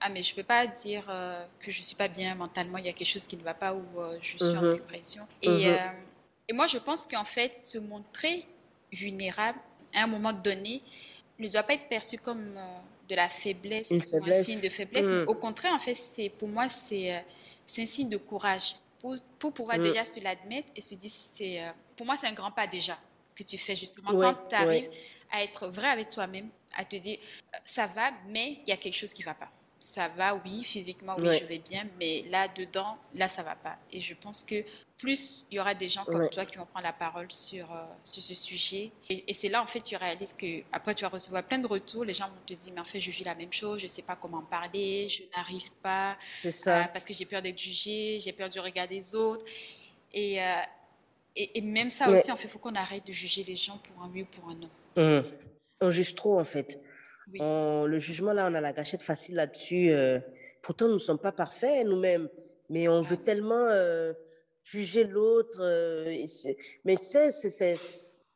ah 0.02 0.10
mais 0.10 0.24
je 0.24 0.34
peux 0.34 0.44
pas 0.44 0.66
dire 0.66 1.06
euh, 1.10 1.44
que 1.60 1.72
je 1.72 1.82
suis 1.82 1.96
pas 1.96 2.08
bien 2.08 2.34
mentalement, 2.36 2.78
il 2.78 2.86
y 2.86 2.90
a 2.90 2.94
quelque 2.94 3.08
chose 3.08 3.28
qui 3.28 3.38
ne 3.38 3.44
va 3.44 3.54
pas 3.54 3.74
ou 3.74 3.84
je 4.22 4.38
suis 4.38 4.58
en 4.58 4.64
mm-hmm. 4.64 4.72
dépression. 4.72 5.28
Et 5.42 5.68
mm-hmm. 5.68 5.92
Et 6.50 6.54
moi, 6.54 6.66
je 6.66 6.80
pense 6.80 7.06
qu'en 7.06 7.24
fait, 7.24 7.56
se 7.56 7.78
montrer 7.78 8.46
vulnérable 8.92 9.60
à 9.96 10.04
un 10.04 10.08
moment 10.08 10.34
donné 10.34 10.82
ne 11.38 11.48
doit 11.48 11.64
pas 11.64 11.76
être 11.76 11.88
perçu 11.88 12.18
comme 12.18 12.58
euh, 12.58 12.78
de 13.08 13.16
la 13.16 13.30
faiblesse, 13.30 14.12
ou 14.14 14.26
un 14.26 14.34
signe 14.34 14.60
de 14.60 14.68
faiblesse. 14.68 15.06
Mm. 15.06 15.26
au 15.28 15.36
contraire, 15.36 15.74
en 15.74 15.80
fait, 15.80 15.94
c'est 15.94 16.30
pour 16.30 16.50
moi, 16.50 16.68
c'est 16.68 17.14
euh, 17.14 17.20
un 17.78 17.86
signe 17.86 18.10
de 18.10 18.18
courage 18.18 18.76
pour, 19.00 19.16
pour 19.38 19.54
pouvoir 19.54 19.78
mm. 19.78 19.84
déjà 19.84 20.04
se 20.04 20.20
l'admettre 20.22 20.70
et 20.76 20.82
se 20.82 20.96
dire, 20.96 21.12
c'est 21.14 21.62
euh, 21.62 21.70
pour 21.96 22.08
moi, 22.08 22.18
c'est 22.18 22.28
un 22.28 22.34
grand 22.34 22.52
pas 22.52 22.66
déjà 22.66 22.98
que 23.36 23.44
tu 23.44 23.58
fais 23.58 23.76
justement 23.76 24.12
quand 24.20 24.36
tu 24.50 24.56
arrives 24.56 24.90
à 25.32 25.44
être 25.44 25.68
vrai 25.68 25.90
avec 25.90 26.10
toi-même, 26.10 26.50
à 26.76 26.84
te 26.84 26.96
dire, 26.96 27.20
ça 27.64 27.86
va, 27.86 28.12
mais 28.28 28.58
il 28.64 28.70
y 28.70 28.72
a 28.72 28.78
quelque 28.78 28.98
chose 28.98 29.14
qui 29.14 29.22
ne 29.22 29.28
va 29.28 29.36
pas 29.36 29.50
ça 29.90 30.08
va, 30.10 30.36
oui, 30.46 30.64
physiquement, 30.64 31.16
oui, 31.20 31.36
je 31.40 31.46
vais 31.46 31.58
bien, 31.58 31.84
mais 32.00 32.22
là-dedans, 32.30 32.98
là, 33.16 33.28
ça 33.28 33.42
va 33.42 33.56
pas. 33.56 33.78
Et 33.92 34.00
je 34.00 34.14
pense 34.14 34.44
que 34.44 34.64
plus 34.98 35.48
il 35.50 35.56
y 35.56 35.60
aura 35.60 35.74
des 35.74 35.90
gens 35.90 36.06
comme 36.06 36.30
toi 36.30 36.46
qui 36.46 36.58
vont 36.58 36.66
prendre 36.66 36.86
la 36.86 36.94
parole 36.94 37.32
sur, 37.32 37.72
euh, 37.72 37.84
sur 38.04 38.22
ce 38.22 38.36
sujet. 38.36 38.92
Et, 39.10 39.34
c'est 39.34 39.50
là, 39.50 39.64
en 39.64 39.66
fait, 39.66 39.82
tu 39.82 39.96
réalises 39.96 40.34
que 40.34 40.62
après 40.72 40.94
tu 40.94 41.04
vas 41.04 41.10
recevoir 41.10 41.44
plein 41.44 41.58
de 41.58 41.66
retours. 41.66 42.06
Les 42.06 42.14
gens 42.14 42.28
vont 42.28 42.46
te 42.46 42.54
dire, 42.54 42.72
mais 42.74 42.82
en 42.82 42.86
fait, 42.86 43.00
je 43.00 43.10
vis 43.10 43.24
la 43.24 43.34
même 43.34 43.52
chose, 43.52 43.82
je 43.82 43.88
sais 43.88 44.04
pas 44.04 44.16
comment 44.16 44.44
parler, 44.44 45.08
je 45.10 45.24
n'arrive 45.36 45.72
pas. 45.82 46.18
Ça. 46.52 46.82
Euh, 46.82 46.84
parce 46.94 47.06
que 47.06 47.14
j'ai 47.14 47.26
peur 47.26 47.42
d'être 47.42 47.60
jugée, 47.60 48.20
j'ai 48.20 48.34
peur 48.34 48.50
du 48.50 48.60
regard 48.60 48.88
des 48.88 49.16
autres. 49.16 49.44
Et, 50.14 50.40
euh, 50.40 50.62
et, 51.36 51.62
même 51.62 51.90
ça 51.90 52.12
aussi, 52.12 52.32
en 52.32 52.36
fait, 52.36 52.48
il 52.48 52.50
faut 52.50 52.60
qu'on 52.60 52.76
arrête 52.76 53.08
de 53.08 53.12
juger 53.12 53.44
les 53.44 53.56
gens 53.56 53.80
pour 53.80 54.04
un 54.04 54.10
oui 54.10 54.22
ou 54.22 54.26
pour 54.26 54.50
un 54.50 54.56
non. 54.56 54.70
Mmh. 54.96 55.28
On 55.82 55.90
juge 55.90 56.14
trop, 56.14 56.40
en 56.40 56.46
fait 56.46 56.80
le 57.34 58.00
jugement, 58.00 58.34
là, 58.34 58.48
on 58.50 58.56
a 58.56 58.62
la 58.62 58.74
gâchette 58.74 59.02
facile 59.02 59.36
là-dessus. 59.36 59.92
Euh, 59.92 60.20
pourtant, 60.62 60.88
nous 60.88 60.96
ne 60.96 61.00
sommes 61.00 61.20
pas 61.20 61.32
parfaits 61.32 61.86
nous-mêmes, 61.86 62.30
mais 62.70 62.88
on 62.88 63.02
veut 63.02 63.18
tellement 63.18 63.68
euh, 63.70 64.14
juger 64.64 65.04
l'autre. 65.04 65.60
Euh, 65.62 66.26
mais 66.86 66.98
tu 66.98 67.04
sais, 67.04 67.76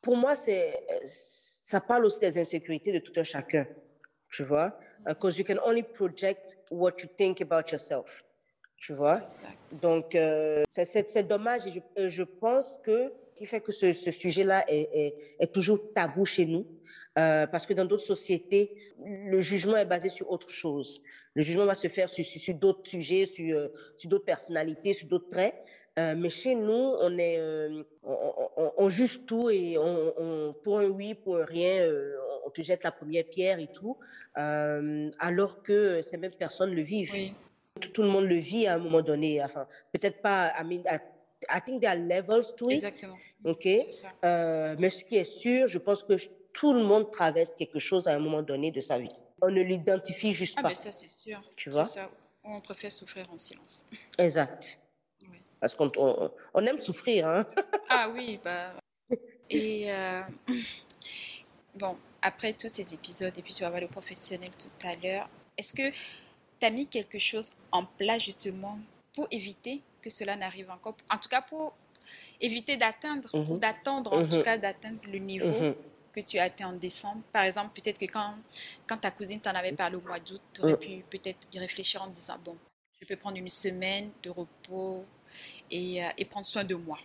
pour 0.02 0.18
moi, 0.18 0.34
ça 0.36 1.82
parle 1.82 2.06
aussi 2.06 2.20
des 2.20 2.38
insécurités 2.38 2.92
de 2.92 3.00
tout 3.00 3.14
un 3.18 3.24
chacun. 3.24 3.68
tu 4.30 4.44
vois? 4.44 4.78
Because 5.06 5.38
you 5.38 5.46
can 5.46 5.58
only 5.66 5.84
project 5.84 6.58
what 6.72 6.94
you 7.02 7.10
think 7.18 7.42
about 7.42 7.72
yourself, 7.72 8.24
tu 8.78 8.94
vois? 8.94 9.20
Donc, 9.82 10.18
c'est 10.70 11.28
dommage 11.28 11.68
et 11.68 11.72
je, 11.72 12.10
je 12.10 12.24
pense 12.24 12.80
que 12.84 13.12
qui 13.44 13.50
fait 13.50 13.60
que 13.60 13.74
ce, 13.74 13.92
ce 13.92 14.12
sujet-là 14.12 14.64
est, 14.70 14.90
est, 14.94 15.16
est, 15.38 15.54
toujours 15.54 15.92
tabou 15.94 16.24
chez 16.24 16.46
nous, 16.46 16.66
euh, 17.20 17.46
parce 17.46 17.66
que 17.66 17.74
dans 17.74 17.84
d'autres 17.84 18.06
sociétés, 18.06 18.74
le 19.06 19.42
jugement 19.42 19.76
est 19.76 19.86
basé 19.86 20.08
sur 20.08 20.32
autre 20.32 20.50
chose. 20.50 21.04
Le 21.36 21.42
jugement 21.42 21.66
va 21.66 21.76
se 21.76 21.90
faire 21.90 22.08
sur, 22.08 22.24
sur, 22.24 22.40
sur 22.40 22.54
d'autres 22.54 22.88
sujets, 22.90 23.26
sur, 23.26 23.54
euh, 23.54 23.68
sur 23.98 24.10
d'autres 24.10 24.24
personnalités, 24.24 24.94
sur 24.94 25.10
d'autres 25.10 25.28
traits. 25.28 25.56
Euh, 26.00 26.16
mais 26.18 26.30
chez 26.30 26.56
nous, 26.56 26.96
on, 27.02 27.18
est, 27.18 27.38
euh, 27.38 27.84
on, 28.04 28.50
on, 28.56 28.72
on, 28.78 28.90
juge 28.90 29.26
tout 29.26 29.50
et 29.50 29.78
on, 29.78 30.56
pour 30.64 30.80
un 30.80 30.88
oui, 30.88 31.14
pour 31.14 31.38
un 31.38 31.46
rien, 31.46 31.92
on 32.46 32.50
te 32.50 32.62
jette 32.62 32.86
la 32.86 32.92
première 32.92 33.26
pierre 33.26 33.60
et 33.60 33.68
tout, 33.68 33.98
alors 34.36 35.62
que 35.62 36.02
ces 36.02 36.16
mêmes 36.16 36.34
personnes 36.34 36.74
le 36.74 36.82
vivent. 36.82 37.12
Oui. 37.14 37.34
Tout, 37.82 37.90
tout, 37.90 38.04
le 38.04 38.10
monde 38.10 38.26
le 38.26 38.36
vit 38.38 38.68
à 38.68 38.76
un 38.76 38.80
moment 38.80 39.02
donné. 39.02 39.44
Enfin, 39.44 39.68
peut-être 39.92 40.22
pas 40.22 40.46
à, 40.46 40.62
à 40.62 41.00
I 41.50 41.60
think 41.62 41.82
there 41.82 41.92
are 41.92 42.00
levels 42.00 42.56
to 42.56 42.66
it. 42.66 42.74
Exactement. 42.74 43.18
OK. 43.46 43.68
Euh, 44.24 44.76
mais 44.80 44.90
ce 44.90 45.04
qui 45.04 45.16
est 45.18 45.24
sûr, 45.26 45.68
je 45.68 45.78
pense 45.78 46.04
que 46.04 46.14
tout 46.54 46.74
le 46.74 46.84
monde 46.84 47.12
traverse 47.12 47.52
quelque 47.58 47.80
chose 47.80 48.08
à 48.08 48.14
un 48.14 48.20
moment 48.20 48.42
donné 48.42 48.72
de 48.72 48.80
sa 48.80 49.00
vie. 49.00 49.12
On 49.42 49.50
ne 49.50 49.62
l'identifie 49.62 50.32
juste 50.32 50.56
ah, 50.58 50.62
pas. 50.62 50.70
Mais 50.70 50.76
ça, 50.76 50.92
c'est 50.92 51.10
sûr. 51.10 51.42
Tu 51.56 51.70
vois? 51.70 51.86
Ça. 51.86 52.10
On 52.44 52.60
préfère 52.60 52.92
souffrir 52.92 53.26
en 53.32 53.38
silence. 53.38 53.86
Exact. 54.18 54.80
Oui. 55.24 55.38
Parce 55.60 55.76
qu'on 55.76 55.92
on, 55.98 56.32
on 56.54 56.66
aime 56.66 56.80
souffrir. 56.80 57.28
Hein? 57.28 57.46
ah 57.90 58.10
oui, 58.14 58.40
bah. 58.44 58.74
Et 59.50 59.92
euh... 59.92 60.22
bon, 61.76 61.98
après 62.22 62.54
tous 62.54 62.70
ces 62.70 62.94
épisodes, 62.94 63.38
et 63.38 63.42
puis 63.42 63.54
tu 63.54 63.64
vas 63.64 63.70
voir 63.70 63.82
le 63.82 63.88
professionnel 63.88 64.52
tout 64.52 64.88
à 64.88 64.94
l'heure, 65.04 65.30
est-ce 65.58 65.74
que 65.74 65.90
tu 66.60 66.66
as 66.66 66.70
mis 66.70 66.88
quelque 66.88 67.20
chose 67.20 67.58
en 67.72 67.86
place 67.86 68.24
justement 68.24 68.80
pour 69.14 69.28
éviter 69.32 69.82
que 70.04 70.10
cela 70.10 70.36
n'arrive 70.36 70.70
encore. 70.70 70.96
En 71.10 71.18
tout 71.18 71.30
cas, 71.30 71.42
pour 71.42 71.76
éviter 72.42 72.76
d'atteindre 72.84 73.30
mm 73.34 73.42
-hmm. 73.42 73.52
ou 73.52 73.58
d'attendre, 73.66 74.10
en 74.14 74.22
mm 74.22 74.26
-hmm. 74.26 74.32
tout 74.34 74.44
cas, 74.48 74.58
d'atteindre 74.66 75.04
le 75.16 75.20
niveau 75.32 75.56
mm 75.60 75.64
-hmm. 75.64 75.76
que 76.14 76.22
tu 76.30 76.36
as 76.42 76.46
atteint 76.50 76.70
en 76.74 76.78
décembre. 76.88 77.22
Par 77.38 77.44
exemple, 77.50 77.72
peut-être 77.78 78.00
que 78.04 78.10
quand, 78.18 78.34
quand 78.88 79.00
ta 79.06 79.12
cousine 79.18 79.40
t'en 79.46 79.56
avait 79.62 79.76
parlé 79.82 79.96
au 80.02 80.06
mois 80.10 80.22
d'août, 80.26 80.44
tu 80.54 80.58
aurais 80.62 80.80
pu 80.86 80.94
peut-être 81.14 81.44
y 81.56 81.58
réfléchir 81.66 81.98
en 82.06 82.10
disant, 82.20 82.38
bon, 82.48 82.56
je 83.00 83.04
peux 83.10 83.20
prendre 83.24 83.38
une 83.44 83.54
semaine 83.66 84.08
de 84.26 84.30
repos 84.42 84.96
et, 85.80 85.90
euh, 86.04 86.20
et 86.20 86.26
prendre 86.32 86.46
soin 86.54 86.66
de 86.74 86.76
moi. 86.88 87.00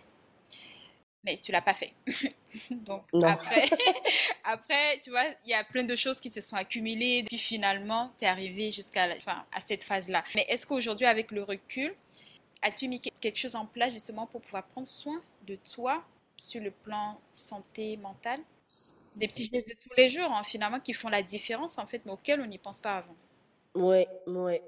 Mais 1.25 1.35
tu 1.43 1.51
l'as 1.51 1.65
pas 1.69 1.73
fait. 1.81 1.93
Donc 2.89 3.03
après, 3.35 3.65
après, 4.55 4.85
tu 5.03 5.09
vois, 5.09 5.25
il 5.45 5.49
y 5.51 5.53
a 5.53 5.63
plein 5.73 5.83
de 5.93 5.95
choses 6.03 6.19
qui 6.23 6.29
se 6.37 6.41
sont 6.47 6.55
accumulées. 6.55 7.23
Puis 7.27 7.37
finalement, 7.37 8.03
tu 8.17 8.25
es 8.25 8.27
arrivé 8.35 8.65
jusqu'à 8.71 9.03
enfin, 9.17 9.45
à 9.51 9.59
cette 9.59 9.83
phase-là. 9.89 10.23
Mais 10.35 10.45
est-ce 10.49 10.65
qu'aujourd'hui, 10.67 11.07
avec 11.15 11.27
le 11.31 11.43
recul, 11.43 11.91
as-tu 12.61 12.87
mis 12.87 12.99
quelque 12.99 13.37
chose 13.37 13.55
en 13.55 13.65
place 13.65 13.93
justement 13.93 14.25
pour 14.27 14.41
pouvoir 14.41 14.65
prendre 14.65 14.87
soin 14.87 15.21
de 15.47 15.55
toi 15.55 16.03
sur 16.37 16.61
le 16.61 16.71
plan 16.71 17.19
santé 17.33 17.97
mentale? 17.97 18.39
Des 19.15 19.27
petits 19.27 19.49
gestes 19.51 19.67
de 19.67 19.73
tous 19.73 19.89
les 19.97 20.07
jours, 20.07 20.31
hein, 20.31 20.43
finalement, 20.43 20.79
qui 20.79 20.93
font 20.93 21.09
la 21.09 21.23
différence, 21.23 21.77
en 21.77 21.85
fait, 21.85 22.01
mais 22.05 22.11
auxquels 22.11 22.39
on 22.41 22.45
n'y 22.45 22.57
pense 22.57 22.79
pas 22.79 22.97
avant. 22.97 23.15
Oui, 23.75 24.05
oui. 24.27 24.59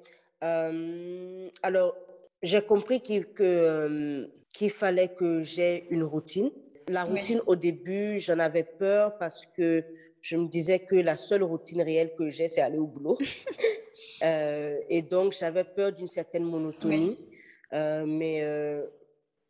Euh, 0.43 1.49
alors, 1.61 1.95
j'ai 2.41 2.61
compris 2.61 3.01
qu'il 3.01 3.27
que, 3.27 3.43
euh, 3.43 4.27
qu'il 4.51 4.71
fallait 4.71 5.09
que 5.09 5.43
j'ai 5.43 5.85
une 5.89 6.03
routine. 6.03 6.51
La 6.87 7.03
routine, 7.03 7.37
oui. 7.37 7.43
au 7.47 7.55
début, 7.55 8.19
j'en 8.19 8.39
avais 8.39 8.63
peur 8.63 9.17
parce 9.19 9.45
que 9.45 9.85
je 10.21 10.35
me 10.35 10.47
disais 10.47 10.79
que 10.79 10.95
la 10.95 11.15
seule 11.15 11.43
routine 11.43 11.81
réelle 11.81 12.13
que 12.17 12.29
j'ai, 12.29 12.47
c'est 12.47 12.61
aller 12.61 12.79
au 12.79 12.87
boulot. 12.87 13.17
euh, 14.23 14.79
et 14.89 15.01
donc, 15.01 15.33
j'avais 15.39 15.63
peur 15.63 15.91
d'une 15.91 16.07
certaine 16.07 16.43
monotonie. 16.43 17.17
Oui. 17.19 17.30
Euh, 17.73 18.05
mais 18.05 18.41
euh, 18.41 18.85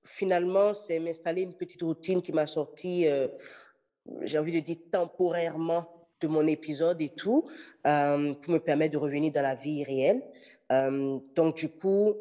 finalement, 0.04 0.74
c'est 0.74 1.00
m'installer 1.00 1.42
une 1.42 1.54
petite 1.54 1.82
routine 1.82 2.22
qui 2.22 2.32
m'a 2.32 2.46
sorti, 2.46 3.08
euh, 3.08 3.28
j'ai 4.22 4.38
envie 4.38 4.52
de 4.52 4.60
dire 4.60 4.78
temporairement, 4.92 5.88
de 6.22 6.28
mon 6.28 6.46
épisode 6.46 7.02
et 7.02 7.10
tout, 7.10 7.50
pour 7.84 8.54
me 8.54 8.60
permettre 8.60 8.94
de 8.94 9.00
revenir 9.00 9.32
dans 9.32 9.42
la 9.42 9.56
vie 9.56 9.84
réelle. 9.84 10.22
donc, 11.36 11.56
du 11.56 11.70
coup, 11.70 12.14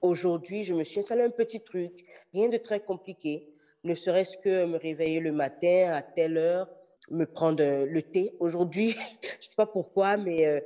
aujourd'hui, 0.00 0.62
je 0.62 0.74
me 0.74 0.84
suis 0.84 1.00
installé 1.00 1.22
un 1.22 1.30
petit 1.30 1.60
truc, 1.60 2.04
rien 2.32 2.48
de 2.48 2.56
très 2.56 2.78
compliqué, 2.78 3.48
ne 3.82 3.96
serait-ce 3.96 4.38
que 4.38 4.64
me 4.64 4.78
réveiller 4.78 5.18
le 5.18 5.32
matin 5.32 5.90
à 5.92 6.02
telle 6.02 6.38
heure, 6.38 6.68
me 7.10 7.24
prendre 7.24 7.84
le 7.84 8.02
thé. 8.02 8.32
Aujourd'hui, 8.38 8.90
je 9.22 9.36
ne 9.38 9.42
sais 9.42 9.56
pas 9.56 9.66
pourquoi, 9.66 10.16
mais 10.16 10.62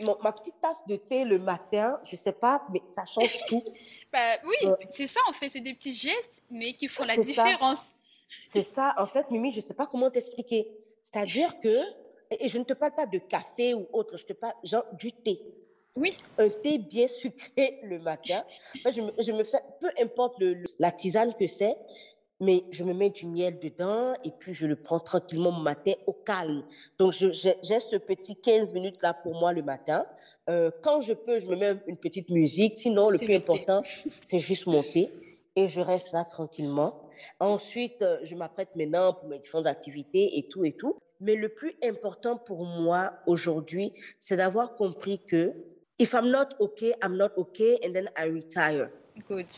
mon, 0.00 0.16
ma 0.22 0.32
petite 0.32 0.60
tasse 0.60 0.86
de 0.86 0.96
thé 0.96 1.24
le 1.24 1.38
matin, 1.38 2.00
je 2.04 2.16
sais 2.16 2.32
pas, 2.32 2.64
mais 2.72 2.80
ça 2.92 3.04
change 3.04 3.44
tout. 3.46 3.62
bah, 4.12 4.18
oui, 4.44 4.56
euh, 4.64 4.76
c'est 4.88 5.06
ça 5.06 5.20
en 5.28 5.32
fait, 5.32 5.48
c'est 5.48 5.60
des 5.60 5.74
petits 5.74 5.94
gestes, 5.94 6.42
mais 6.50 6.72
qui 6.72 6.88
font 6.88 7.04
la 7.04 7.16
différence. 7.16 7.94
C'est 8.32 8.62
ça, 8.62 8.94
en 8.96 9.06
fait, 9.06 9.28
Mimi, 9.32 9.50
je 9.50 9.58
sais 9.58 9.74
pas 9.74 9.88
comment 9.88 10.08
t'expliquer. 10.08 10.70
C'est-à-dire 11.02 11.58
que, 11.58 11.82
et 12.38 12.48
je 12.48 12.58
ne 12.58 12.62
te 12.62 12.74
parle 12.74 12.94
pas 12.94 13.04
de 13.04 13.18
café 13.18 13.74
ou 13.74 13.88
autre, 13.92 14.16
je 14.16 14.24
te 14.24 14.32
parle 14.32 14.54
genre 14.62 14.84
du 14.92 15.12
thé. 15.12 15.42
Oui. 15.96 16.16
Un 16.38 16.48
thé 16.48 16.78
bien 16.78 17.08
sucré 17.08 17.80
le 17.82 17.98
matin. 17.98 18.44
je, 18.92 19.00
me, 19.00 19.10
je 19.18 19.32
me 19.32 19.42
fais, 19.42 19.58
peu 19.80 19.90
importe 20.00 20.38
le, 20.38 20.54
le, 20.54 20.66
la 20.78 20.92
tisane 20.92 21.34
que 21.34 21.48
c'est, 21.48 21.76
mais 22.40 22.64
je 22.70 22.84
me 22.84 22.94
mets 22.94 23.10
du 23.10 23.26
miel 23.26 23.58
dedans 23.60 24.14
et 24.24 24.30
puis 24.30 24.54
je 24.54 24.66
le 24.66 24.76
prends 24.76 24.98
tranquillement 24.98 25.56
le 25.56 25.62
matin 25.62 25.92
au 26.06 26.12
calme. 26.12 26.64
Donc, 26.98 27.12
j'ai 27.12 27.78
ce 27.78 27.96
petit 27.96 28.36
15 28.36 28.72
minutes 28.72 29.02
là 29.02 29.14
pour 29.14 29.34
moi 29.34 29.52
le 29.52 29.62
matin. 29.62 30.06
Euh, 30.48 30.70
quand 30.82 31.00
je 31.00 31.12
peux, 31.12 31.38
je 31.38 31.46
me 31.46 31.56
mets 31.56 31.74
une 31.86 31.98
petite 31.98 32.30
musique. 32.30 32.76
Sinon, 32.76 33.10
le 33.10 33.18
plus 33.18 33.36
important, 33.36 33.80
c'est 33.84 34.38
juste 34.38 34.66
monter 34.66 35.10
et 35.56 35.68
je 35.68 35.80
reste 35.80 36.12
là 36.12 36.24
tranquillement. 36.24 37.02
Ensuite, 37.38 38.04
je 38.22 38.34
m'apprête 38.34 38.74
maintenant 38.74 39.12
pour 39.12 39.28
mes 39.28 39.38
différentes 39.38 39.66
activités 39.66 40.38
et 40.38 40.48
tout 40.48 40.64
et 40.64 40.72
tout. 40.72 40.96
Mais 41.20 41.34
le 41.34 41.50
plus 41.50 41.76
important 41.84 42.38
pour 42.38 42.64
moi 42.64 43.12
aujourd'hui, 43.26 43.92
c'est 44.18 44.38
d'avoir 44.38 44.74
compris 44.74 45.18
que 45.18 45.52
if 45.98 46.14
I'm 46.14 46.30
not 46.30 46.48
okay, 46.58 46.94
I'm 47.02 47.16
not 47.16 47.32
okay 47.36 47.78
and 47.84 47.92
then 47.92 48.10
I 48.16 48.30
retire. 48.30 48.90
Good. 49.28 49.48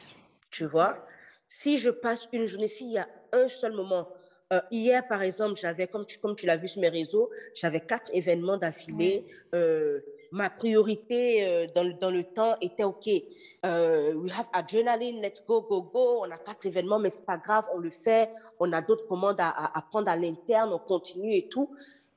Tu 0.51 0.67
vois? 0.67 1.07
Si 1.53 1.77
je 1.77 1.91
passe 1.91 2.29
une 2.33 2.47
journée, 2.47 2.67
s'il 2.67 2.91
y 2.91 2.99
a 2.99 3.07
un 3.33 3.47
seul 3.47 3.73
moment, 3.73 4.09
euh, 4.55 4.61
hier 4.71 5.07
par 5.07 5.23
exemple, 5.23 5.61
j'avais, 5.61 5.87
comme 5.87 6.07
tu, 6.07 6.19
comme 6.19 6.35
tu 6.35 6.47
l'as 6.47 6.57
vu 6.57 6.67
sur 6.67 6.81
mes 6.81 6.89
réseaux, 6.89 7.29
j'avais 7.55 7.81
quatre 7.81 8.11
événements 8.15 8.57
d'affilée. 8.57 9.27
Euh, 9.55 10.01
ma 10.31 10.49
priorité 10.49 11.47
euh, 11.47 11.67
dans, 11.75 11.85
le, 11.85 11.93
dans 11.93 12.11
le 12.11 12.25
temps 12.25 12.57
était 12.63 12.85
OK. 12.85 13.07
Euh, 13.67 14.15
we 14.15 14.33
have 14.33 14.47
adrenaline, 14.55 15.21
let's 15.21 15.43
go, 15.47 15.61
go, 15.61 15.83
go. 15.83 16.25
On 16.25 16.31
a 16.31 16.39
quatre 16.39 16.65
événements, 16.65 16.99
mais 16.99 17.11
c'est 17.11 17.27
pas 17.27 17.37
grave, 17.37 17.67
on 17.75 17.79
le 17.79 17.91
fait. 17.91 18.31
On 18.59 18.73
a 18.73 18.81
d'autres 18.81 19.07
commandes 19.07 19.41
à, 19.41 19.51
à, 19.51 19.79
à 19.79 19.83
prendre 19.83 20.11
à 20.11 20.17
l'interne, 20.17 20.73
on 20.73 20.79
continue 20.79 21.35
et 21.35 21.49
tout. 21.49 21.69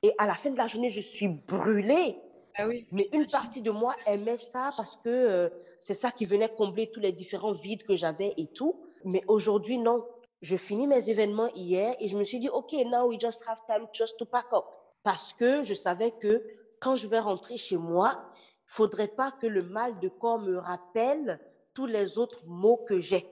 Et 0.01 0.13
à 0.17 0.25
la 0.27 0.35
fin 0.35 0.49
de 0.49 0.57
la 0.57 0.67
journée, 0.67 0.87
je 0.89 1.01
suis 1.01 1.27
brûlée. 1.27 2.17
Ah 2.57 2.67
oui, 2.69 2.87
mais 2.93 3.09
une 3.11 3.27
partie 3.27 3.61
de 3.61 3.71
moi 3.71 3.95
aimait 4.05 4.37
ça 4.37 4.69
parce 4.77 4.95
que 4.95 5.09
euh, 5.09 5.49
c'est 5.81 5.93
ça 5.93 6.09
qui 6.09 6.25
venait 6.25 6.47
combler 6.47 6.89
tous 6.89 7.01
les 7.01 7.11
différents 7.11 7.51
vides 7.51 7.83
que 7.83 7.97
j'avais 7.97 8.33
et 8.37 8.47
tout. 8.47 8.79
Mais 9.05 9.23
aujourd'hui, 9.27 9.77
non. 9.77 10.05
Je 10.41 10.57
finis 10.57 10.87
mes 10.87 11.09
événements 11.09 11.49
hier 11.55 11.95
et 11.99 12.07
je 12.07 12.17
me 12.17 12.23
suis 12.23 12.39
dit, 12.39 12.49
OK, 12.49 12.73
now 12.87 13.07
we 13.07 13.19
just 13.19 13.41
have 13.47 13.59
time 13.65 13.87
just 13.93 14.17
to 14.17 14.25
pack 14.25 14.47
up. 14.51 14.65
Parce 15.03 15.31
que 15.33 15.63
je 15.63 15.73
savais 15.73 16.11
que 16.11 16.43
quand 16.79 16.95
je 16.95 17.07
vais 17.07 17.19
rentrer 17.19 17.57
chez 17.57 17.77
moi, 17.77 18.25
il 18.67 18.73
faudrait 18.73 19.07
pas 19.07 19.31
que 19.31 19.47
le 19.47 19.63
mal 19.63 19.99
de 19.99 20.09
corps 20.09 20.39
me 20.39 20.57
rappelle 20.57 21.39
tous 21.73 21.85
les 21.85 22.17
autres 22.17 22.43
mots 22.45 22.77
que 22.77 22.99
j'ai. 22.99 23.27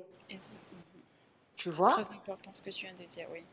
Tu 1.56 1.70
vois? 1.70 1.90
C'est 1.90 2.04
très 2.04 2.14
important 2.14 2.54
ce 2.54 2.62
que 2.62 2.70
tu 2.70 2.86
viens 2.86 2.96
de 2.96 3.04
dire, 3.04 3.28
oui. 3.32 3.44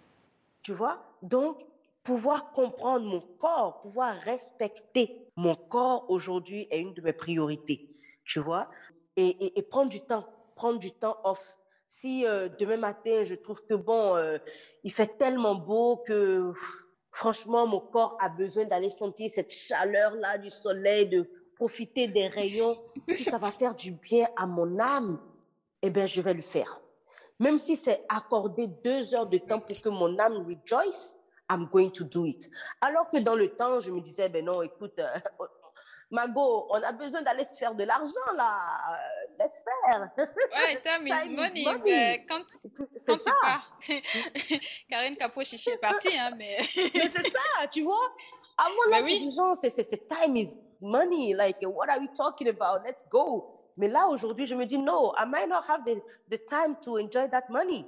Tu 0.63 0.73
vois? 0.73 1.03
Donc, 1.23 1.65
pouvoir 2.03 2.53
comprendre 2.53 3.07
mon 3.07 3.21
corps, 3.39 3.81
pouvoir 3.81 4.15
respecter 4.21 5.27
mon 5.37 5.55
corps 5.55 6.05
aujourd'hui 6.11 6.67
est 6.71 6.81
une 6.81 6.93
de 6.93 7.01
mes 7.01 7.13
priorités. 7.13 7.89
Tu 8.25 8.41
vois? 8.41 8.69
Et, 9.17 9.29
et, 9.29 9.59
et 9.59 9.63
prendre 9.63 9.91
du 9.91 10.01
temps, 10.01 10.27
prendre 10.55 10.79
du 10.79 10.93
temps 10.93 11.19
off 11.25 11.57
si 11.91 12.25
euh, 12.25 12.49
demain 12.59 12.77
matin, 12.77 13.25
je 13.25 13.35
trouve 13.35 13.65
que 13.67 13.75
bon, 13.75 14.17
euh, 14.17 14.39
il 14.85 14.93
fait 14.93 15.19
tellement 15.19 15.57
beau 15.57 15.97
que 16.07 16.53
franchement, 17.11 17.67
mon 17.67 17.81
corps 17.81 18.17
a 18.21 18.29
besoin 18.29 18.65
d'aller 18.65 18.91
sentir 18.91 19.29
cette 19.29 19.51
chaleur-là 19.51 20.39
du 20.39 20.51
soleil, 20.51 21.09
de 21.09 21.29
profiter 21.57 22.07
des 22.07 22.29
rayons, 22.29 22.75
si 23.09 23.25
ça 23.25 23.39
va 23.39 23.51
faire 23.51 23.75
du 23.75 23.91
bien 23.91 24.29
à 24.37 24.47
mon 24.47 24.79
âme, 24.79 25.21
eh 25.83 25.91
bien, 25.91 26.07
je 26.07 26.23
vais 26.23 26.33
le 26.33 26.41
faire. 26.41 26.81
Même 27.41 27.59
si 27.59 27.77
c'est 27.77 28.05
accorder 28.09 28.69
deux 28.85 29.13
heures 29.15 29.27
de 29.27 29.39
temps 29.39 29.59
pour 29.59 29.77
que 29.83 29.89
mon 29.89 30.17
âme 30.21 30.39
rejoice, 30.39 31.17
I'm 31.51 31.67
going 31.73 31.91
to 31.91 32.05
do 32.05 32.25
it. 32.25 32.49
Alors 32.81 33.09
que 33.09 33.19
dans 33.19 33.35
le 33.35 33.49
temps, 33.49 33.81
je 33.81 33.91
me 33.91 34.01
disais, 34.01 34.29
ben 34.29 34.45
non, 34.45 34.63
écoute, 34.63 34.99
euh, 35.01 35.19
Mago, 36.13 36.67
on 36.71 36.83
a 36.83 36.93
besoin 36.93 37.23
d'aller 37.23 37.45
se 37.45 37.57
faire 37.57 37.75
de 37.75 37.83
l'argent 37.83 38.33
là. 38.37 38.97
Laisse 39.41 39.65
faire. 39.65 40.11
Ouais, 40.19 40.81
time 40.83 41.07
is 41.07 41.31
money. 41.31 41.65
money. 41.65 41.81
Mais 41.85 42.27
quand, 42.29 42.43
quand 43.07 43.17
tu 43.17 43.31
pars, 43.41 43.79
Karine 44.89 45.17
Capo 45.17 45.43
Chichi 45.43 45.71
est 45.71 45.79
partie, 45.79 46.17
hein, 46.17 46.33
mais. 46.37 46.59
mais 46.77 47.09
c'est 47.09 47.31
ça, 47.31 47.67
tu 47.73 47.83
vois? 47.83 48.13
Avant 48.59 48.75
bah 48.91 48.99
la 48.99 49.03
oui. 49.03 49.35
c'est 49.55 50.07
time 50.07 50.37
is 50.37 50.55
money. 50.83 51.33
Like, 51.35 51.57
what 51.63 51.89
are 51.89 51.99
we 51.99 52.09
talking 52.15 52.49
about? 52.49 52.85
Let's 52.85 53.03
go. 53.09 53.57
Mais 53.79 53.89
là, 53.89 54.09
aujourd'hui, 54.09 54.47
je 54.47 54.55
me 54.55 54.67
dis, 54.67 54.77
no, 54.77 55.15
I 55.17 55.25
might 55.27 55.49
not 55.49 55.63
have 55.67 55.85
the, 55.87 56.03
the 56.31 56.39
time 56.45 56.77
to 56.83 56.99
enjoy 56.99 57.31
that 57.31 57.45
money? 57.49 57.87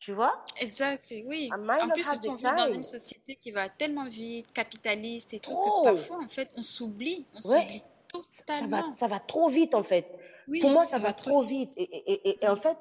Tu 0.00 0.12
vois? 0.12 0.40
Exactement, 0.60 1.28
oui. 1.28 1.48
En 1.52 1.88
plus, 1.90 2.08
on 2.26 2.34
vit 2.34 2.42
dans 2.44 2.72
une 2.72 2.82
société 2.82 3.36
qui 3.36 3.52
va 3.52 3.68
tellement 3.68 4.06
vite, 4.06 4.52
capitaliste 4.52 5.34
et 5.34 5.38
tout, 5.38 5.54
que 5.54 5.84
parfois, 5.84 6.18
en 6.24 6.28
fait, 6.28 6.52
on 6.56 6.62
s'oublie. 6.62 7.24
On 7.34 7.40
s'oublie 7.40 7.82
totalement. 8.08 8.80
Ça 8.80 8.86
va, 8.86 8.88
ça 8.88 9.06
va, 9.06 9.20
trop 9.20 9.48
vite, 9.48 9.74
en 9.76 9.84
fait. 9.84 10.12
Pour 10.60 10.70
moi, 10.70 10.84
ça, 10.84 10.98
va, 10.98 11.12
trop 11.12 11.42
vite. 11.42 11.72
Et, 11.76 11.82
et, 11.82 12.44
et, 12.44 12.48
en 12.48 12.56
fait, 12.56 12.76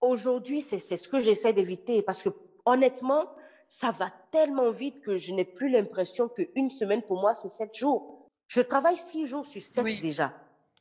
aujourd'hui, 0.00 0.60
c'est 0.60 0.78
ce 0.78 1.08
que 1.08 1.18
j'essaie 1.18 1.52
d'éviter 1.52 2.02
parce 2.02 2.22
que, 2.22 2.30
honnêtement, 2.64 3.30
ça 3.68 3.90
va 3.90 4.10
tellement 4.30 4.70
vite 4.70 5.00
que 5.00 5.16
je 5.16 5.32
n'ai 5.34 5.44
plus 5.44 5.68
l'impression 5.68 6.28
qu'une 6.28 6.70
semaine, 6.70 7.02
pour 7.02 7.20
moi, 7.20 7.34
c'est 7.34 7.48
sept 7.48 7.74
jours. 7.74 8.28
Je 8.46 8.60
travaille 8.60 8.96
six 8.96 9.26
jours 9.26 9.46
sur 9.46 9.62
sept 9.62 10.00
déjà. 10.00 10.32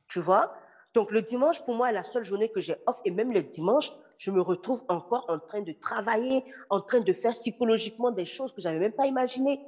Tu 0.07 0.19
vois? 0.19 0.53
Donc, 0.93 1.11
le 1.11 1.21
dimanche, 1.21 1.63
pour 1.63 1.75
moi, 1.75 1.89
est 1.89 1.93
la 1.93 2.03
seule 2.03 2.23
journée 2.23 2.49
que 2.49 2.61
j'ai 2.61 2.75
off. 2.85 2.99
Et 3.05 3.11
même 3.11 3.31
le 3.31 3.41
dimanche, 3.41 3.93
je 4.17 4.31
me 4.31 4.41
retrouve 4.41 4.83
encore 4.89 5.25
en 5.27 5.39
train 5.39 5.61
de 5.61 5.71
travailler, 5.73 6.43
en 6.69 6.81
train 6.81 6.99
de 6.99 7.13
faire 7.13 7.31
psychologiquement 7.31 8.11
des 8.11 8.25
choses 8.25 8.51
que 8.53 8.61
j'avais 8.61 8.79
même 8.79 8.93
pas 8.93 9.07
imaginées. 9.07 9.59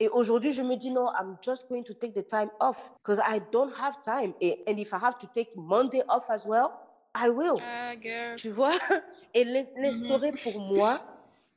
Et 0.00 0.08
aujourd'hui, 0.08 0.52
je 0.52 0.62
me 0.62 0.76
dis 0.76 0.90
non, 0.90 1.08
I'm 1.18 1.36
just 1.40 1.68
going 1.68 1.84
to 1.84 1.94
take 1.94 2.14
the 2.14 2.26
time 2.26 2.50
off 2.60 2.90
because 2.98 3.20
I 3.20 3.40
don't 3.52 3.72
have 3.80 4.00
time. 4.02 4.34
Et 4.40 4.62
and 4.66 4.78
if 4.78 4.92
I 4.92 4.98
have 4.98 5.18
to 5.18 5.26
take 5.32 5.50
Monday 5.56 6.02
off 6.08 6.28
as 6.30 6.44
well, 6.44 6.72
I 7.14 7.28
will. 7.28 7.56
Girl. 8.00 8.36
Tu 8.36 8.50
vois? 8.50 8.74
Et 9.34 9.44
l'instaurer 9.44 10.30
mm-hmm. 10.30 10.52
pour 10.52 10.62
moi 10.62 10.96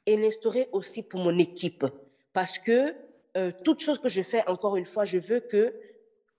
et 0.08 0.16
l'instaurer 0.16 0.70
aussi 0.72 1.04
pour 1.04 1.20
mon 1.20 1.38
équipe. 1.38 1.86
Parce 2.34 2.58
que 2.58 2.96
euh, 3.36 3.52
toute 3.64 3.82
chose 3.82 4.00
que 4.00 4.10
je 4.10 4.24
fais, 4.24 4.48
encore 4.48 4.78
une 4.78 4.86
fois, 4.86 5.04
je 5.04 5.20
veux 5.20 5.42
que 5.42 5.76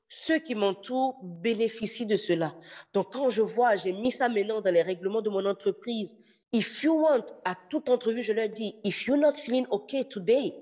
ceux 0.08 0.38
qui 0.38 0.54
m'entourent 0.54 1.18
bénéficient 1.22 2.06
de 2.06 2.16
cela. 2.16 2.54
Donc, 2.94 3.12
quand 3.12 3.28
je 3.28 3.42
vois, 3.42 3.76
j'ai 3.76 3.92
mis 3.92 4.10
ça 4.10 4.28
maintenant 4.28 4.60
dans 4.60 4.72
les 4.72 4.82
règlements 4.82 5.20
de 5.20 5.28
mon 5.28 5.44
entreprise. 5.44 6.16
If 6.52 6.82
you 6.82 6.94
want, 6.94 7.26
à 7.44 7.54
toute 7.68 7.90
entrevue, 7.90 8.22
je 8.22 8.32
leur 8.32 8.48
dis, 8.48 8.74
if 8.84 9.06
you're 9.06 9.18
not 9.18 9.34
feeling 9.34 9.66
okay 9.70 10.08
today, 10.08 10.54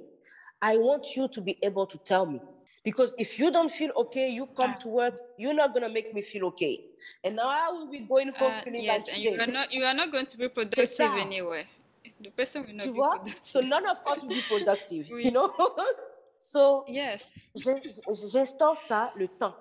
I 0.61 0.76
want 0.78 1.16
you 1.16 1.28
to 1.28 1.40
be 1.40 1.59
able 1.62 1.86
to 1.86 1.98
tell 1.98 2.26
me. 2.26 2.40
Because 2.84 3.14
if 3.18 3.38
you 3.38 3.50
don't 3.50 3.70
feel 3.70 3.90
okay, 3.96 4.30
you 4.30 4.46
come 4.46 4.74
ah. 4.76 4.78
to 4.82 4.88
work, 4.88 5.14
you're 5.36 5.52
not 5.52 5.74
to 5.74 5.88
make 5.88 6.14
me 6.14 6.22
feel 6.22 6.46
okay. 6.46 6.84
And 7.24 7.34
now 7.34 7.48
I 7.48 7.72
will 7.72 7.90
be 7.90 8.00
going 8.00 8.28
home 8.28 8.52
uh, 8.52 8.61
feeling 8.61 8.84
yes, 8.84 9.09
like 9.09 9.16
and 9.16 9.24
you 9.24 9.40
are, 9.40 9.46
not, 9.46 9.72
you 9.72 9.84
are 9.84 9.94
not 9.94 10.12
going 10.12 10.26
to 10.26 10.38
be 10.38 10.48
productive 10.48 11.11
anyway. 11.18 11.66
The 12.20 12.30
person 12.30 12.64
will 12.64 12.74
not 12.74 12.84
tu 12.84 12.92
be 12.92 12.96
vois? 12.96 13.16
productive. 13.16 13.44
So 13.44 13.61
none 13.61 13.86
of 13.86 13.98
us 14.07 14.22
will 14.22 14.28
be 14.28 14.40
productive, 14.48 15.07
oui. 15.12 15.24
you 15.24 15.30
know? 15.32 15.52
So, 16.38 16.84
yes. 16.86 17.32
j'instaure 18.26 18.76
ça, 18.76 19.12
le 19.16 19.26
temps. 19.26 19.54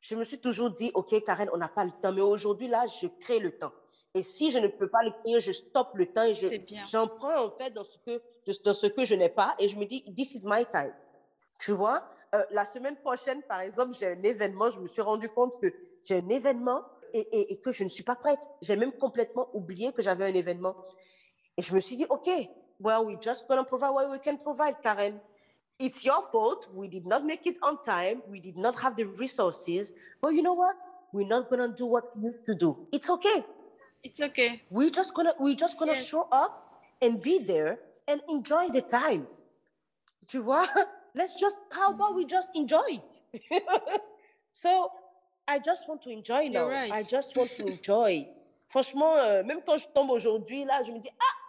Je 0.00 0.14
me 0.14 0.24
suis 0.24 0.38
toujours 0.38 0.70
dit, 0.70 0.90
OK, 0.94 1.22
Karen, 1.24 1.50
on 1.52 1.58
n'a 1.58 1.68
pas 1.68 1.84
le 1.84 1.90
temps. 2.00 2.12
Mais 2.12 2.20
aujourd'hui, 2.20 2.68
là, 2.68 2.86
je 2.86 3.08
crée 3.18 3.40
le 3.40 3.50
temps. 3.58 3.72
Et 4.14 4.22
si 4.22 4.50
je 4.50 4.58
ne 4.58 4.68
peux 4.68 4.88
pas 4.88 5.02
le 5.02 5.10
créer, 5.22 5.40
je 5.40 5.52
stoppe 5.52 5.94
le 5.94 6.06
temps 6.06 6.24
et 6.24 6.34
j'en 6.90 7.06
prends 7.06 7.44
en 7.44 7.50
fait 7.50 7.70
dans 7.70 7.84
ce, 7.84 7.96
que, 7.98 8.20
dans 8.64 8.72
ce 8.72 8.86
que 8.86 9.04
je 9.04 9.14
n'ai 9.14 9.28
pas 9.28 9.54
et 9.58 9.68
je 9.68 9.76
me 9.76 9.84
dis, 9.84 10.04
this 10.14 10.34
is 10.34 10.42
my 10.44 10.66
time. 10.66 10.92
Tu 11.58 11.72
vois, 11.72 12.04
euh, 12.34 12.42
la 12.50 12.64
semaine 12.64 12.96
prochaine, 12.96 13.42
par 13.42 13.60
exemple, 13.60 13.94
j'ai 13.98 14.06
un 14.06 14.22
événement. 14.22 14.70
Je 14.70 14.80
me 14.80 14.88
suis 14.88 15.02
rendu 15.02 15.28
compte 15.28 15.60
que 15.60 15.72
j'ai 16.02 16.16
un 16.16 16.28
événement 16.28 16.82
et, 17.12 17.20
et, 17.20 17.52
et, 17.52 17.60
que 17.60 17.72
je 17.72 17.84
ne 17.84 17.88
suis 17.88 18.04
pas 18.04 18.14
prête. 18.14 18.40
J'ai 18.62 18.76
même 18.76 18.92
complètement 18.92 19.48
oublié 19.52 19.92
que 19.92 20.00
j'avais 20.00 20.26
un 20.26 20.34
événement. 20.34 20.76
Et 21.56 21.62
je 21.62 21.74
me 21.74 21.80
suis 21.80 21.96
dit, 21.96 22.06
OK, 22.08 22.30
well, 22.78 23.04
we 23.04 23.16
just 23.20 23.46
gonna 23.48 23.64
provide 23.64 23.90
what 23.90 24.08
we 24.10 24.18
can 24.20 24.36
provide, 24.36 24.76
Karen. 24.82 25.20
It's 25.78 26.04
your 26.04 26.22
fault. 26.22 26.68
We 26.74 26.88
did 26.88 27.06
not 27.06 27.24
make 27.24 27.46
it 27.46 27.56
on 27.62 27.78
time. 27.78 28.22
We 28.28 28.40
did 28.40 28.56
not 28.56 28.76
have 28.82 28.96
the 28.96 29.04
resources. 29.18 29.92
But 30.20 30.34
you 30.34 30.42
know 30.42 30.54
what? 30.54 30.76
We're 31.12 31.26
not 31.26 31.50
gonna 31.50 31.68
do 31.68 31.86
what 31.86 32.16
we 32.16 32.26
used 32.26 32.44
to 32.44 32.54
do. 32.54 32.86
It's 32.92 33.08
okay. 33.08 33.44
It's 34.04 34.20
okay. 34.20 34.62
We're 34.70 34.90
just 34.90 35.14
gonna 35.14 35.34
we're 35.38 35.56
just 35.56 35.78
gonna 35.78 35.92
yes. 35.92 36.06
show 36.06 36.28
up 36.30 36.82
and 37.02 37.20
be 37.20 37.38
there 37.38 37.78
and 38.10 38.20
enjoy 38.28 38.68
the 38.68 38.82
time. 38.82 39.26
Tu 40.26 40.38
vois? 40.38 40.66
Let's 41.14 41.38
just 41.38 41.60
how 41.70 41.92
about 41.92 42.14
we 42.14 42.24
just 42.24 42.50
enjoy? 42.54 43.02
so 44.52 44.90
I 45.46 45.58
just 45.58 45.88
want 45.88 46.02
to 46.02 46.10
enjoy 46.10 46.48
now. 46.48 46.68
Right. 46.68 46.92
I 46.92 47.02
just 47.02 47.36
want 47.36 47.50
to 47.56 47.66
enjoy. 47.74 48.26
Franchement, 48.68 49.16
euh, 49.16 49.42
même 49.42 49.60
quand 49.66 49.78
je 49.78 49.88
tombe 49.88 50.10
aujourd'hui, 50.10 50.64
là, 50.64 50.82
je 50.84 50.92
me 50.92 50.98
dis, 51.00 51.10
ah, 51.18 51.40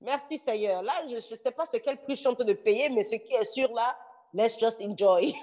Merci 0.00 0.38
Seigneur. 0.38 0.82
Là, 0.82 0.92
je 1.08 1.14
ne 1.14 1.36
sais 1.36 1.50
pas 1.50 1.64
c'est 1.64 1.80
quel 1.80 1.96
prix 1.96 2.14
je 2.14 2.20
suis 2.20 2.28
en 2.28 2.34
train 2.34 2.44
de 2.44 2.52
payer, 2.52 2.88
mais 2.88 3.02
ce 3.02 3.16
qui 3.16 3.32
est 3.32 3.44
sûr 3.44 3.72
là, 3.72 3.96
let's 4.34 4.58
just 4.58 4.82
enjoy. 4.82 5.34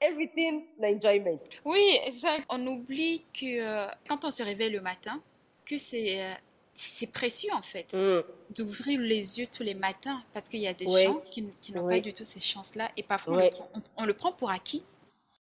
Everything, 0.00 0.66
enjoyment. 0.82 1.40
Oui, 1.64 1.98
exact. 2.04 2.44
On 2.50 2.64
oublie 2.66 3.24
que 3.32 3.60
euh, 3.60 3.86
quand 4.08 4.24
on 4.24 4.30
se 4.30 4.42
réveille 4.42 4.70
le 4.70 4.80
matin, 4.80 5.20
que 5.64 5.78
c'est 5.78 6.20
euh, 6.20 6.32
c'est 6.76 7.10
précieux 7.10 7.50
en 7.54 7.62
fait 7.62 7.94
mm. 7.94 8.22
d'ouvrir 8.54 9.00
les 9.00 9.38
yeux 9.38 9.46
tous 9.46 9.62
les 9.62 9.74
matins 9.74 10.22
parce 10.32 10.48
qu'il 10.48 10.60
y 10.60 10.68
a 10.68 10.74
des 10.74 10.86
gens 10.86 11.22
qui, 11.30 11.44
qui 11.60 11.72
n'ont 11.72 11.88
pas 11.88 12.00
du 12.00 12.12
tout 12.12 12.24
ces 12.24 12.40
chances-là 12.40 12.90
et 12.96 13.02
parfois 13.02 13.34
on, 13.34 13.40
le 13.40 13.48
prend, 13.50 13.70
on, 13.96 14.04
le 14.04 14.14
prend, 14.14 14.32
pour 14.32 14.50
acquis. 14.50 14.84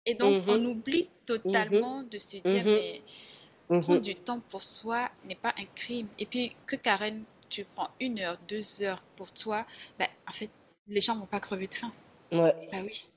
Et 0.05 0.13
donc, 0.13 0.43
on 0.47 0.57
mm-hmm. 0.57 0.65
oublie 0.67 1.09
totalement 1.25 2.03
mm-hmm. 2.03 2.09
de 2.09 2.19
se 2.19 2.37
dire, 2.37 2.65
mm-hmm. 2.65 3.01
mais 3.69 3.79
prendre 3.81 4.01
du 4.01 4.15
temps 4.15 4.39
pour 4.49 4.63
soi 4.63 5.09
n'est 5.27 5.35
pas 5.35 5.53
un 5.57 5.65
crime. 5.73 6.07
Et 6.19 6.27
puis, 6.27 6.55
que 6.67 6.75
Karen 6.75 7.23
tu 7.49 7.63
prends 7.63 7.89
une 7.99 8.19
heure, 8.19 8.37
deux 8.47 8.83
heures 8.83 9.01
pour 9.15 9.31
toi, 9.31 9.65
ben, 9.97 10.07
en 10.27 10.31
fait, 10.31 10.49
les 10.87 11.01
gens 11.01 11.15
vont 11.15 11.25
pas 11.25 11.39
crever 11.39 11.67
de 11.67 11.73
faim. 11.73 11.91
Ouais. 12.31 12.69
Ben 12.71 12.83
oui. 12.83 13.07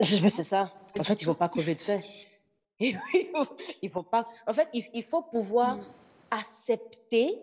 C'est 0.00 0.44
ça. 0.44 0.72
En 0.98 1.02
fait, 1.02 1.20
ils 1.22 1.24
vont 1.24 1.34
pas 1.34 1.48
crever 1.48 1.74
de 1.74 1.80
faim. 1.80 1.98
il 2.80 3.90
faut 3.90 4.02
pas. 4.02 4.26
En 4.46 4.54
fait, 4.54 4.68
il, 4.72 5.02
faut 5.02 5.22
pouvoir 5.22 5.76
mm. 5.76 5.86
Accepter 6.30 7.40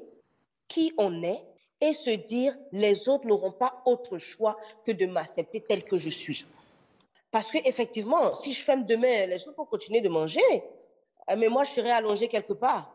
qui 0.67 0.93
on 0.97 1.23
est 1.23 1.43
et 1.81 1.93
se 1.93 2.09
dire 2.09 2.55
les 2.71 3.09
autres 3.09 3.27
n'auront 3.27 3.51
pas 3.51 3.81
autre 3.85 4.17
choix 4.17 4.57
que 4.85 4.91
de 4.91 5.05
m'accepter 5.05 5.61
tel 5.61 5.83
que 5.83 5.97
je 5.97 6.09
suis. 6.09 6.45
Parce 7.31 7.51
que 7.51 7.57
effectivement, 7.65 8.33
si 8.33 8.53
je 8.53 8.61
ferme 8.61 8.85
demain, 8.85 9.25
les 9.25 9.47
autres 9.47 9.57
vont 9.57 9.65
continuer 9.65 10.01
de 10.01 10.09
manger, 10.09 10.63
mais 11.37 11.49
moi 11.49 11.63
je 11.63 11.71
serai 11.71 11.91
allongée 11.91 12.27
quelque 12.27 12.53
part. 12.53 12.91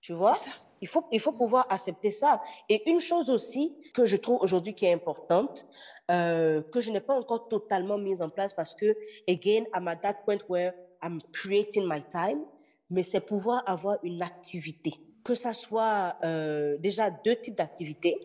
Tu 0.00 0.12
vois? 0.12 0.34
Ça. 0.34 0.50
Il 0.82 0.88
faut, 0.88 1.04
il 1.12 1.20
faut 1.20 1.32
pouvoir 1.32 1.66
accepter 1.68 2.10
ça. 2.10 2.40
Et 2.68 2.88
une 2.90 3.00
chose 3.00 3.30
aussi 3.30 3.76
que 3.92 4.06
je 4.06 4.16
trouve 4.16 4.40
aujourd'hui 4.40 4.74
qui 4.74 4.86
est 4.86 4.92
importante, 4.92 5.66
euh, 6.10 6.62
que 6.62 6.80
je 6.80 6.90
n'ai 6.90 7.00
pas 7.00 7.14
encore 7.14 7.48
totalement 7.48 7.98
mise 7.98 8.22
en 8.22 8.30
place 8.30 8.54
parce 8.54 8.74
que, 8.74 8.96
again, 9.28 9.64
I'm 9.74 9.88
at 9.88 9.96
that 9.96 10.14
point 10.24 10.40
where 10.48 10.72
I'm 11.02 11.20
creating 11.32 11.86
my 11.86 12.02
time, 12.02 12.44
mais 12.88 13.02
c'est 13.02 13.20
pouvoir 13.20 13.62
avoir 13.66 13.98
une 14.02 14.22
activité. 14.22 14.94
Que 15.24 15.34
ça 15.34 15.52
soit 15.52 16.16
euh, 16.24 16.76
déjà 16.78 17.10
deux 17.10 17.36
types 17.36 17.56
d'activités. 17.56 18.16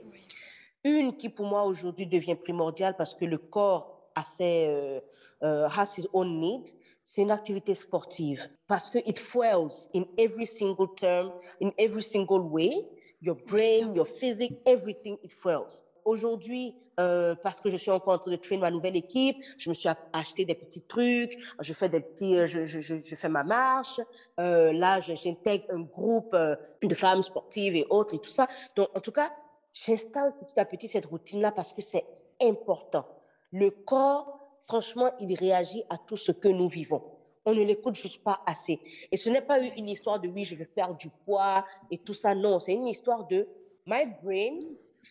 Une 0.84 1.18
qui 1.18 1.30
pour 1.30 1.46
moi 1.46 1.64
aujourd'hui 1.64 2.06
devient 2.08 2.36
primordiale 2.36 2.96
parce 2.98 3.16
que 3.16 3.26
le 3.26 3.38
corps 3.38 4.10
a 4.16 4.24
ses, 4.24 4.68
euh, 4.68 5.00
euh 5.44 5.68
has 5.68 5.96
his 5.98 6.08
own 6.14 6.40
needs 6.40 6.76
c'est 7.06 7.22
une 7.22 7.30
activité 7.30 7.76
sportive 7.76 8.50
parce 8.68 8.90
que 8.90 8.98
it 9.06 9.20
fuels 9.20 9.88
in 9.94 10.06
every 10.18 10.48
single 10.48 10.88
term, 10.96 11.32
in 11.62 11.70
every 11.78 12.02
single 12.02 12.42
way. 12.42 12.84
Your 13.22 13.36
brain, 13.36 13.94
your 13.94 14.08
physique, 14.08 14.60
everything, 14.66 15.18
it 15.24 15.32
fuels. 15.32 15.84
Aujourd'hui, 16.04 16.76
euh, 17.00 17.36
parce 17.36 17.62
que 17.62 17.70
je 17.70 17.78
suis 17.78 17.92
en 17.92 18.00
train 18.00 18.18
de 18.26 18.36
trainer 18.36 18.62
ma 18.62 18.72
nouvelle 18.72 18.96
équipe, 18.96 19.38
je 19.58 19.70
me 19.70 19.74
suis 19.74 19.90
acheté 20.14 20.46
des 20.46 20.56
petits 20.56 20.82
trucs, 20.82 21.38
je 21.60 21.74
fais 21.74 21.90
des 21.90 22.00
petits, 22.00 22.38
euh, 22.38 22.46
je, 22.46 23.16
fais 23.16 23.30
ma 23.30 23.44
marche. 23.44 24.00
Euh, 24.40 24.74
là, 24.74 25.00
j'intègre 25.00 25.66
un 25.70 25.82
groupe 25.82 26.36
de 26.36 26.96
femmes 26.96 27.24
sportives 27.24 27.76
et 27.76 27.86
autres 27.90 28.16
et 28.16 28.20
tout 28.20 28.30
ça. 28.30 28.48
Donc, 28.76 28.90
en 28.96 29.00
tout 29.00 29.12
cas, 29.12 29.32
j'installe 29.74 30.34
petit 30.40 30.60
à 30.60 30.66
petit 30.66 30.88
cette 30.88 31.06
routine-là 31.06 31.52
parce 31.52 31.74
que 31.74 31.82
c'est 31.82 32.06
important. 32.42 33.06
Le 33.52 33.70
corps 33.70 34.40
franchement, 34.66 35.12
il 35.20 35.34
réagit 35.36 35.84
à 35.90 35.98
tout 35.98 36.18
ce 36.18 36.32
que 36.32 36.48
nous 36.48 36.68
vivons. 36.68 37.04
On 37.46 37.54
ne 37.54 37.64
l'écoute 37.64 37.96
juste 37.96 38.24
pas 38.24 38.42
assez. 38.46 38.80
Et 39.12 39.18
ce 39.18 39.30
n'est 39.30 39.42
pas 39.42 39.60
une 39.60 39.86
histoire 39.86 40.20
de 40.20 40.28
oui, 40.28 40.44
je 40.44 40.56
vais 40.56 40.66
perdre 40.66 40.98
du 40.98 41.10
poids 41.10 41.64
et 41.92 42.00
tout 42.00 42.14
ça. 42.14 42.34
Non, 42.34 42.60
c'est 42.60 42.74
une 42.74 42.88
histoire 42.88 43.28
de 43.28 43.48
my 43.86 44.06
brain, 44.24 44.62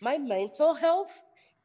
my 0.03 0.19
mental 0.19 0.75
health 0.83 1.11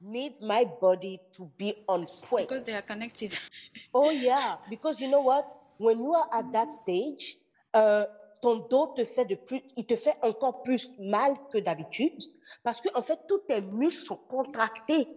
needs 0.01 0.41
my 0.41 0.65
body 0.79 1.19
to 1.33 1.49
be 1.57 1.73
on 1.87 2.03
point. 2.27 2.47
Because 2.47 2.63
they 2.63 2.75
are 2.75 2.81
connected. 2.81 3.37
oh 3.93 4.11
yeah, 4.11 4.55
because 4.69 4.99
you 4.99 5.09
know 5.09 5.21
what? 5.21 5.45
When 5.77 5.99
you 5.99 6.13
are 6.13 6.27
at 6.33 6.51
that 6.51 6.71
stage, 6.71 7.37
euh, 7.75 8.05
ton 8.41 8.67
dos 8.69 8.93
te 8.95 9.05
fait 9.05 9.25
de 9.25 9.35
plus, 9.35 9.61
il 9.77 9.85
te 9.85 9.95
fait 9.95 10.17
encore 10.21 10.63
plus 10.63 10.89
mal 10.99 11.33
que 11.51 11.57
d'habitude 11.57 12.21
parce 12.63 12.79
que 12.81 12.89
en 12.95 13.01
fait 13.01 13.19
tous 13.27 13.39
tes 13.39 13.61
muscles 13.61 14.05
sont 14.05 14.19
contractés 14.29 15.07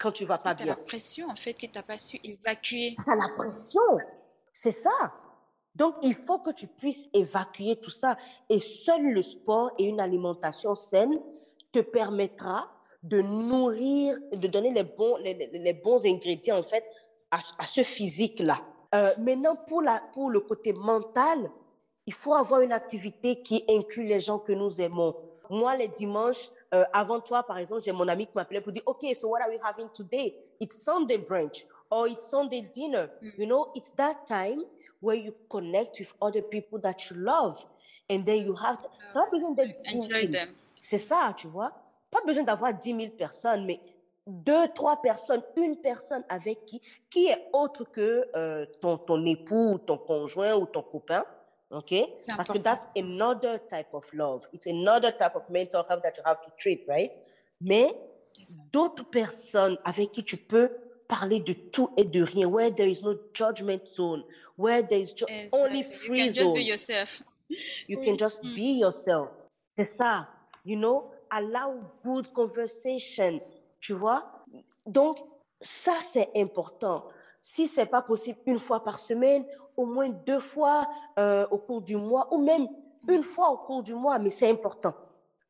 quand 0.00 0.12
tu 0.12 0.24
vas 0.24 0.36
pas 0.42 0.54
bien. 0.54 0.66
la 0.66 0.76
pression, 0.76 1.28
en 1.28 1.36
fait, 1.36 1.52
que 1.52 1.66
tu 1.66 1.76
n'as 1.76 1.82
pas 1.82 1.98
su 1.98 2.18
évacuer. 2.24 2.96
Tu 2.96 3.10
as 3.10 3.14
la 3.14 3.28
pression, 3.36 3.80
c'est 4.52 4.70
ça. 4.70 5.12
Donc, 5.74 5.94
il 6.02 6.14
faut 6.14 6.38
que 6.38 6.50
tu 6.50 6.66
puisses 6.66 7.06
évacuer 7.12 7.78
tout 7.80 7.90
ça. 7.90 8.16
Et 8.48 8.58
seul 8.58 9.12
le 9.12 9.22
sport 9.22 9.70
et 9.78 9.84
une 9.84 10.00
alimentation 10.00 10.74
saine 10.74 11.20
te 11.70 11.80
permettra 11.80 12.68
de 13.02 13.22
nourrir, 13.22 14.18
de 14.32 14.46
donner 14.46 14.72
les 14.72 14.84
bons, 14.84 15.16
les, 15.16 15.34
les 15.34 15.72
bons 15.72 16.04
ingrédients, 16.04 16.58
en 16.58 16.62
fait, 16.62 16.84
à, 17.30 17.66
ce 17.66 17.82
physique-là. 17.82 18.60
Euh, 18.94 19.14
maintenant, 19.18 19.56
pour, 19.56 19.82
la, 19.82 20.02
pour 20.12 20.30
le 20.30 20.40
côté 20.40 20.72
mental, 20.72 21.50
il 22.06 22.12
faut 22.12 22.34
avoir 22.34 22.60
une 22.60 22.72
activité 22.72 23.40
qui 23.40 23.64
inclut 23.68 24.04
les 24.04 24.20
gens 24.20 24.38
que 24.38 24.52
nous 24.52 24.80
aimons. 24.80 25.14
Moi, 25.48 25.76
les 25.76 25.88
dimanches, 25.88 26.50
euh, 26.74 26.84
avant 26.92 27.20
toi, 27.20 27.42
par 27.42 27.58
exemple, 27.58 27.82
j'ai 27.82 27.92
mon 27.92 28.08
ami 28.08 28.26
qui 28.26 28.32
m'appelait 28.34 28.60
pour 28.60 28.72
dire, 28.72 28.82
OK, 28.86 29.04
so 29.14 29.28
what 29.28 29.40
are 29.40 29.48
we 29.48 29.58
having 29.62 29.88
today? 29.92 30.34
It's 30.60 30.82
Sunday 30.82 31.18
brunch 31.18 31.64
or 31.90 32.08
it's 32.08 32.28
Sunday 32.28 32.62
dinner. 32.62 33.10
Mm. 33.22 33.38
You 33.38 33.46
know, 33.46 33.72
it's 33.74 33.90
that 33.96 34.26
time 34.26 34.64
where 35.00 35.16
you 35.16 35.34
connect 35.48 35.98
with 35.98 36.12
other 36.20 36.42
people 36.42 36.78
that 36.80 37.10
you 37.10 37.16
love. 37.16 37.64
And 38.08 38.24
then 38.24 38.44
you 38.44 38.54
have... 38.54 38.78
ça 39.12 39.26
besoin 39.30 39.54
d'être... 39.54 40.54
C'est 40.82 40.98
ça, 40.98 41.32
tu 41.36 41.46
vois? 41.46 41.72
Pas 42.10 42.20
besoin 42.26 42.42
d'avoir 42.42 42.74
10 42.74 42.96
000 43.00 43.12
personnes, 43.16 43.64
mais 43.66 43.80
deux, 44.26 44.68
trois 44.74 45.00
personnes, 45.00 45.42
une 45.56 45.76
personne 45.76 46.24
avec 46.28 46.64
qui, 46.66 46.80
qui 47.10 47.26
est 47.26 47.48
autre 47.52 47.84
que 47.84 48.28
euh, 48.36 48.66
ton, 48.80 48.98
ton 48.98 49.24
époux, 49.26 49.78
ton 49.78 49.98
conjoint 49.98 50.54
ou 50.54 50.66
ton 50.66 50.82
copain. 50.82 51.24
OK? 51.70 51.94
Parce 52.36 52.48
que 52.48 52.58
that's 52.58 52.88
another 52.96 53.60
type 53.68 53.92
of 53.92 54.12
love. 54.12 54.48
It's 54.52 54.66
another 54.66 55.12
type 55.16 55.36
of 55.36 55.48
mental 55.48 55.84
health 55.88 56.02
that 56.02 56.16
you 56.16 56.22
have 56.24 56.40
to 56.42 56.50
treat, 56.58 56.84
right? 56.88 57.12
Mais 57.60 57.94
d'autres 58.72 59.04
personnes 59.04 59.78
avec 59.84 60.10
qui 60.10 60.24
tu 60.24 60.36
peux 60.36 60.70
parler 61.06 61.40
de 61.40 61.52
tout 61.52 61.90
et 61.96 62.04
de 62.04 62.22
rien, 62.22 62.46
where 62.46 62.74
there 62.74 62.88
is 62.88 63.02
no 63.02 63.14
judgment 63.34 63.86
zone, 63.86 64.24
where 64.56 64.82
there 64.86 65.00
is 65.00 65.14
only 65.52 65.82
free 65.82 66.26
you 66.26 66.32
can 66.32 66.42
Just 66.42 66.54
be 66.54 66.62
yourself. 66.62 67.22
You 67.88 68.00
can 68.02 68.16
just 68.16 68.42
mm. 68.42 68.54
be 68.54 68.78
yourself. 68.80 69.28
C'est 69.76 69.84
ça. 69.84 70.28
You 70.64 70.76
know, 70.76 71.10
allow 71.30 71.80
good 72.04 72.32
conversation. 72.32 73.40
Tu 73.80 73.94
vois? 73.94 74.24
Donc, 74.86 75.18
ça, 75.60 75.94
c'est 76.02 76.30
important. 76.36 77.04
Si 77.40 77.66
c'est 77.66 77.86
pas 77.86 78.02
possible 78.02 78.38
une 78.46 78.58
fois 78.58 78.82
par 78.84 78.98
semaine, 78.98 79.44
au 79.76 79.86
moins 79.86 80.08
deux 80.08 80.38
fois 80.38 80.88
euh, 81.18 81.46
au 81.50 81.58
cours 81.58 81.80
du 81.80 81.96
mois, 81.96 82.28
ou 82.32 82.38
même 82.42 82.66
une 83.08 83.22
fois 83.22 83.50
au 83.50 83.56
cours 83.58 83.82
du 83.82 83.94
mois, 83.94 84.18
mais 84.18 84.30
c'est 84.30 84.50
important. 84.50 84.94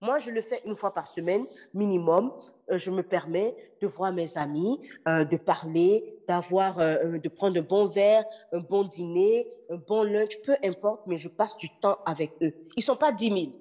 Moi, 0.00 0.18
je 0.18 0.30
le 0.30 0.40
fais 0.40 0.62
une 0.64 0.74
fois 0.74 0.94
par 0.94 1.06
semaine, 1.06 1.44
minimum. 1.74 2.32
Euh, 2.70 2.78
je 2.78 2.90
me 2.90 3.02
permets 3.02 3.54
de 3.82 3.86
voir 3.86 4.12
mes 4.12 4.38
amis, 4.38 4.80
euh, 5.08 5.24
de 5.24 5.36
parler, 5.36 6.22
d'avoir, 6.28 6.76
de 6.76 7.28
prendre 7.28 7.58
un 7.58 7.62
bon 7.62 7.86
verre, 7.86 8.24
un 8.52 8.60
bon 8.60 8.84
dîner, 8.84 9.52
un 9.68 9.76
bon 9.76 10.04
lunch, 10.04 10.40
peu 10.42 10.56
importe, 10.62 11.02
mais 11.06 11.16
je 11.16 11.28
passe 11.28 11.56
du 11.56 11.68
temps 11.80 11.98
avec 12.06 12.32
eux. 12.40 12.54
Ils 12.76 12.82
sont 12.82 12.96
pas 12.96 13.12
10 13.12 13.28
000, 13.28 13.52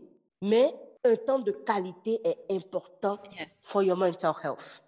mais 0.41 0.73
un 1.03 1.15
temps 1.15 1.39
de 1.39 1.51
qualité 1.51 2.19
est 2.23 2.37
important 2.49 3.19
for 3.63 3.83
your 3.83 3.97
mental 3.97 4.33
health. 4.43 4.81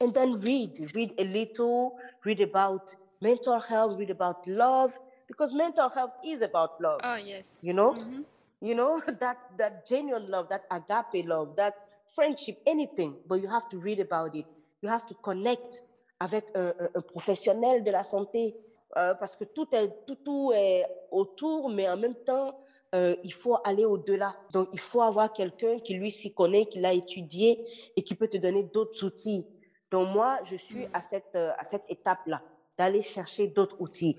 And 0.00 0.12
then 0.12 0.38
read, 0.40 0.90
read 0.94 1.14
a 1.18 1.24
little, 1.24 1.96
read 2.24 2.40
about 2.40 2.94
mental 3.20 3.58
health, 3.58 3.98
read 3.98 4.10
about 4.10 4.46
love, 4.46 4.98
because 5.26 5.52
mental 5.52 5.88
health 5.88 6.12
is 6.22 6.42
about 6.42 6.80
love. 6.80 7.00
Oh 7.02 7.16
yes. 7.16 7.60
You 7.62 7.72
know, 7.72 7.94
mm-hmm. 7.94 8.22
you 8.60 8.74
know 8.74 9.00
that 9.20 9.38
that 9.58 9.86
genuine 9.86 10.30
love, 10.30 10.48
that 10.50 10.64
agape 10.70 11.26
love, 11.26 11.56
that 11.56 11.74
friendship, 12.14 12.58
anything. 12.66 13.16
But 13.26 13.40
you 13.40 13.48
have 13.48 13.68
to 13.70 13.78
read 13.78 14.00
about 14.00 14.36
it. 14.36 14.46
You 14.82 14.90
have 14.90 15.06
to 15.06 15.14
connect 15.14 15.82
avec 16.20 16.44
un, 16.54 16.72
un, 16.94 17.00
professionnel 17.00 17.82
de 17.82 17.90
la 17.90 18.02
santé 18.02 18.56
euh, 18.96 19.14
parce 19.14 19.36
que 19.36 19.44
tout 19.44 19.66
est 19.72 20.06
tout, 20.06 20.16
tout 20.16 20.52
est 20.54 20.86
autour, 21.10 21.70
mais 21.70 21.88
en 21.88 21.96
même 21.96 22.14
temps 22.14 22.58
euh, 22.94 23.16
il 23.24 23.32
faut 23.32 23.58
aller 23.64 23.84
au-delà. 23.84 24.36
Donc, 24.52 24.68
il 24.72 24.78
faut 24.78 25.02
avoir 25.02 25.32
quelqu'un 25.32 25.78
qui, 25.80 25.94
lui, 25.94 26.10
s'y 26.10 26.32
connaît, 26.32 26.66
qui 26.66 26.80
l'a 26.80 26.92
étudié 26.92 27.64
et 27.96 28.02
qui 28.02 28.14
peut 28.14 28.28
te 28.28 28.36
donner 28.36 28.62
d'autres 28.62 29.04
outils. 29.04 29.46
Donc, 29.90 30.08
moi, 30.08 30.38
je 30.44 30.56
suis 30.56 30.84
à 30.92 31.02
cette, 31.02 31.34
euh, 31.34 31.52
à 31.58 31.64
cette 31.64 31.84
étape-là, 31.88 32.42
d'aller 32.78 33.02
chercher 33.02 33.48
d'autres 33.48 33.80
outils. 33.80 34.16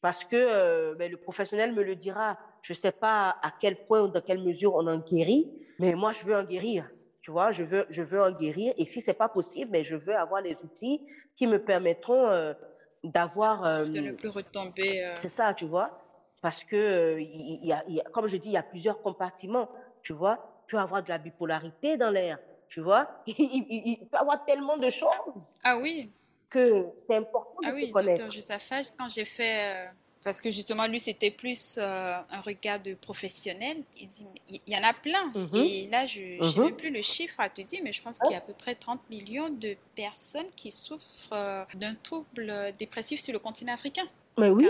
Parce 0.00 0.24
que 0.24 0.36
euh, 0.36 0.94
ben, 0.94 1.10
le 1.10 1.16
professionnel 1.16 1.72
me 1.72 1.82
le 1.82 1.96
dira. 1.96 2.38
Je 2.62 2.72
ne 2.72 2.78
sais 2.78 2.92
pas 2.92 3.36
à 3.42 3.52
quel 3.58 3.84
point 3.84 4.02
ou 4.02 4.08
dans 4.08 4.20
quelle 4.20 4.42
mesure 4.42 4.74
on 4.74 4.86
en 4.86 4.98
guérit, 4.98 5.50
mais 5.78 5.94
moi, 5.94 6.12
je 6.12 6.24
veux 6.24 6.36
en 6.36 6.44
guérir. 6.44 6.88
Tu 7.22 7.30
vois, 7.30 7.50
je 7.50 7.64
veux, 7.64 7.86
je 7.88 8.02
veux 8.02 8.20
en 8.20 8.32
guérir. 8.32 8.72
Et 8.76 8.84
si 8.84 9.00
ce 9.00 9.10
n'est 9.10 9.16
pas 9.16 9.28
possible, 9.28 9.70
mais 9.72 9.80
ben, 9.80 9.84
je 9.84 9.96
veux 9.96 10.14
avoir 10.14 10.42
les 10.42 10.62
outils 10.64 11.00
qui 11.36 11.46
me 11.46 11.62
permettront 11.62 12.54
d'avoir... 13.02 13.84
de 13.84 14.00
ne 14.00 14.12
plus 14.12 14.28
retomber. 14.28 15.12
C'est 15.14 15.28
ça, 15.28 15.54
tu 15.54 15.66
vois 15.66 16.01
parce 16.42 16.64
que, 16.64 17.18
il 17.20 17.64
y 17.64 17.72
a, 17.72 17.84
comme 18.12 18.26
je 18.26 18.36
dis, 18.36 18.48
il 18.48 18.54
y 18.54 18.56
a 18.56 18.64
plusieurs 18.64 19.00
compartiments, 19.00 19.70
tu 20.02 20.12
vois. 20.12 20.64
Tu 20.66 20.74
peux 20.74 20.80
avoir 20.80 21.02
de 21.02 21.08
la 21.08 21.18
bipolarité 21.18 21.96
dans 21.96 22.10
l'air, 22.10 22.38
tu 22.68 22.80
vois. 22.80 23.08
Il, 23.26 23.98
peut 24.10 24.16
y 24.16 24.20
avoir 24.20 24.44
tellement 24.44 24.76
de 24.76 24.90
choses. 24.90 25.60
Ah 25.62 25.78
oui. 25.78 26.10
Que 26.50 26.88
c'est 26.96 27.14
important 27.14 27.54
ah 27.64 27.70
de 27.70 27.74
oui, 27.76 27.86
se 27.86 27.92
connaître. 27.92 28.28
Docteur 28.28 28.80
quand 28.98 29.08
j'ai 29.08 29.24
fait... 29.24 29.86
Euh, 29.86 29.86
parce 30.24 30.40
que 30.40 30.50
justement, 30.50 30.86
lui, 30.86 31.00
c'était 31.00 31.30
plus 31.30 31.78
euh, 31.78 31.82
un 31.82 32.40
regard 32.40 32.80
de 32.80 32.94
professionnel. 32.94 33.76
Il 34.00 34.08
dit, 34.08 34.26
il 34.48 34.72
y 34.72 34.76
en 34.76 34.82
a 34.82 34.92
plein. 34.92 35.32
Mm-hmm. 35.34 35.58
Et 35.58 35.88
là, 35.90 36.06
je 36.06 36.20
n'ai 36.20 36.38
mm-hmm. 36.38 36.74
plus 36.74 36.90
le 36.90 37.02
chiffre 37.02 37.40
à 37.40 37.48
te 37.48 37.62
dire, 37.62 37.80
mais 37.82 37.92
je 37.92 38.02
pense 38.02 38.18
qu'il 38.18 38.32
y 38.32 38.34
a 38.34 38.38
à 38.38 38.40
peu 38.40 38.52
près 38.52 38.74
30 38.74 39.00
millions 39.10 39.48
de 39.48 39.76
personnes 39.94 40.50
qui 40.56 40.70
souffrent 40.70 41.32
euh, 41.32 41.64
d'un 41.76 41.94
trouble 41.94 42.52
dépressif 42.78 43.20
sur 43.20 43.32
le 43.32 43.38
continent 43.38 43.74
africain. 43.74 44.06
Mais 44.38 44.48
oui, 44.48 44.66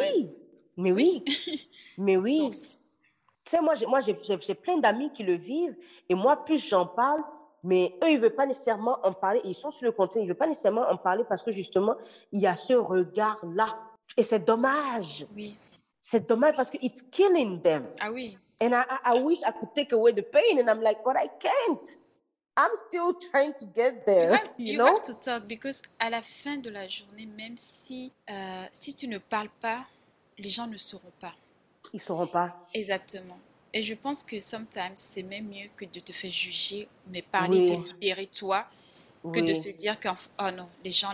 mais 0.76 0.92
oui, 0.92 1.24
mais 1.98 2.16
oui. 2.16 2.50
tu 2.50 3.50
sais, 3.50 3.60
moi, 3.60 3.74
j'ai, 3.74 3.86
moi 3.86 4.00
j'ai, 4.00 4.16
j'ai 4.40 4.54
plein 4.54 4.78
d'amis 4.78 5.10
qui 5.10 5.22
le 5.22 5.34
vivent 5.34 5.76
et 6.08 6.14
moi, 6.14 6.44
plus 6.44 6.58
j'en 6.68 6.86
parle, 6.86 7.22
mais 7.62 7.94
eux, 8.02 8.10
ils 8.10 8.16
ne 8.16 8.20
veulent 8.20 8.34
pas 8.34 8.46
nécessairement 8.46 8.98
en 9.04 9.12
parler. 9.12 9.40
Ils 9.44 9.54
sont 9.54 9.70
sur 9.70 9.84
le 9.84 9.92
continent, 9.92 10.22
ils 10.22 10.26
ne 10.26 10.32
veulent 10.32 10.38
pas 10.38 10.46
nécessairement 10.46 10.88
en 10.88 10.96
parler 10.96 11.24
parce 11.28 11.42
que 11.42 11.52
justement, 11.52 11.96
il 12.32 12.40
y 12.40 12.46
a 12.46 12.56
ce 12.56 12.74
regard-là. 12.74 13.78
Et 14.16 14.22
c'est 14.22 14.40
dommage. 14.40 15.26
Oui. 15.34 15.56
C'est 16.00 16.26
dommage 16.26 16.56
parce 16.56 16.70
que 16.70 16.78
it's 16.82 17.02
killing 17.02 17.60
them. 17.60 17.86
Ah 18.00 18.10
oui. 18.10 18.36
And 18.60 18.72
I, 18.74 18.84
I 19.04 19.22
wish 19.22 19.40
I 19.42 19.52
could 19.52 19.72
take 19.74 19.92
away 19.92 20.12
the 20.12 20.22
pain. 20.22 20.58
And 20.58 20.68
I'm 20.68 20.82
like, 20.82 20.98
but 21.04 21.16
I 21.16 21.28
can't. 21.38 21.98
I'm 22.56 22.70
still 22.86 23.14
trying 23.14 23.54
to 23.54 23.64
get 23.64 24.04
there. 24.04 24.30
You, 24.30 24.32
have, 24.32 24.50
you, 24.58 24.78
know? 24.78 24.86
have 24.86 25.02
to 25.02 25.14
talk 25.14 25.48
because 25.48 25.82
à 25.98 26.10
la 26.10 26.20
fin 26.20 26.58
de 26.58 26.70
la 26.70 26.86
journée, 26.86 27.26
même 27.26 27.56
si, 27.56 28.12
euh, 28.28 28.64
si 28.72 28.94
tu 28.94 29.08
ne 29.08 29.18
parles 29.18 29.48
pas, 29.60 29.86
les 30.42 30.50
gens 30.50 30.66
ne 30.66 30.76
sauront 30.76 31.12
pas. 31.20 31.34
Ils 31.92 31.96
ne 31.96 32.00
sauront 32.00 32.26
pas. 32.26 32.56
Exactement. 32.74 33.38
Et 33.72 33.82
je 33.82 33.94
pense 33.94 34.24
que 34.24 34.38
sometimes, 34.40 34.92
c'est 34.96 35.22
même 35.22 35.48
mieux 35.48 35.68
que 35.76 35.84
de 35.84 36.00
te 36.00 36.12
faire 36.12 36.30
juger, 36.30 36.88
mais 37.08 37.22
parler, 37.22 37.66
de 37.66 37.74
libérer 37.74 38.26
toi, 38.26 38.66
que 39.32 39.40
de 39.40 39.54
se 39.54 39.68
dire 39.70 39.98
que, 39.98 40.08
oh 40.08 40.50
non, 40.50 40.68
les 40.84 40.90
gens, 40.90 41.10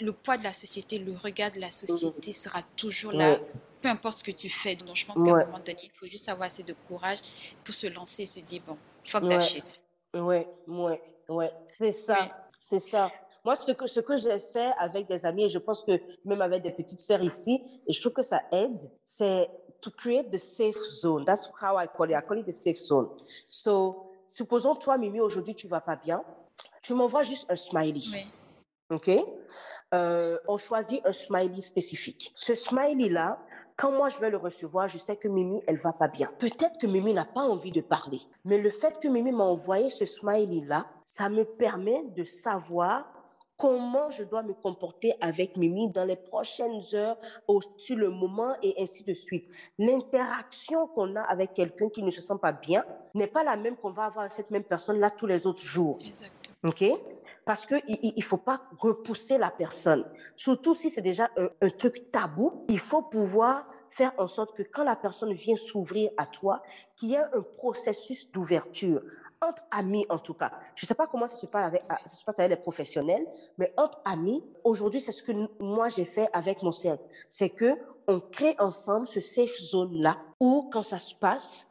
le 0.00 0.12
poids 0.12 0.36
de 0.36 0.42
la 0.42 0.52
société, 0.52 0.98
le 0.98 1.14
regard 1.14 1.50
de 1.50 1.60
la 1.60 1.70
société 1.70 2.32
sera 2.32 2.62
toujours 2.76 3.12
là, 3.12 3.38
peu 3.80 3.88
importe 3.88 4.18
ce 4.18 4.24
que 4.24 4.30
tu 4.32 4.48
fais. 4.48 4.74
Donc, 4.76 4.96
je 4.96 5.06
pense 5.06 5.22
qu'à 5.22 5.30
un 5.30 5.44
moment 5.44 5.58
donné, 5.58 5.78
il 5.82 5.90
faut 5.90 6.06
juste 6.06 6.28
avoir 6.28 6.46
assez 6.46 6.62
de 6.62 6.72
courage 6.72 7.18
pour 7.62 7.74
se 7.74 7.86
lancer 7.86 8.22
et 8.22 8.26
se 8.26 8.40
dire, 8.40 8.62
bon, 8.66 8.76
fuck 9.04 9.28
that 9.28 9.40
shit. 9.40 9.82
Ouais, 10.14 10.48
ouais, 10.66 11.00
ouais. 11.28 11.50
C'est 11.78 11.92
ça, 11.92 12.48
c'est 12.58 12.80
ça. 12.80 13.12
Moi, 13.44 13.54
ce 13.56 13.72
que, 13.72 13.86
ce 13.86 14.00
que 14.00 14.16
j'ai 14.16 14.38
fait 14.38 14.72
avec 14.78 15.06
des 15.08 15.24
amis, 15.24 15.44
et 15.44 15.48
je 15.48 15.58
pense 15.58 15.82
que 15.82 15.92
même 16.24 16.42
avec 16.42 16.62
des 16.62 16.72
petites 16.72 17.00
sœurs 17.00 17.22
ici, 17.22 17.62
et 17.86 17.92
je 17.92 18.00
trouve 18.00 18.12
que 18.12 18.22
ça 18.22 18.42
aide, 18.52 18.90
c'est 19.04 19.48
to 19.80 19.90
create 19.90 20.30
the 20.30 20.38
safe 20.38 20.76
zone. 20.76 21.24
That's 21.24 21.50
how 21.60 21.78
I 21.78 21.86
call 21.86 22.10
it. 22.10 22.16
I 22.16 22.22
call 22.26 22.38
it 22.38 22.46
the 22.46 22.52
safe 22.52 22.78
zone. 22.78 23.08
So, 23.48 24.12
supposons 24.26 24.74
toi, 24.76 24.98
Mimi, 24.98 25.20
aujourd'hui, 25.20 25.54
tu 25.54 25.68
vas 25.68 25.80
pas 25.80 25.96
bien. 25.96 26.22
Tu 26.82 26.94
m'envoies 26.94 27.22
juste 27.22 27.50
un 27.50 27.56
smiley. 27.56 28.02
Oui. 28.12 28.26
OK? 28.90 29.10
Euh, 29.94 30.38
on 30.46 30.56
choisit 30.56 31.00
un 31.04 31.12
smiley 31.12 31.60
spécifique. 31.60 32.32
Ce 32.34 32.54
smiley-là, 32.54 33.38
quand 33.76 33.90
moi 33.92 34.08
je 34.08 34.18
vais 34.18 34.30
le 34.30 34.36
recevoir, 34.36 34.88
je 34.88 34.98
sais 34.98 35.16
que 35.16 35.26
Mimi, 35.26 35.62
elle 35.66 35.78
va 35.78 35.92
pas 35.92 36.08
bien. 36.08 36.30
Peut-être 36.38 36.78
que 36.78 36.86
Mimi 36.86 37.12
n'a 37.12 37.24
pas 37.24 37.42
envie 37.42 37.72
de 37.72 37.80
parler, 37.80 38.20
mais 38.44 38.58
le 38.58 38.70
fait 38.70 39.00
que 39.00 39.08
Mimi 39.08 39.32
m'a 39.32 39.44
envoyé 39.44 39.88
ce 39.88 40.04
smiley-là, 40.04 40.86
ça 41.04 41.28
me 41.28 41.44
permet 41.44 42.04
de 42.14 42.24
savoir 42.24 43.06
comment 43.60 44.08
je 44.08 44.24
dois 44.24 44.42
me 44.42 44.54
comporter 44.54 45.14
avec 45.20 45.56
Mimi 45.58 45.90
dans 45.90 46.04
les 46.04 46.16
prochaines 46.16 46.80
heures, 46.94 47.18
au, 47.46 47.60
sur 47.76 47.96
le 47.96 48.08
moment 48.08 48.56
et 48.62 48.74
ainsi 48.82 49.04
de 49.04 49.12
suite. 49.12 49.46
L'interaction 49.78 50.86
qu'on 50.88 51.14
a 51.14 51.20
avec 51.20 51.52
quelqu'un 51.52 51.90
qui 51.90 52.02
ne 52.02 52.10
se 52.10 52.22
sent 52.22 52.38
pas 52.40 52.52
bien 52.52 52.84
n'est 53.14 53.26
pas 53.26 53.44
la 53.44 53.56
même 53.56 53.76
qu'on 53.76 53.92
va 53.92 54.04
avoir 54.04 54.20
avec 54.20 54.32
cette 54.32 54.50
même 54.50 54.64
personne-là 54.64 55.10
tous 55.10 55.26
les 55.26 55.46
autres 55.46 55.60
jours. 55.60 55.98
Exactement. 56.04 56.56
OK? 56.64 56.84
Parce 57.44 57.66
qu'il 57.66 58.14
ne 58.16 58.22
faut 58.22 58.38
pas 58.38 58.62
repousser 58.78 59.36
la 59.36 59.50
personne. 59.50 60.06
Surtout 60.36 60.74
si 60.74 60.88
c'est 60.88 61.02
déjà 61.02 61.28
un, 61.36 61.48
un 61.60 61.70
truc 61.70 62.10
tabou, 62.10 62.64
il 62.68 62.78
faut 62.78 63.02
pouvoir 63.02 63.66
faire 63.90 64.12
en 64.18 64.26
sorte 64.26 64.56
que 64.56 64.62
quand 64.62 64.84
la 64.84 64.96
personne 64.96 65.32
vient 65.32 65.56
s'ouvrir 65.56 66.10
à 66.16 66.26
toi, 66.26 66.62
qu'il 66.96 67.10
y 67.10 67.14
ait 67.14 67.18
un 67.18 67.42
processus 67.58 68.30
d'ouverture 68.30 69.02
entre 69.42 69.62
amis 69.70 70.04
en 70.08 70.18
tout 70.18 70.34
cas. 70.34 70.52
Je 70.74 70.84
ne 70.84 70.88
sais 70.88 70.94
pas 70.94 71.06
comment 71.06 71.26
ça 71.26 71.36
se 71.36 71.46
passe 71.46 71.66
avec, 71.66 71.82
ah, 71.88 71.98
ça 72.04 72.16
se 72.16 72.24
passe 72.24 72.38
avec 72.38 72.50
les 72.50 72.62
professionnels, 72.62 73.26
mais 73.58 73.72
entre 73.76 74.00
amis, 74.04 74.42
aujourd'hui, 74.64 75.00
c'est 75.00 75.12
ce 75.12 75.22
que 75.22 75.32
moi 75.58 75.88
j'ai 75.88 76.04
fait 76.04 76.28
avec 76.32 76.62
mon 76.62 76.72
cercle. 76.72 77.02
C'est 77.28 77.50
que 77.50 77.78
on 78.06 78.20
crée 78.20 78.56
ensemble 78.58 79.06
ce 79.06 79.20
safe 79.20 79.56
zone 79.58 79.94
là 79.94 80.18
où 80.40 80.68
quand 80.72 80.82
ça 80.82 80.98
se 80.98 81.14
passe, 81.14 81.66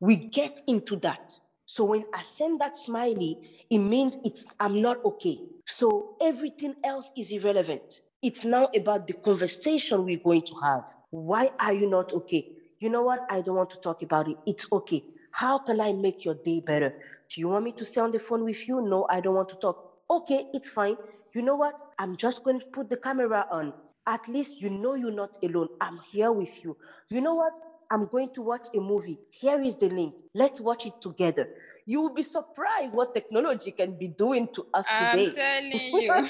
we 0.00 0.18
get 0.30 0.54
into 0.68 0.96
that. 0.96 1.40
So 1.66 1.84
when 1.84 2.04
I 2.12 2.22
send 2.24 2.60
that 2.60 2.76
smiley, 2.76 3.38
it 3.70 3.78
means 3.78 4.18
it's 4.24 4.44
I'm 4.60 4.80
not 4.80 4.98
okay. 5.04 5.40
So 5.66 6.16
everything 6.20 6.74
else 6.84 7.10
is 7.16 7.32
irrelevant. 7.32 8.02
It's 8.22 8.44
now 8.44 8.68
about 8.76 9.06
the 9.06 9.14
conversation 9.14 10.04
we're 10.04 10.22
going 10.22 10.42
to 10.42 10.54
have. 10.62 10.94
Why 11.10 11.52
are 11.58 11.72
you 11.72 11.88
not 11.88 12.12
okay? 12.12 12.48
You 12.80 12.90
know 12.90 13.02
what? 13.02 13.20
I 13.30 13.40
don't 13.40 13.56
want 13.56 13.70
to 13.70 13.80
talk 13.80 14.02
about 14.02 14.28
it. 14.28 14.36
It's 14.46 14.66
okay. 14.70 15.04
How 15.34 15.58
can 15.58 15.80
I 15.80 15.92
make 15.92 16.24
your 16.24 16.34
day 16.36 16.60
better? 16.60 16.94
Do 17.28 17.40
you 17.40 17.48
want 17.48 17.64
me 17.64 17.72
to 17.72 17.84
stay 17.84 18.00
on 18.00 18.12
the 18.12 18.20
phone 18.20 18.44
with 18.44 18.68
you? 18.68 18.80
No, 18.80 19.04
I 19.10 19.20
don't 19.20 19.34
want 19.34 19.48
to 19.48 19.56
talk. 19.56 19.98
Okay, 20.08 20.46
it's 20.54 20.68
fine. 20.68 20.96
You 21.32 21.42
know 21.42 21.56
what? 21.56 21.74
I'm 21.98 22.14
just 22.16 22.44
going 22.44 22.60
to 22.60 22.66
put 22.66 22.88
the 22.88 22.96
camera 22.96 23.44
on. 23.50 23.72
At 24.06 24.28
least 24.28 24.60
you 24.60 24.70
know 24.70 24.94
you're 24.94 25.10
not 25.10 25.36
alone. 25.42 25.70
I'm 25.80 25.98
here 26.12 26.30
with 26.30 26.62
you. 26.62 26.76
You 27.08 27.20
know 27.20 27.34
what? 27.34 27.52
I'm 27.90 28.06
going 28.06 28.32
to 28.34 28.42
watch 28.42 28.68
a 28.76 28.78
movie. 28.78 29.18
Here 29.30 29.60
is 29.60 29.74
the 29.74 29.88
link. 29.88 30.14
Let's 30.34 30.60
watch 30.60 30.86
it 30.86 31.00
together. 31.00 31.48
You 31.84 32.02
will 32.02 32.14
be 32.14 32.22
surprised 32.22 32.94
what 32.94 33.12
technology 33.12 33.72
can 33.72 33.98
be 33.98 34.06
doing 34.06 34.46
to 34.54 34.66
us 34.72 34.86
I'm 34.88 35.18
today. 35.18 35.32
telling 35.32 35.72
you. 36.00 36.28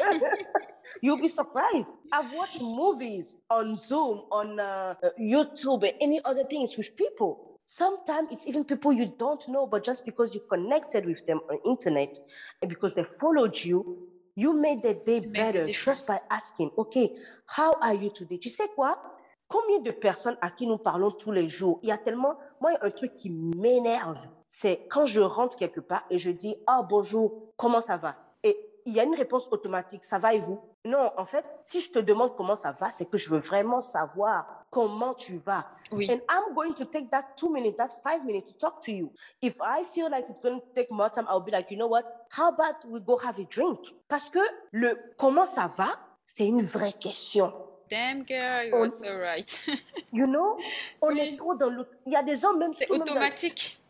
You'll 1.02 1.20
be 1.20 1.28
surprised. 1.28 1.90
I've 2.10 2.32
watched 2.32 2.62
movies 2.62 3.36
on 3.50 3.76
Zoom, 3.76 4.22
on 4.32 4.58
uh, 4.58 4.94
uh, 5.02 5.10
YouTube, 5.20 5.82
and 5.82 5.92
any 6.00 6.22
other 6.24 6.44
things 6.44 6.74
with 6.78 6.96
people. 6.96 7.53
Sometimes 7.66 8.28
it's 8.30 8.46
even 8.46 8.64
people 8.64 8.92
you 8.92 9.06
don't 9.18 9.46
know, 9.48 9.66
but 9.66 9.82
just 9.82 10.04
because 10.04 10.34
you 10.34 10.42
connected 10.48 11.06
with 11.06 11.24
them 11.26 11.40
on 11.50 11.58
internet 11.64 12.18
and 12.62 12.68
because 12.68 12.94
they 12.94 13.04
followed 13.04 13.56
you, 13.64 14.08
you 14.36 14.52
made 14.52 14.82
their 14.82 14.94
day 14.94 15.20
better 15.20 15.64
just 15.64 16.08
by 16.08 16.20
asking, 16.30 16.70
OK, 16.76 17.16
how 17.46 17.72
are 17.80 17.94
you 17.94 18.10
today? 18.10 18.38
Tu 18.38 18.50
sais 18.50 18.68
quoi? 18.74 18.96
Combien 19.48 19.80
de 19.80 19.92
personnes 19.92 20.36
à 20.40 20.50
qui 20.50 20.66
nous 20.66 20.78
parlons 20.78 21.10
tous 21.10 21.30
les 21.30 21.48
jours? 21.48 21.78
Il 21.82 21.88
y 21.88 21.92
a 21.92 21.98
tellement, 21.98 22.36
moi, 22.60 22.72
il 22.72 22.74
y 22.74 22.76
a 22.78 22.84
un 22.86 22.90
truc 22.90 23.14
qui 23.14 23.30
m'énerve. 23.30 24.26
C'est 24.48 24.86
quand 24.88 25.06
je 25.06 25.20
rentre 25.20 25.56
quelque 25.56 25.80
part 25.80 26.04
et 26.10 26.18
je 26.18 26.30
dis, 26.30 26.56
ah, 26.66 26.82
bonjour, 26.88 27.52
comment 27.56 27.80
ça 27.80 27.96
va? 27.96 28.16
Et 28.42 28.56
il 28.86 28.92
y 28.92 29.00
a 29.00 29.04
une 29.04 29.14
réponse 29.14 29.48
automatique, 29.50 30.04
ça 30.04 30.18
va 30.18 30.34
et 30.34 30.40
vous? 30.40 30.60
Non, 30.86 31.12
en 31.16 31.24
fait, 31.24 31.44
si 31.62 31.80
je 31.80 31.90
te 31.90 31.98
demande 31.98 32.36
comment 32.36 32.56
ça 32.56 32.72
va, 32.72 32.90
c'est 32.90 33.06
que 33.06 33.16
je 33.16 33.30
veux 33.30 33.38
vraiment 33.38 33.80
savoir 33.80 34.64
comment 34.70 35.14
tu 35.14 35.38
vas. 35.38 35.64
Oui. 35.92 36.10
And 36.10 36.20
I'm 36.30 36.54
going 36.54 36.74
to 36.74 36.84
take 36.84 37.08
that 37.10 37.24
two 37.36 37.48
minutes, 37.50 37.76
that 37.78 37.88
five 38.02 38.22
minutes 38.24 38.52
to 38.52 38.58
talk 38.58 38.80
to 38.82 38.92
you. 38.92 39.10
If 39.40 39.54
I 39.62 39.82
feel 39.94 40.10
like 40.10 40.26
it's 40.28 40.40
going 40.40 40.60
to 40.60 40.66
take 40.74 40.90
more 40.90 41.08
time, 41.10 41.26
I'll 41.28 41.40
be 41.40 41.50
like, 41.52 41.70
you 41.70 41.78
know 41.78 41.86
what? 41.88 42.04
How 42.28 42.48
about 42.50 42.84
we 42.86 43.00
go 43.00 43.16
have 43.16 43.38
a 43.38 43.44
drink? 43.44 43.78
Parce 44.08 44.28
que 44.28 44.40
le 44.72 44.98
comment 45.16 45.46
ça 45.46 45.70
va, 45.74 45.96
c'est 46.26 46.44
une 46.46 46.60
vraie 46.62 46.92
question. 46.92 47.50
Damn 47.88 48.26
girl, 48.26 48.66
you 48.66 48.74
On- 48.74 48.82
are 48.84 48.90
so 48.90 49.18
right. 49.18 49.66
You 50.12 50.26
know? 50.26 50.58
On 51.00 51.08
Oui. 51.14 51.20
est 51.20 51.36
trop 51.38 51.54
dans 51.54 51.70
le. 51.70 51.86
Il 52.04 52.12
y 52.12 52.16
a 52.16 52.22
des 52.22 52.36
gens 52.36 52.52
même. 52.54 52.74
C'est 52.74 52.88
dans- 52.88 52.96
automatique. 52.96 53.80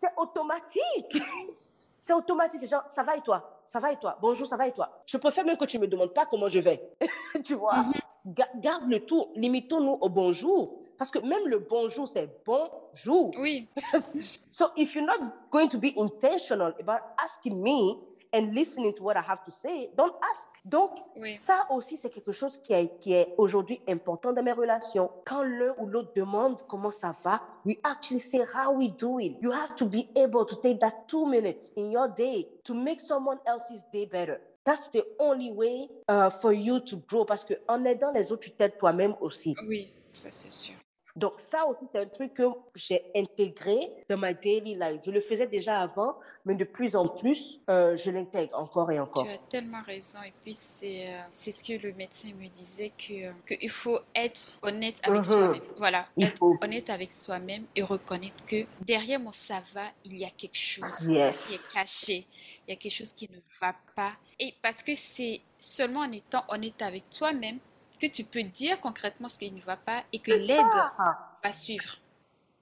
C'est 0.00 0.12
automatique. 0.18 1.22
C'est 1.98 2.12
automatique. 2.12 2.60
C'est 2.60 2.68
genre, 2.68 2.84
ça 2.88 3.02
va 3.04 3.16
et 3.16 3.20
toi? 3.22 3.51
Ça 3.64 3.80
va 3.80 3.92
et 3.92 3.96
toi? 3.98 4.18
Bonjour, 4.20 4.46
ça 4.46 4.56
va 4.56 4.66
et 4.68 4.72
toi? 4.72 5.02
Je 5.06 5.16
préfère 5.16 5.44
même 5.44 5.56
que 5.56 5.64
tu 5.64 5.76
ne 5.78 5.82
me 5.82 5.88
demandes 5.88 6.12
pas 6.12 6.26
comment 6.26 6.48
je 6.48 6.58
vais. 6.60 6.82
tu 7.44 7.54
vois? 7.54 7.76
Mhm. 7.76 7.92
Ga- 8.34 8.48
Garde 8.56 8.88
le 8.88 9.00
tout. 9.00 9.28
Limitons-nous 9.34 9.98
au 10.00 10.08
bonjour. 10.08 10.78
Parce 10.98 11.10
que 11.10 11.18
même 11.18 11.46
le 11.48 11.58
bonjour, 11.58 12.06
c'est 12.06 12.28
bonjour. 12.46 13.30
Oui, 13.38 13.68
So 14.50 14.66
if 14.76 14.94
you're 14.94 15.04
not 15.06 15.18
going 15.50 15.68
to 15.68 15.78
be 15.78 15.92
intentional 15.96 16.74
about 16.80 17.00
asking 17.18 17.60
me 17.60 17.96
and 18.34 18.52
listening 18.54 18.92
to 18.94 19.02
what 19.02 19.16
I 19.16 19.20
have 19.20 19.44
to 19.44 19.50
say, 19.50 19.90
don't 19.96 20.14
ask. 20.30 20.48
Donc, 20.64 20.90
Oui. 21.16 21.34
ça 21.34 21.66
aussi, 21.70 21.96
c'est 21.96 22.10
quelque 22.10 22.32
chose 22.32 22.56
qui 22.58 22.72
est, 22.72 22.98
qui 22.98 23.12
est 23.12 23.34
aujourd'hui 23.38 23.80
important 23.88 24.32
dans 24.32 24.42
mes 24.42 24.52
relations. 24.52 25.10
Quand 25.26 25.42
l'un 25.42 25.74
ou 25.78 25.86
l'autre 25.86 26.12
demande 26.16 26.60
comment 26.68 26.90
ça 26.90 27.14
va, 27.22 27.40
we 27.64 27.76
actually 27.82 28.20
say 28.20 28.40
how 28.54 28.72
we 28.72 28.90
doing. 28.90 29.36
You 29.42 29.52
have 29.52 29.74
to 29.76 29.86
be 29.86 30.08
able 30.16 30.44
to 30.46 30.56
take 30.56 30.78
that 30.80 31.06
two 31.06 31.26
minutes 31.26 31.70
in 31.76 31.90
your 31.90 32.08
day 32.08 32.48
to 32.64 32.74
make 32.74 33.00
someone 33.00 33.38
else's 33.46 33.84
day 33.92 34.06
better. 34.06 34.40
That's 34.64 34.88
the 34.90 35.02
only 35.18 35.50
way 35.52 35.88
uh, 36.08 36.30
for 36.30 36.52
you 36.52 36.78
to 36.80 36.96
grow. 37.08 37.24
Parce 37.24 37.44
que 37.44 37.54
en 37.68 37.84
aidant 37.84 38.12
les 38.12 38.30
autres, 38.32 38.44
tu 38.44 38.50
t'aides 38.52 38.78
toi-même 38.78 39.14
aussi. 39.20 39.54
oui, 39.66 39.92
ça 40.12 40.28
c'est 40.30 40.52
sûr. 40.52 40.74
Donc 41.14 41.34
ça 41.38 41.66
aussi, 41.66 41.84
c'est 41.90 41.98
un 41.98 42.06
truc 42.06 42.34
que 42.34 42.44
j'ai 42.74 43.02
intégré 43.14 43.90
dans 44.08 44.16
ma 44.16 44.32
daily 44.32 44.74
life. 44.74 45.00
Je 45.04 45.10
le 45.10 45.20
faisais 45.20 45.46
déjà 45.46 45.80
avant, 45.80 46.16
mais 46.46 46.54
de 46.54 46.64
plus 46.64 46.96
en 46.96 47.06
plus, 47.06 47.60
euh, 47.68 47.96
je 47.98 48.10
l'intègre 48.10 48.58
encore 48.58 48.90
et 48.90 48.98
encore. 48.98 49.24
Tu 49.24 49.30
as 49.30 49.38
tellement 49.38 49.82
raison. 49.82 50.20
Et 50.26 50.32
puis, 50.42 50.54
c'est 50.54 51.08
euh, 51.08 51.18
ce 51.32 51.62
que 51.62 51.86
le 51.86 51.92
médecin 51.94 52.28
me 52.40 52.46
disait 52.48 52.90
que 52.96 53.32
qu'il 53.56 53.68
faut 53.70 53.98
être 54.14 54.58
honnête 54.62 55.00
avec 55.04 55.18
Mhm. 55.18 55.22
soi-même. 55.22 55.60
Voilà, 55.76 56.06
Il 56.16 56.24
être 56.28 56.38
faut. 56.38 56.56
honnête 56.62 56.88
avec 56.88 57.10
soi-même 57.12 57.64
et 57.76 57.82
reconnaître 57.82 58.44
que 58.46 58.64
derrière 58.80 59.20
mon 59.20 59.32
ça 59.32 59.60
va, 59.74 59.84
il 60.04 60.16
y 60.16 60.24
a 60.24 60.30
quelque 60.30 60.56
chose 60.56 61.08
Yes. 61.10 61.48
qui 61.48 61.54
est 61.54 61.72
caché. 61.74 62.26
Il 62.66 62.70
y 62.70 62.72
a 62.72 62.76
quelque 62.76 62.94
chose 62.94 63.12
qui 63.12 63.28
ne 63.30 63.38
va 63.60 63.74
pas. 63.94 64.12
Et 64.38 64.54
parce 64.62 64.82
que 64.82 64.94
c'est 64.94 65.40
seulement 65.58 66.00
en 66.00 66.12
étant 66.12 66.42
honnête 66.48 66.80
avec 66.82 67.10
toi-même 67.10 67.58
que 68.08 68.12
tu 68.12 68.24
peux 68.24 68.42
dire 68.42 68.80
concrètement 68.80 69.28
ce 69.28 69.38
qui 69.38 69.50
ne 69.52 69.60
va 69.60 69.76
pas 69.76 70.02
et 70.12 70.18
que 70.18 70.32
l'aide 70.32 70.66
va 71.42 71.52
suivre. 71.52 71.94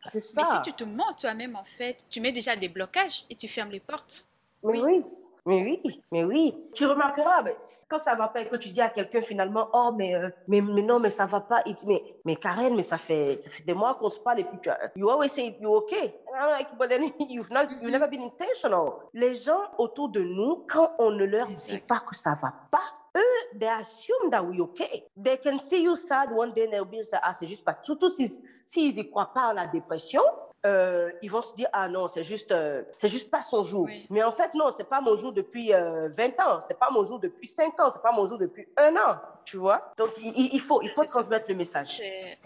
C'est 0.06 0.20
ça. 0.20 0.42
Mais 0.42 0.50
si 0.56 0.62
tu 0.62 0.72
te 0.72 0.84
mens 0.84 1.12
toi-même, 1.18 1.56
en 1.56 1.64
fait, 1.64 2.06
tu 2.08 2.20
mets 2.20 2.32
déjà 2.32 2.56
des 2.56 2.68
blocages 2.68 3.24
et 3.28 3.34
tu 3.34 3.48
fermes 3.48 3.70
les 3.70 3.80
portes. 3.80 4.24
Mais 4.62 4.80
Oui. 4.80 4.82
oui. 4.84 5.04
Mais 5.46 5.62
oui, 5.62 6.02
mais 6.12 6.22
oui. 6.22 6.54
Tu 6.74 6.84
remarqueras, 6.84 7.40
mais 7.42 7.56
quand 7.88 7.98
ça 7.98 8.14
va 8.14 8.28
pas 8.28 8.42
et 8.42 8.46
que 8.48 8.56
tu 8.56 8.68
dis 8.68 8.80
à 8.82 8.90
quelqu'un 8.90 9.22
finalement, 9.22 9.68
oh, 9.72 9.90
mais, 9.96 10.14
euh, 10.14 10.28
mais, 10.46 10.60
mais 10.60 10.82
non, 10.82 11.00
mais 11.00 11.08
ça 11.08 11.24
va 11.24 11.40
pas, 11.40 11.62
dit, 11.64 11.86
mais, 11.86 12.02
mais 12.26 12.36
Karen, 12.36 12.76
mais 12.76 12.82
ça 12.82 12.98
fait, 12.98 13.38
ça 13.38 13.50
fait 13.50 13.62
des 13.62 13.72
mois 13.72 13.94
qu'on 13.94 14.10
se 14.10 14.20
parle 14.20 14.40
et 14.40 14.44
puis 14.44 14.58
tu 14.62 14.68
as, 14.68 14.78
you 14.96 15.08
always 15.08 15.30
say 15.30 15.56
you're 15.58 15.72
okay. 15.76 16.14
And 16.28 16.36
I'm 16.36 16.50
like, 16.50 16.68
but 16.78 16.90
then 16.90 17.10
you've, 17.30 17.50
not, 17.50 17.62
you've 17.70 17.82
Mhm. 17.84 17.90
never 17.90 18.06
been 18.08 18.22
intentional. 18.22 18.92
Les 19.14 19.34
gens 19.36 19.62
autour 19.78 20.10
de 20.10 20.20
nous, 20.22 20.66
quand 20.68 20.92
on 20.98 21.10
ne 21.10 21.24
leur 21.24 21.46
dit 21.46 21.78
pas 21.88 22.00
que 22.00 22.14
ça 22.14 22.38
va 22.40 22.52
pas, 22.70 22.82
eux, 23.16 23.58
they 23.58 23.68
assume 23.68 24.30
that 24.30 24.42
we're 24.42 24.60
okay. 24.62 25.04
They 25.16 25.38
can 25.38 25.58
see 25.58 25.82
you 25.82 25.94
sad 25.96 26.30
one 26.32 26.52
day 26.52 26.64
and 26.66 26.70
they'll 26.72 26.84
be 26.84 26.98
like, 26.98 27.08
ah, 27.22 27.32
c'est 27.32 27.46
juste 27.46 27.64
parce 27.64 27.80
que, 27.80 27.86
surtout 27.86 28.08
s'ils 28.08 28.30
s'ils 28.66 28.98
y 28.98 29.10
croient 29.10 29.32
pas 29.34 29.48
à 29.48 29.54
la 29.54 29.66
dépression, 29.66 30.22
euh, 30.66 31.10
ils 31.22 31.30
vont 31.30 31.40
se 31.40 31.54
dire 31.54 31.68
ah 31.72 31.88
non 31.88 32.06
c'est 32.06 32.22
juste 32.22 32.52
euh, 32.52 32.82
c'est 32.94 33.08
juste 33.08 33.30
pas 33.30 33.40
son 33.40 33.62
jour 33.62 33.84
Oui. 33.86 34.06
mais 34.10 34.22
en 34.22 34.30
fait 34.30 34.50
non 34.54 34.70
c'est 34.76 34.84
pas 34.86 35.00
mon 35.00 35.16
jour 35.16 35.32
depuis 35.32 35.72
euh, 35.72 36.10
20 36.10 36.38
ans 36.38 36.60
c'est 36.60 36.78
pas 36.78 36.90
mon 36.90 37.02
jour 37.02 37.18
depuis 37.18 37.48
5 37.48 37.80
ans 37.80 37.88
c'est 37.88 38.02
pas 38.02 38.12
mon 38.12 38.26
jour 38.26 38.36
depuis 38.36 38.68
un 38.76 38.94
an 38.96 39.16
tu 39.46 39.56
vois? 39.56 39.90
Donc 39.96 40.10
il, 40.22 40.60
faut 40.60 40.82
il 40.82 40.90
faut 40.90 41.04
ça. 41.04 41.08
transmettre 41.12 41.46
le 41.48 41.54
message 41.54 42.02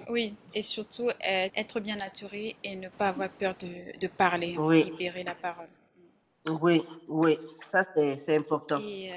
Oui, 0.08 0.36
et 0.54 0.62
surtout 0.62 1.08
euh, 1.08 1.48
être 1.56 1.80
bien 1.80 1.96
naturé 1.96 2.54
et 2.62 2.76
ne 2.76 2.88
pas 2.88 3.08
avoir 3.08 3.30
peur 3.30 3.52
de, 3.60 3.98
de 3.98 4.06
parler, 4.06 4.54
Oui. 4.60 4.84
libérer 4.84 5.24
la 5.24 5.34
parole. 5.34 5.66
oui 6.62 6.84
oui 7.08 7.36
ça 7.62 7.80
c'est 7.96 8.16
c'est 8.16 8.36
important 8.36 8.78
Et 8.80 9.10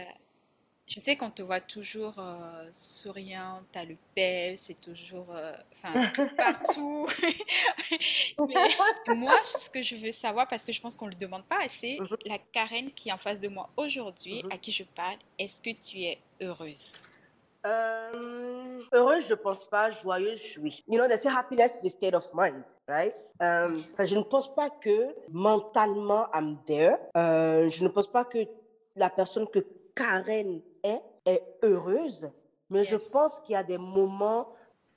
je 0.88 1.00
sais 1.02 1.16
qu'on 1.18 1.30
te 1.30 1.42
voit 1.42 1.60
toujours 1.60 2.14
euh, 2.18 2.68
souriante, 2.72 3.64
t'as 3.74 3.84
le 3.84 3.96
pep, 4.16 4.58
c'est 4.58 4.80
toujours, 4.80 5.28
euh, 5.36 5.52
partout. 6.38 7.08
Mais 8.48 9.16
moi, 9.16 9.34
ce 9.44 9.70
que 9.70 9.82
je 9.82 9.96
veux 9.96 10.12
savoir, 10.12 10.48
parce 10.48 10.66
que 10.66 10.72
je 10.72 10.80
pense 10.82 10.96
qu'on 10.96 11.08
ne 11.08 11.12
le 11.12 11.18
demande 11.18 11.46
pas 11.46 11.60
assez, 11.64 11.98
Mhm. 12.00 12.18
la 12.26 12.38
Karen 12.52 12.92
qui 12.92 13.10
est 13.10 13.12
en 13.12 13.18
face 13.18 13.40
de 13.40 13.50
moi 13.50 13.68
aujourd'hui, 13.76 14.42
Mhm. 14.44 14.52
à 14.54 14.58
qui 14.58 14.72
je 14.72 14.84
parle, 14.84 15.18
est-ce 15.38 15.62
que 15.62 15.72
tu 15.72 16.02
es 16.04 16.18
heureuse? 16.42 17.00
Euh, 17.66 18.82
heureuse, 18.94 19.26
je 19.28 19.34
pense 19.34 19.68
pas. 19.70 19.90
Joyeuse, 19.90 20.58
oui. 20.62 20.84
You 20.88 20.98
know, 20.98 21.08
they 21.08 21.18
say 21.18 21.30
happiness 21.30 21.80
is 21.84 21.88
a 21.88 21.90
state 21.90 22.14
of 22.14 22.30
mind, 22.34 22.64
right? 22.88 23.14
Euh, 23.42 23.78
je 24.00 24.16
ne 24.16 24.22
pense 24.24 24.54
pas 24.56 24.70
que 24.70 25.14
mentalement, 25.30 26.28
I'm 26.34 26.58
there. 26.66 26.98
Je 27.16 27.84
ne 27.84 27.90
pense 27.90 28.08
pas 28.08 28.24
que 28.24 28.40
la 28.96 29.10
personne 29.10 29.48
que 29.48 29.60
Karen 29.96 30.62
est 30.88 31.02
est 31.28 31.44
heureuse. 31.64 32.32
Mais 32.70 32.84
je 32.84 32.98
pense 33.12 33.40
qu'il 33.42 33.54
y 33.54 33.56
a 33.56 33.64
des 33.64 33.78
moments 33.78 34.50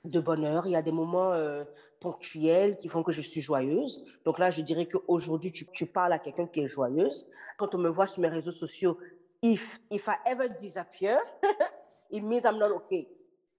de 0.03 0.19
bonheur, 0.19 0.65
il 0.65 0.71
y 0.71 0.75
a 0.75 0.81
des 0.81 0.91
moments 0.91 1.31
euh, 1.33 1.63
ponctuels 1.99 2.75
qui 2.77 2.89
font 2.89 3.03
que 3.03 3.11
je 3.11 3.21
suis 3.21 3.41
joyeuse. 3.41 4.03
Donc 4.25 4.39
là, 4.39 4.49
je 4.49 4.61
dirais 4.61 4.87
qu'aujourd'hui, 4.87 5.51
tu, 5.51 5.67
tu 5.67 5.85
parles 5.85 6.11
à 6.13 6.19
quelqu'un 6.19 6.47
qui 6.47 6.61
est 6.61 6.67
joyeuse. 6.67 7.29
Quand 7.57 7.75
on 7.75 7.77
me 7.77 7.89
voit 7.89 8.07
sur 8.07 8.21
mes 8.21 8.27
réseaux 8.27 8.51
sociaux, 8.51 8.97
if, 9.41 9.79
if 9.91 10.07
I 10.07 10.15
ever 10.25 10.49
disappear, 10.49 11.19
it 12.11 12.23
means 12.23 12.43
I'm 12.43 12.57
not 12.57 12.71
okay. 12.71 13.07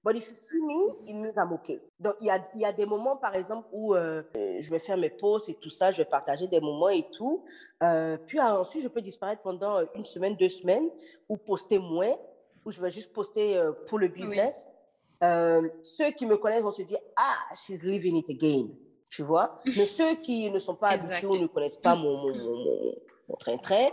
But 0.04 0.16
if 0.16 0.28
you 0.30 0.34
see 0.34 0.60
me, 0.60 0.94
it 1.06 1.14
means 1.14 1.36
I'm 1.36 1.52
okay. 1.52 1.80
Donc, 2.00 2.16
il 2.20 2.26
y 2.26 2.30
a, 2.30 2.38
y 2.56 2.64
a 2.64 2.72
des 2.72 2.86
moments, 2.86 3.16
par 3.16 3.36
exemple, 3.36 3.68
où 3.72 3.94
euh, 3.94 4.22
je 4.34 4.68
vais 4.68 4.80
faire 4.80 4.96
mes 4.96 5.10
posts 5.10 5.48
et 5.48 5.54
tout 5.54 5.70
ça, 5.70 5.92
je 5.92 5.98
vais 5.98 6.04
partager 6.04 6.48
des 6.48 6.60
moments 6.60 6.88
et 6.88 7.08
tout. 7.10 7.44
Euh, 7.84 8.16
puis 8.26 8.38
ah, 8.40 8.58
ensuite, 8.58 8.82
je 8.82 8.88
peux 8.88 9.00
disparaître 9.00 9.42
pendant 9.42 9.78
euh, 9.78 9.84
une 9.94 10.04
semaine, 10.04 10.34
deux 10.36 10.48
semaines, 10.48 10.90
ou 11.28 11.36
poster 11.36 11.78
moins, 11.78 12.16
ou 12.64 12.72
je 12.72 12.80
vais 12.80 12.90
juste 12.90 13.12
poster 13.12 13.56
euh, 13.56 13.70
pour 13.86 13.98
le 14.00 14.08
business. 14.08 14.68
Ceux 15.82 16.10
qui 16.10 16.26
me 16.26 16.36
connaissent 16.36 16.62
vont 16.64 16.72
se 16.72 16.82
dire, 16.82 16.98
ah, 17.16 17.36
she's 17.54 17.84
living 17.84 18.16
it 18.16 18.28
again. 18.28 18.70
Tu 19.08 19.22
vois? 19.22 19.54
Mais 19.66 19.72
ceux 19.86 20.16
qui 20.16 20.50
ne 20.50 20.58
sont 20.58 20.74
pas 20.74 20.88
habitués 20.88 21.26
ou 21.28 21.36
ne 21.36 21.46
connaissent 21.46 21.76
pas 21.76 21.94
mon, 21.94 22.16
mon, 22.16 22.34
mon, 22.34 22.56
mon- 22.64 22.94
mon 23.28 23.36
train-train, 23.36 23.88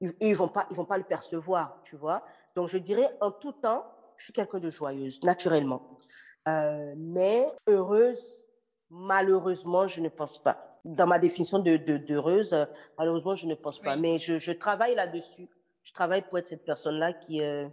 ils 0.00 0.12
ils 0.20 0.34
vont 0.34 0.48
pas, 0.48 0.66
ils 0.70 0.76
vont 0.76 0.84
pas 0.86 0.98
le 0.98 1.04
percevoir, 1.04 1.78
tu 1.84 1.94
vois? 1.96 2.24
Donc, 2.56 2.68
je 2.68 2.78
dirais, 2.78 3.08
en 3.20 3.30
tout 3.30 3.52
temps, 3.52 3.84
je 4.22 4.26
suis 4.26 4.32
quelqu'un 4.32 4.60
de 4.60 4.70
joyeuse, 4.70 5.20
naturellement. 5.24 5.98
Euh, 6.46 6.94
mais 6.96 7.44
heureuse, 7.66 8.46
malheureusement, 8.88 9.88
je 9.88 10.00
ne 10.00 10.08
pense 10.08 10.40
pas. 10.40 10.78
Dans 10.84 11.08
ma 11.08 11.18
définition 11.18 11.58
de, 11.58 11.76
de- 11.76 11.96
d'heureuse, 11.96 12.52
euh, 12.52 12.64
malheureusement, 12.96 13.34
je 13.34 13.46
ne 13.48 13.56
pense 13.56 13.80
pas. 13.80 13.96
Oui. 13.96 14.00
Mais 14.00 14.18
je, 14.20 14.38
je 14.38 14.52
travaille 14.52 14.94
là-dessus. 14.94 15.48
Je 15.82 15.92
travaille 15.92 16.22
pour 16.22 16.38
être 16.38 16.46
cette 16.46 16.64
personne-là 16.64 17.14
qui, 17.14 17.42
euh, 17.42 17.66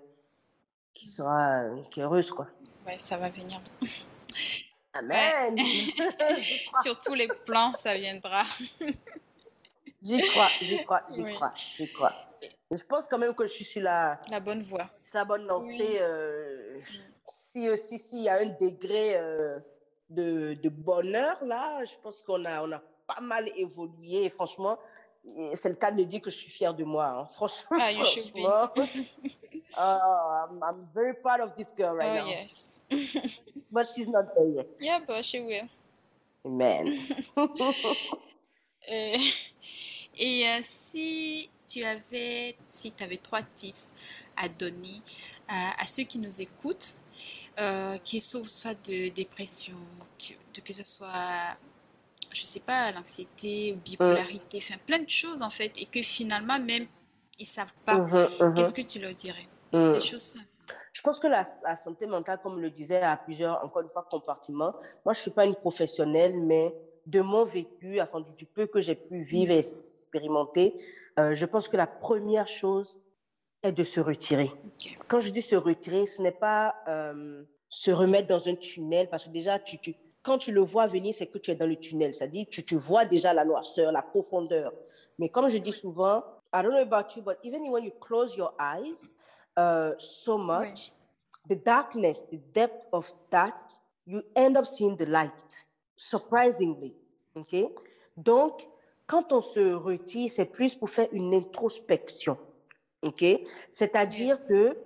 qui 0.95 1.07
sera 1.07 1.65
qui 1.91 1.99
est 1.99 2.03
heureuse, 2.03 2.31
quoi. 2.31 2.47
Ouais, 2.87 2.97
ça 2.97 3.17
va 3.17 3.29
venir. 3.29 3.59
Amen. 4.93 5.55
Sur 6.83 6.97
tous 6.97 7.13
les 7.13 7.27
plans, 7.45 7.73
ça 7.75 7.93
viendra. 7.95 8.41
j'y 10.01 10.19
crois, 10.19 10.47
j'y 10.61 10.83
crois, 10.83 11.03
j'y 11.11 11.23
crois, 11.31 11.51
j'y 11.53 11.91
crois. 11.91 12.13
Je 12.71 12.83
pense 12.83 13.07
quand 13.07 13.17
même 13.17 13.33
que 13.33 13.45
je 13.45 13.51
suis 13.51 13.65
sur 13.65 13.81
la, 13.81 14.19
la 14.29 14.39
bonne 14.39 14.61
voie. 14.61 14.85
C'est 15.01 15.17
la 15.17 15.25
bonne 15.25 15.45
lancée. 15.45 15.97
Euh, 15.99 16.79
si, 17.27 17.67
euh, 17.67 17.75
si, 17.75 17.97
si, 17.97 18.21
y 18.23 18.29
a 18.29 18.35
un 18.35 18.45
degré 18.45 19.17
euh, 19.17 19.59
de, 20.09 20.53
de, 20.53 20.69
bonheur 20.69 21.43
là, 21.43 21.83
je 21.83 21.95
pense 22.01 22.21
qu'on 22.21 22.45
a, 22.45 22.63
on 22.63 22.71
a 22.71 22.81
pas 23.07 23.21
mal 23.21 23.49
évolué. 23.55 24.29
franchement, 24.29 24.77
c'est 25.53 25.69
le 25.69 25.75
cas 25.75 25.91
de 25.91 26.03
dire 26.03 26.21
que 26.21 26.29
je 26.29 26.37
suis 26.37 26.51
fière 26.51 26.73
de 26.73 26.83
moi. 26.83 27.07
Hein. 27.07 27.25
Franchement, 27.25 27.77
ah, 27.79 27.91
you 27.91 28.03
should 28.03 28.31
be. 28.33 28.45
uh, 28.45 28.67
I'm, 29.77 30.63
I'm, 30.63 30.87
very 30.93 31.15
proud 31.15 31.41
of 31.41 31.55
this 31.55 31.71
girl 31.71 31.95
right 31.95 32.21
oh, 32.21 32.25
now. 32.25 32.27
yes. 32.27 32.79
but 33.71 33.87
she's 33.95 34.07
not 34.07 34.25
there 34.35 34.47
yet. 34.47 34.67
Yeah, 34.79 34.99
but 35.05 35.23
she 35.23 35.39
will. 35.41 35.67
Amen. 36.45 36.87
et, 38.87 39.17
et 40.17 40.47
euh, 40.47 40.59
si 40.63 41.49
tu 41.69 41.83
avais, 41.83 42.55
si 42.65 42.91
tu 42.91 43.03
avais 43.03 43.17
trois 43.17 43.41
tips 43.55 43.91
à 44.35 44.47
donner 44.47 45.01
à, 45.47 45.81
à 45.81 45.85
ceux 45.85 46.03
qui 46.03 46.19
nous 46.19 46.41
écoutent, 46.41 46.99
euh, 47.59 47.97
qui 47.99 48.19
souffrent 48.21 48.49
soit 48.49 48.89
de 48.89 49.09
dépression, 49.09 49.77
que, 50.17 50.61
que 50.61 50.73
ce 50.73 50.83
soit 50.85 51.57
je 52.31 52.43
sais 52.43 52.59
pas, 52.59 52.91
l'anxiété, 52.91 53.73
bipolarité, 53.83 54.59
enfin 54.61 54.75
plein 54.85 54.99
de 54.99 55.09
choses 55.09 55.41
en 55.41 55.49
fait, 55.49 55.71
et 55.81 55.85
que 55.85 56.01
finalement 56.01 56.59
même 56.59 56.85
ils 57.39 57.45
savent 57.45 57.73
pas. 57.85 57.97
Mhm, 57.97 58.27
mhm. 58.39 58.53
Qu'est-ce 58.53 58.73
que 58.73 58.81
tu 58.81 58.99
leur 58.99 59.15
dirais 59.15 59.47
Mm. 59.71 59.93
Des 59.93 59.99
choses 59.99 60.21
simples. 60.21 60.45
Je 60.93 61.01
pense 61.01 61.19
que 61.19 61.27
la, 61.27 61.43
la 61.63 61.75
santé 61.75 62.07
mentale, 62.07 62.39
comme 62.41 62.59
le 62.59 62.69
disait, 62.69 63.01
a 63.01 63.15
plusieurs, 63.15 63.63
encore 63.63 63.83
une 63.83 63.89
fois, 63.89 64.05
compartiments. 64.09 64.73
Moi, 65.05 65.13
je 65.13 65.21
suis 65.21 65.31
pas 65.31 65.45
une 65.45 65.55
professionnelle, 65.55 66.39
mais 66.39 66.73
de 67.05 67.21
mon 67.21 67.45
vécu, 67.45 68.01
enfin, 68.01 68.21
du, 68.21 68.31
du 68.33 68.45
peu 68.45 68.65
que 68.65 68.81
j'ai 68.81 68.95
pu 68.95 69.23
vivre 69.23 69.51
et 69.51 69.63
expérimenter, 70.09 70.73
euh, 71.19 71.35
je 71.35 71.45
pense 71.45 71.67
que 71.67 71.77
la 71.77 71.87
première 71.87 72.47
chose 72.47 73.01
est 73.61 73.71
de 73.71 73.83
se 73.83 73.99
retirer. 73.99 74.51
Ok. 74.65 74.97
Quand 75.07 75.19
je 75.19 75.31
dis 75.31 75.41
se 75.41 75.55
retirer, 75.55 76.05
ce 76.05 76.21
n'est 76.21 76.31
pas 76.31 76.75
euh, 76.87 77.43
se 77.69 77.91
remettre 77.91 78.27
dans 78.27 78.47
un 78.47 78.55
tunnel, 78.55 79.09
parce 79.09 79.25
que 79.25 79.29
déjà, 79.29 79.59
tu, 79.59 79.77
tu, 79.79 79.95
quand 80.23 80.37
tu 80.37 80.51
le 80.51 80.61
vois 80.61 80.87
venir, 80.87 81.13
c'est 81.13 81.27
que 81.27 81.37
tu 81.37 81.51
es 81.51 81.55
dans 81.55 81.67
le 81.67 81.75
tunnel. 81.75 82.13
C'est-à-dire, 82.13 82.47
tu, 82.49 82.63
tu 82.63 82.77
vois 82.77 83.05
déjà 83.05 83.33
la 83.33 83.45
noirceur, 83.45 83.91
la 83.91 84.01
profondeur. 84.01 84.73
Mais 85.19 85.29
comme 85.29 85.49
je 85.49 85.57
dis 85.57 85.71
souvent, 85.71 86.23
I 86.53 86.63
don't 86.63 86.71
know 86.71 86.81
about 86.81 87.15
you, 87.15 87.21
but 87.21 87.37
even 87.43 87.69
when 87.69 87.83
you 87.83 87.91
close 87.99 88.35
your 88.35 88.53
eyes 88.59 89.13
uh, 89.57 89.91
so 89.99 90.37
much, 90.37 90.91
the 91.47 91.55
darkness, 91.55 92.23
the 92.31 92.39
depth 92.53 92.87
of 92.91 93.13
that, 93.29 93.53
you 94.07 94.23
end 94.35 94.57
up 94.57 94.65
seeing 94.65 94.95
the 94.95 95.05
light, 95.05 95.65
surprisingly. 95.95 96.95
OK? 97.35 97.69
Donc, 98.17 98.67
quand 99.09 99.33
on 99.33 99.41
se 99.41 99.73
retire, 99.73 100.29
c'est 100.29 100.45
plus 100.45 100.75
pour 100.75 100.89
faire 100.89 101.07
une 101.11 101.33
introspection. 101.33 102.37
OK? 103.01 103.25
C'est-à-dire 103.71 104.35
Yes. 104.35 104.45
que 104.47 104.77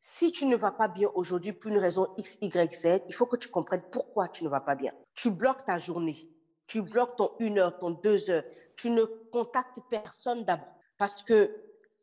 si 0.00 0.30
tu 0.30 0.44
ne 0.46 0.56
vas 0.56 0.70
pas 0.72 0.88
bien 0.88 1.10
aujourd'hui 1.14 1.52
pour 1.52 1.70
une 1.70 1.78
raison 1.78 2.06
X, 2.18 2.36
Y, 2.42 2.72
Z, 2.72 3.00
il 3.08 3.14
faut 3.14 3.26
que 3.26 3.36
tu 3.36 3.48
comprennes 3.48 3.82
pourquoi 3.90 4.28
tu 4.28 4.44
ne 4.44 4.48
vas 4.48 4.60
pas 4.60 4.74
bien. 4.74 4.92
Tu 5.14 5.30
bloques 5.30 5.64
ta 5.64 5.78
journée. 5.78 6.28
Tu 6.66 6.82
bloques 6.82 7.16
ton 7.16 7.30
une 7.38 7.58
heure, 7.58 7.78
ton 7.78 7.90
deux 7.90 8.28
heures. 8.30 8.44
Tu 8.76 8.90
ne 8.90 9.04
contactes 9.32 9.80
personne 9.88 10.44
d'abord. 10.44 10.68
Parce 10.98 11.22
que 11.22 11.50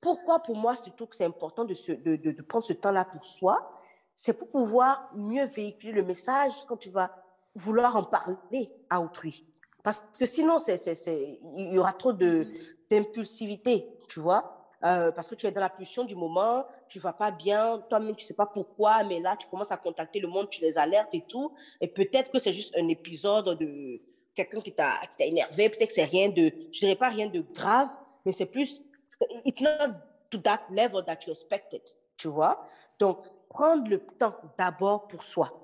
pourquoi 0.02 0.40
pour 0.40 0.56
moi, 0.56 0.76
surtout 0.76 1.06
que 1.06 1.16
c'est 1.16 1.26
important 1.26 1.66
de, 1.66 1.74
se- 1.74 1.92
de, 1.92 2.16
de- 2.16 2.32
de 2.32 2.42
prendre 2.42 2.64
ce 2.66 2.74
temps-là 2.74 3.06
pour 3.06 3.24
soi, 3.24 3.80
c'est 4.16 4.34
pour 4.34 4.50
pouvoir 4.50 5.10
mieux 5.16 5.46
véhiculer 5.46 5.92
le 5.94 6.04
message 6.04 6.54
quand 6.68 6.78
tu 6.78 6.90
vas 6.90 7.12
vouloir 7.56 7.96
en 7.96 8.04
parler 8.04 8.72
à 8.90 9.02
autrui. 9.02 9.46
Parce 9.84 10.02
que 10.18 10.26
sinon, 10.26 10.60
c'est, 10.60 10.78
c'est, 10.78 10.96
c'est- 10.96 11.40
il 11.58 11.74
y 11.74 11.78
aura 11.78 11.94
trop 11.94 12.14
de, 12.14 12.48
d'impulsivité, 12.90 13.88
tu 14.08 14.20
vois. 14.20 14.60
Euh, 14.86 15.12
parce 15.14 15.28
que 15.30 15.36
tu 15.36 15.46
es 15.48 15.52
dans 15.52 15.62
la 15.62 15.70
pulsion 15.70 16.04
du 16.04 16.16
moment, 16.16 16.66
tu 16.90 17.00
vas 17.00 17.14
pas 17.14 17.32
bien, 17.32 17.80
toi-même 17.90 18.16
tu 18.18 18.26
sais 18.26 18.34
pas 18.34 18.46
pourquoi, 18.46 19.04
mais 19.06 19.22
là 19.22 19.38
tu 19.38 19.48
commences 19.48 19.72
à 19.72 19.78
contacter 19.78 20.20
le 20.20 20.28
monde, 20.28 20.50
tu 20.50 20.62
les 20.62 20.78
alertes 20.78 21.14
et 21.14 21.22
tout, 21.26 21.54
et 21.80 21.88
peut-être 21.88 22.30
que 22.32 22.38
c'est 22.38 22.52
juste 22.52 22.76
un 22.78 22.90
épisode 22.90 23.58
de 23.58 24.02
quelqu'un 24.36 24.60
qui 24.60 24.74
t'a, 24.76 25.00
qui 25.10 25.16
t'a 25.18 25.26
énervé, 25.26 25.70
peut-être 25.70 25.88
que 25.88 25.94
c'est 25.94 26.04
rien 26.04 26.28
de, 26.28 26.52
je 26.74 26.80
dirais 26.82 26.98
pas 26.98 27.08
rien 27.08 27.28
de 27.28 27.40
grave, 27.40 27.88
mais 28.26 28.34
c'est 28.34 28.46
plus, 28.46 28.82
it's 29.46 29.62
not 29.62 29.94
to 30.30 30.38
that 30.40 30.66
level 30.70 31.06
that 31.06 31.20
you 31.26 31.32
expected, 31.32 31.82
tu 32.18 32.28
vois. 32.28 32.62
Donc, 33.00 33.20
prendre 33.48 33.88
le 33.90 34.00
temps 34.20 34.36
d'abord 34.58 35.08
pour 35.08 35.24
soi. 35.24 35.63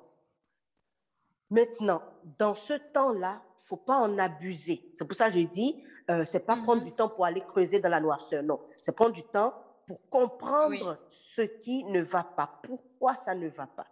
Maintenant, 1.50 2.02
dans 2.38 2.54
ce 2.54 2.74
temps-là, 2.74 3.41
faut 3.58 3.78
pas 3.78 3.97
en 3.97 4.18
abuser. 4.18 4.89
C'est 4.93 5.06
pour 5.06 5.16
ça 5.16 5.28
que 5.28 5.34
je 5.34 5.45
dis, 5.45 5.84
euh, 6.10 6.24
c'est 6.26 6.45
pas 6.45 6.56
prendre 6.56 6.84
du 6.84 6.91
temps 6.91 7.10
pour 7.10 7.26
aller 7.26 7.41
creuser 7.41 7.80
dans 7.80 7.89
la 7.89 8.00
noirceur. 8.00 8.43
Non, 8.43 8.60
c'est 8.80 8.95
prendre 8.95 9.14
du 9.14 9.24
temps 9.24 9.54
pour 9.88 10.00
comprendre 10.10 11.00
ce 11.08 11.41
qui 11.41 11.84
ne 11.86 12.02
va 12.02 12.24
pas, 12.24 12.60
pourquoi 12.64 13.16
ça 13.16 13.34
ne 13.34 13.47
va 13.47 13.68
pas. 13.68 13.88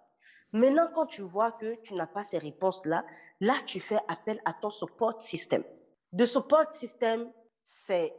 Maintenant, 0.54 0.88
quand 0.94 1.08
tu 1.08 1.24
vois 1.24 1.52
que 1.52 1.76
tu 1.82 1.96
n'as 1.96 2.08
pas 2.08 2.24
ces 2.24 2.38
réponses-là, 2.38 3.04
là, 3.42 3.56
tu 3.66 3.80
fais 3.80 4.00
appel 4.08 4.40
à 4.46 4.54
ton 4.54 4.70
support 4.70 5.22
system. 5.22 5.64
De 6.14 6.26
support 6.26 6.72
system, 6.72 7.30
c'est 7.62 8.14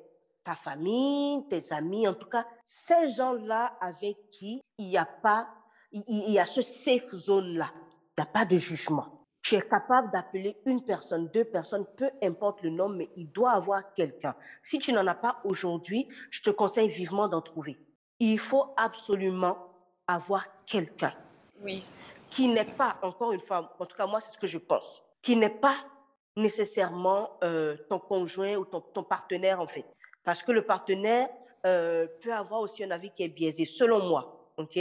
ta 0.44 0.54
famille, 0.54 1.46
tes 1.48 1.72
amis, 1.72 2.06
en 2.06 2.14
tout 2.14 2.28
cas, 2.28 2.46
ces 2.64 3.08
gens-là 3.08 3.76
avec 3.80 4.16
qui 4.30 4.60
il 4.78 4.88
n'y 4.88 4.98
a 4.98 5.06
pas, 5.06 5.48
il, 5.92 6.04
il 6.08 6.32
y 6.32 6.38
a 6.38 6.46
ce 6.46 6.62
safe 6.62 7.14
zone-là. 7.14 7.70
Il 7.74 8.22
n'y 8.22 8.28
a 8.28 8.32
pas 8.32 8.44
de 8.44 8.56
jugement. 8.56 9.17
Tu 9.42 9.54
es 9.54 9.62
capable 9.62 10.10
d'appeler 10.10 10.56
une 10.66 10.84
personne, 10.84 11.28
deux 11.28 11.44
personnes, 11.44 11.86
peu 11.96 12.10
importe 12.22 12.62
le 12.62 12.70
nom, 12.70 12.88
mais 12.88 13.08
il 13.16 13.30
doit 13.30 13.52
avoir 13.52 13.94
quelqu'un. 13.94 14.34
Si 14.62 14.78
tu 14.78 14.92
n'en 14.92 15.06
as 15.06 15.14
pas 15.14 15.40
aujourd'hui, 15.44 16.08
je 16.30 16.42
te 16.42 16.50
conseille 16.50 16.88
vivement 16.88 17.28
d'en 17.28 17.40
trouver. 17.40 17.78
Il 18.18 18.38
faut 18.38 18.74
absolument 18.76 19.56
avoir 20.06 20.44
quelqu'un 20.66 21.14
Oui. 21.62 21.82
qui 22.30 22.48
n'est 22.48 22.70
pas, 22.76 22.98
encore 23.02 23.32
une 23.32 23.40
fois, 23.40 23.74
en 23.78 23.86
tout 23.86 23.96
cas 23.96 24.06
moi 24.06 24.20
c'est 24.20 24.32
ce 24.32 24.38
que 24.38 24.46
je 24.46 24.58
pense, 24.58 25.02
qui 25.22 25.36
n'est 25.36 25.48
pas 25.48 25.76
nécessairement 26.36 27.38
euh, 27.44 27.76
ton 27.88 27.98
conjoint 27.98 28.56
ou 28.56 28.64
ton, 28.64 28.80
ton 28.80 29.02
partenaire 29.04 29.60
en 29.60 29.66
fait. 29.66 29.84
Parce 30.24 30.42
que 30.42 30.52
le 30.52 30.62
partenaire 30.62 31.28
euh, 31.66 32.06
peut 32.22 32.32
avoir 32.32 32.60
aussi 32.60 32.84
un 32.84 32.90
avis 32.90 33.10
qui 33.10 33.22
est 33.22 33.28
biaisé, 33.28 33.64
selon 33.64 34.06
moi. 34.08 34.52
ok? 34.56 34.78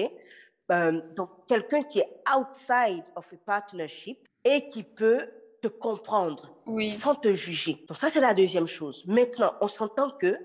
Euh, 0.70 1.02
donc 1.16 1.30
quelqu'un 1.48 1.84
qui 1.84 2.00
est 2.00 2.22
outside 2.36 3.04
of 3.16 3.32
a 3.32 3.38
partnership 3.46 4.20
et 4.48 4.70
qui 4.70 4.84
peut 4.84 5.30
te 5.62 5.68
comprendre 5.68 6.50
Oui. 6.68 6.92
sans 6.92 7.16
te 7.16 7.34
juger. 7.34 7.84
Donc 7.88 7.98
ça, 7.98 8.10
c'est 8.10 8.22
la 8.22 8.34
deuxième 8.34 8.68
chose. 8.68 9.04
Maintenant, 9.06 9.54
on 9.60 9.68
s'entend 9.68 10.12
que 10.12 10.38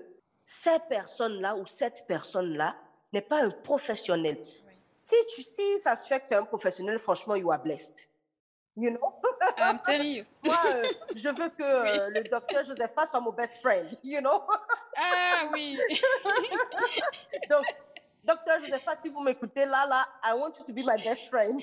ces 0.43 0.77
personnes-là 0.89 1.55
ou 1.55 1.65
cette 1.65 2.05
personne-là 2.05 2.75
n'est 3.13 3.21
pas 3.21 3.41
un 3.43 3.49
professionnel. 3.49 4.37
Oui. 4.67 4.73
Si, 4.93 5.15
tu, 5.33 5.41
si 5.43 5.79
ça 5.79 5.95
se 5.95 6.05
fait 6.07 6.19
que 6.19 6.27
c'est 6.27 6.35
un 6.35 6.43
professionnel, 6.43 6.99
franchement, 6.99 7.35
you 7.35 7.49
are 7.49 7.61
blessed. 7.61 8.09
You 8.75 8.89
know? 8.89 9.13
I'm 9.57 9.79
telling 9.79 10.17
you. 10.17 10.25
Moi, 10.45 10.55
euh, 10.65 10.83
je 11.15 11.29
veux 11.29 11.49
que 11.49 11.63
euh, 11.63 12.09
le 12.09 12.23
docteur 12.23 12.63
Josepha 12.65 13.05
soit 13.05 13.19
mon 13.21 13.31
best 13.31 13.53
friend. 13.61 13.97
You 14.03 14.19
know? 14.19 14.41
Ah 14.97 15.49
oui. 15.53 15.77
Donc, 17.49 17.63
docteur 18.23 18.59
Josepha, 18.59 18.93
si 19.01 19.09
vous 19.09 19.21
m'écoutez 19.21 19.65
là, 19.65 19.85
là, 19.87 20.05
I 20.23 20.33
want 20.37 20.51
you 20.59 20.65
to 20.65 20.73
be 20.73 20.79
my 20.85 20.95
best 21.03 21.27
friend. 21.29 21.59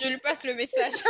Je 0.00 0.08
lui 0.08 0.18
passe 0.18 0.44
le 0.44 0.54
message. 0.54 1.04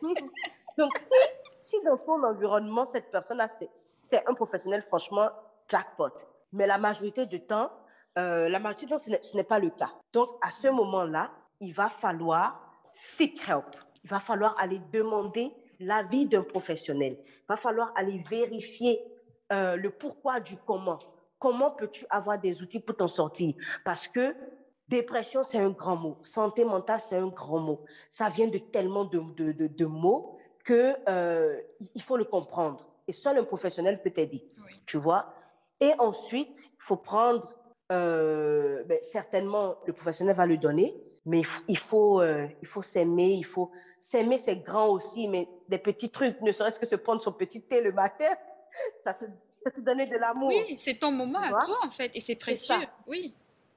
Donc, 0.78 0.92
si, 0.98 1.14
si 1.58 1.76
dans 1.84 1.96
ton 1.98 2.22
environnement, 2.24 2.84
cette 2.84 3.10
personne-là, 3.10 3.48
c'est- 3.48 4.24
un 4.26 4.34
professionnel, 4.34 4.82
franchement, 4.82 5.28
jackpot. 5.68 6.10
Mais 6.52 6.66
la 6.66 6.78
majorité 6.78 7.26
du 7.26 7.44
temps, 7.44 7.70
euh, 8.18 8.48
la 8.48 8.58
majorité 8.58 8.86
du 8.86 8.90
temps, 8.92 8.98
ce 8.98 9.10
n'est- 9.10 9.22
ce 9.22 9.36
n'est 9.36 9.44
pas 9.44 9.58
le 9.58 9.70
cas. 9.70 9.90
Donc, 10.12 10.28
à 10.42 10.50
ce 10.50 10.68
moment-là, 10.68 11.30
il 11.60 11.72
va 11.74 11.88
falloir 11.88 12.60
seek 12.92 13.46
help. 13.48 13.76
Il 14.02 14.10
va 14.10 14.20
falloir 14.20 14.54
aller 14.58 14.80
demander 14.92 15.52
l'avis 15.78 16.26
d'un 16.26 16.42
professionnel. 16.42 17.18
Il 17.24 17.44
va 17.48 17.56
falloir 17.56 17.92
aller 17.96 18.22
vérifier 18.28 19.00
euh, 19.52 19.74
le 19.76 19.90
pourquoi 19.90 20.38
du 20.40 20.56
comment. 20.58 20.98
Comment 21.40 21.72
peux-tu 21.72 22.06
avoir 22.10 22.38
des 22.38 22.62
outils 22.62 22.78
pour 22.80 22.96
t'en 22.96 23.08
sortir? 23.08 23.54
Parce 23.84 24.06
que 24.06 24.34
dépression, 24.86 25.42
c'est 25.42 25.58
un 25.58 25.70
grand 25.70 25.96
mot. 25.96 26.18
Santé 26.22 26.64
mentale, 26.64 27.00
c'est 27.00 27.16
un 27.16 27.28
grand 27.28 27.58
mot. 27.58 27.80
Ça 28.10 28.28
vient 28.28 28.46
de 28.46 28.58
tellement 28.58 29.04
de, 29.06 29.18
de, 29.34 29.50
de, 29.52 29.66
de 29.66 29.84
mots 29.86 30.36
que 30.64 30.94
euh, 31.08 31.58
il 31.94 32.02
faut 32.02 32.16
le 32.16 32.24
comprendre. 32.24 32.86
Et 33.08 33.12
seul 33.12 33.38
un 33.38 33.44
professionnel 33.44 34.00
peut 34.02 34.10
t'aider, 34.10 34.46
Oui. 34.64 34.80
tu 34.86 34.98
vois? 34.98 35.34
Et 35.80 35.92
ensuite, 35.98 36.70
il 36.74 36.82
faut 36.82 36.96
prendre, 36.96 37.52
euh, 37.90 38.84
ben, 38.84 38.98
certainement, 39.02 39.76
le 39.86 39.92
professionnel 39.94 40.36
va 40.36 40.44
le 40.46 40.58
donner, 40.58 40.94
mais 41.24 41.38
il 41.38 41.44
faut, 41.46 41.62
il 41.68 41.78
faut, 41.78 42.20
euh, 42.20 42.46
il 42.60 42.68
faut 42.68 42.82
s'aimer, 42.82 43.32
il 43.32 43.44
faut 43.44 43.70
s'aimer, 43.98 44.36
c'est 44.38 44.56
grand 44.56 44.88
aussi, 44.90 45.26
mais 45.26 45.48
des 45.68 45.78
petits 45.78 46.10
trucs, 46.10 46.40
ne 46.42 46.52
serait-ce 46.52 46.78
que 46.78 46.86
se 46.86 46.96
prendre 46.96 47.22
son 47.22 47.32
petit 47.32 47.62
thé 47.62 47.80
le 47.80 47.92
matin, 47.92 48.28
ça 49.02 49.12
se, 49.14 49.24
ça 49.60 49.70
se 49.70 49.80
donner 49.80 50.06
de 50.06 50.16
l'amour. 50.16 50.48
Oui, 50.48 50.76
c'est 50.76 50.98
ton 50.98 51.12
moment 51.12 51.40
à 51.40 51.50
toi 51.50 51.78
en 51.82 51.90
fait, 51.90 52.14
et 52.16 52.20
c'est 52.20 52.36
précieux. 52.36 52.74
Oui. 53.06 53.34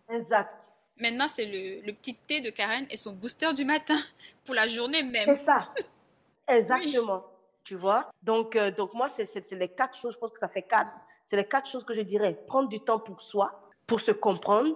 Exact. 0.09 0.73
Maintenant, 0.99 1.27
c'est 1.27 1.45
le, 1.45 1.85
le, 1.85 1.93
petit 1.93 2.15
thé 2.15 2.39
de 2.39 2.49
Karen 2.49 2.85
et 2.89 2.97
son 2.97 3.13
booster 3.13 3.51
du 3.53 3.65
matin 3.65 3.95
pour 4.45 4.53
la 4.53 4.67
journée 4.67 5.03
même. 5.03 5.35
C'est 5.35 5.45
ça. 5.45 5.67
Exactement. 6.47 7.23
Tu 7.63 7.75
vois? 7.75 8.11
Donc, 8.21 8.55
euh, 8.55 8.71
donc, 8.71 8.93
moi, 8.93 9.07
c'est 9.07 9.51
les 9.51 9.69
quatre 9.69 9.97
choses. 9.97 10.13
Je 10.13 10.19
pense 10.19 10.31
que 10.31 10.39
ça 10.39 10.49
fait 10.49 10.63
quatre. 10.63 10.91
C'est 11.25 11.37
les 11.37 11.47
quatre 11.47 11.69
choses 11.69 11.85
que 11.85 11.95
je 11.95 12.01
dirais. 12.01 12.37
Prendre 12.47 12.67
du 12.67 12.79
temps 12.81 12.99
pour 12.99 13.21
soi, 13.21 13.69
pour 13.87 14.01
se 14.01 14.11
comprendre, 14.11 14.75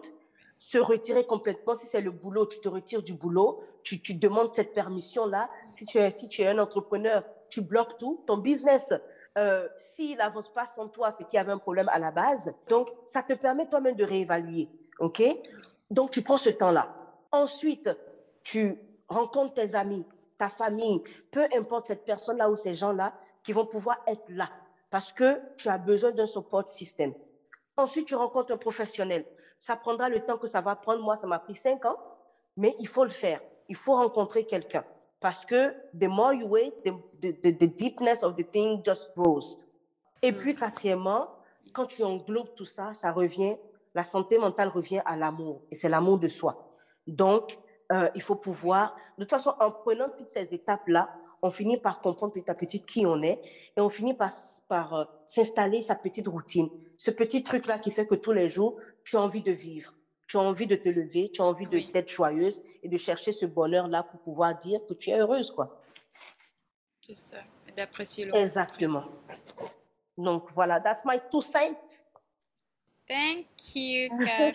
se 0.57 0.77
retirer 0.77 1.25
complètement. 1.25 1.75
Si 1.75 1.85
c'est 1.85 2.01
le 2.01 2.11
boulot, 2.11 2.45
tu 2.45 2.59
te 2.59 2.69
retires 2.69 3.03
du 3.03 3.13
boulot. 3.13 3.61
Tu, 3.83 4.01
tu 4.01 4.13
demandes 4.13 4.55
cette 4.55 4.73
permission-là. 4.73 5.49
Si 5.73 5.85
tu, 5.85 5.97
es, 5.97 6.09
si 6.11 6.29
tu 6.29 6.41
es 6.41 6.47
un 6.47 6.57
entrepreneur, 6.57 7.23
tu 7.49 7.61
bloques 7.61 7.97
tout. 7.97 8.23
Ton 8.25 8.37
business, 8.37 8.93
euh, 9.37 9.67
s'il 9.77 10.17
n'avance 10.17 10.51
pas 10.51 10.65
sans 10.65 10.87
toi, 10.87 11.11
c'est 11.11 11.23
qu'il 11.25 11.37
y 11.37 11.39
avait 11.39 11.51
un 11.51 11.57
problème 11.57 11.89
à 11.89 11.99
la 11.99 12.11
base. 12.11 12.53
Donc, 12.67 12.89
ça 13.05 13.21
te 13.21 13.33
permet 13.33 13.67
toi-même 13.67 13.95
de 13.95 14.03
réévaluer. 14.03 14.67
OK? 14.99 15.21
Donc, 15.91 16.11
tu 16.11 16.23
prends 16.23 16.37
ce 16.37 16.49
temps-là. 16.49 16.93
Ensuite, 17.31 17.89
tu 18.41 18.79
rencontres 19.07 19.53
tes 19.53 19.75
amis, 19.75 20.05
ta 20.37 20.49
famille, 20.49 21.03
peu 21.31 21.47
importe 21.55 21.87
cette 21.87 22.03
personne-là 22.03 22.49
ou 22.49 22.55
ces 22.55 22.73
gens-là 22.73 23.13
qui 23.43 23.53
vont 23.53 23.65
pouvoir 23.65 23.97
être 24.07 24.25
là 24.29 24.49
parce 24.89 25.13
que 25.13 25.39
tu 25.55 25.69
as 25.69 25.77
besoin 25.77 26.11
d'un 26.11 26.25
support 26.25 26.67
système. 26.67 27.13
Ensuite, 27.75 28.07
tu 28.07 28.15
rencontres 28.15 28.53
un 28.53 28.57
professionnel. 28.57 29.25
Ça 29.59 29.75
prendra 29.75 30.09
le 30.09 30.19
temps 30.21 30.37
que 30.37 30.47
ça 30.47 30.61
va 30.61 30.75
prendre. 30.75 31.03
Moi, 31.03 31.15
ça 31.15 31.27
m'a 31.27 31.39
pris 31.39 31.55
cinq 31.55 31.85
ans, 31.85 31.97
mais 32.55 32.75
il 32.79 32.87
faut 32.87 33.03
le 33.03 33.09
faire. 33.09 33.41
Il 33.69 33.75
faut 33.75 33.95
rencontrer 33.95 34.45
quelqu'un 34.45 34.83
parce 35.19 35.45
que 35.45 35.73
the 35.97 36.07
more 36.07 36.33
you 36.33 36.47
wait, 36.47 36.73
the, 36.83 36.91
the, 37.21 37.57
the, 37.57 37.67
deepness 37.67 38.23
of 38.23 38.35
the 38.35 38.43
thing 38.43 38.81
just 38.85 39.11
grows. 39.15 39.59
Et 40.21 40.31
puis, 40.31 40.53
mm. 40.53 40.57
quatrièmement, 40.57 41.27
quand 41.73 41.85
tu 41.85 42.03
englobes 42.03 42.53
tout 42.55 42.65
ça, 42.65 42.93
ça 42.93 43.11
revient, 43.11 43.57
la 43.93 44.03
santé 44.03 44.37
mentale 44.37 44.69
revient 44.69 45.01
à 45.05 45.15
l'amour, 45.15 45.61
et 45.71 45.75
c'est 45.75 45.89
l'amour 45.89 46.19
de 46.19 46.27
soi. 46.27 46.73
Donc, 47.07 47.57
euh, 47.91 48.09
il 48.15 48.21
faut 48.21 48.35
pouvoir, 48.35 48.95
de 49.17 49.23
toute 49.23 49.31
façon, 49.31 49.53
en 49.59 49.71
prenant 49.71 50.09
toutes 50.17 50.29
ces 50.29 50.53
étapes-là, 50.53 51.09
on 51.41 51.49
finit 51.49 51.77
par 51.77 52.01
comprendre 52.01 52.33
petit 52.33 52.49
à 52.49 52.55
petit 52.55 52.83
qui 52.83 53.05
on 53.05 53.21
est 53.21 53.41
et 53.75 53.81
on 53.81 53.89
finit 53.89 54.13
par, 54.13 54.31
par 54.67 54.93
euh, 54.93 55.05
s'installer 55.25 55.81
sa 55.81 55.95
petite 55.95 56.27
routine. 56.27 56.69
Ce 56.97 57.11
petit 57.11 57.43
truc-là 57.43 57.79
qui 57.79 57.91
fait 57.91 58.07
que 58.07 58.15
tous 58.15 58.31
les 58.31 58.49
jours, 58.49 58.77
tu 59.03 59.17
as 59.17 59.21
envie 59.21 59.41
de 59.41 59.51
vivre, 59.51 59.93
tu 60.27 60.37
as 60.37 60.41
envie 60.41 60.67
de 60.67 60.75
te 60.75 60.89
lever, 60.89 61.31
tu 61.31 61.41
as 61.41 61.45
envie 61.45 61.65
d'être 61.67 62.09
joyeuse 62.09 62.61
et 62.83 62.89
de 62.89 62.97
chercher 62.97 63.31
ce 63.31 63.45
bonheur-là 63.45 64.03
pour 64.03 64.19
pouvoir 64.19 64.57
dire 64.57 64.81
que 64.87 64.93
tu 64.93 65.09
es 65.09 65.17
heureuse, 65.17 65.51
quoi. 65.51 65.81
C'est 67.01 67.15
ça, 67.15 67.37
d'apprécier 67.75 68.25
le 68.25 68.35
Exactement. 68.35 69.05
Donc 70.17 70.51
voilà, 70.51 70.81
that's 70.81 71.05
my 71.05 71.19
two 71.31 71.41
cents. 71.41 72.09
Thank 73.07 73.47
you, 73.75 74.09
Karen. 74.25 74.53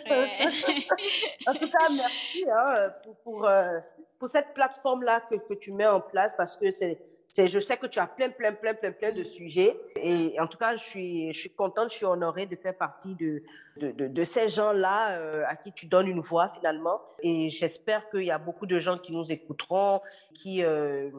en 1.47 1.55
tout 1.55 1.71
cas, 1.71 1.89
merci 1.89 2.45
hein, 2.51 2.91
pour, 3.03 3.17
pour, 3.17 3.47
euh, 3.47 3.81
pour, 4.19 4.29
cette 4.29 4.53
plateforme-là 4.53 5.23
que, 5.31 5.37
que, 5.37 5.55
tu 5.55 5.73
mets 5.73 5.87
en 5.87 6.03
place 6.03 6.35
parce 6.37 6.59
que 6.59 6.71
c'est, 6.71 7.01
je 7.37 7.61
sais 7.61 7.77
que 7.77 7.87
tu 7.87 7.99
as 7.99 8.07
plein, 8.07 8.31
plein, 8.31 8.53
plein, 8.53 8.75
plein, 8.75 8.93
plein 8.93 9.13
de 9.13 9.23
sujets. 9.23 9.79
Et 9.97 10.39
en 10.39 10.47
tout 10.47 10.59
cas, 10.59 10.75
je 10.75 10.83
suis, 10.83 11.33
je 11.33 11.41
suis 11.41 11.55
contente, 11.55 11.91
je 11.91 11.97
suis 11.97 12.05
honorée 12.05 12.47
de 12.47 12.57
faire 12.57 12.77
partie 12.77 13.15
de, 13.15 13.43
de, 13.79 13.91
de, 14.09 14.25
ces 14.25 14.49
gens-là 14.49 15.19
euh, 15.19 15.45
à 15.47 15.57
qui 15.57 15.73
tu 15.73 15.87
donnes 15.87 16.09
une 16.09 16.21
voix 16.21 16.51
finalement. 16.51 17.01
Et 17.23 17.49
j'espère 17.49 18.11
qu'il 18.11 18.25
y 18.25 18.31
a 18.31 18.39
beaucoup 18.39 18.67
de 18.67 18.79
gens 18.79 18.99
qui 18.99 19.13
nous 19.13 19.33
écouteront, 19.33 20.01
qui, 20.35 20.63
euh, 20.63 21.11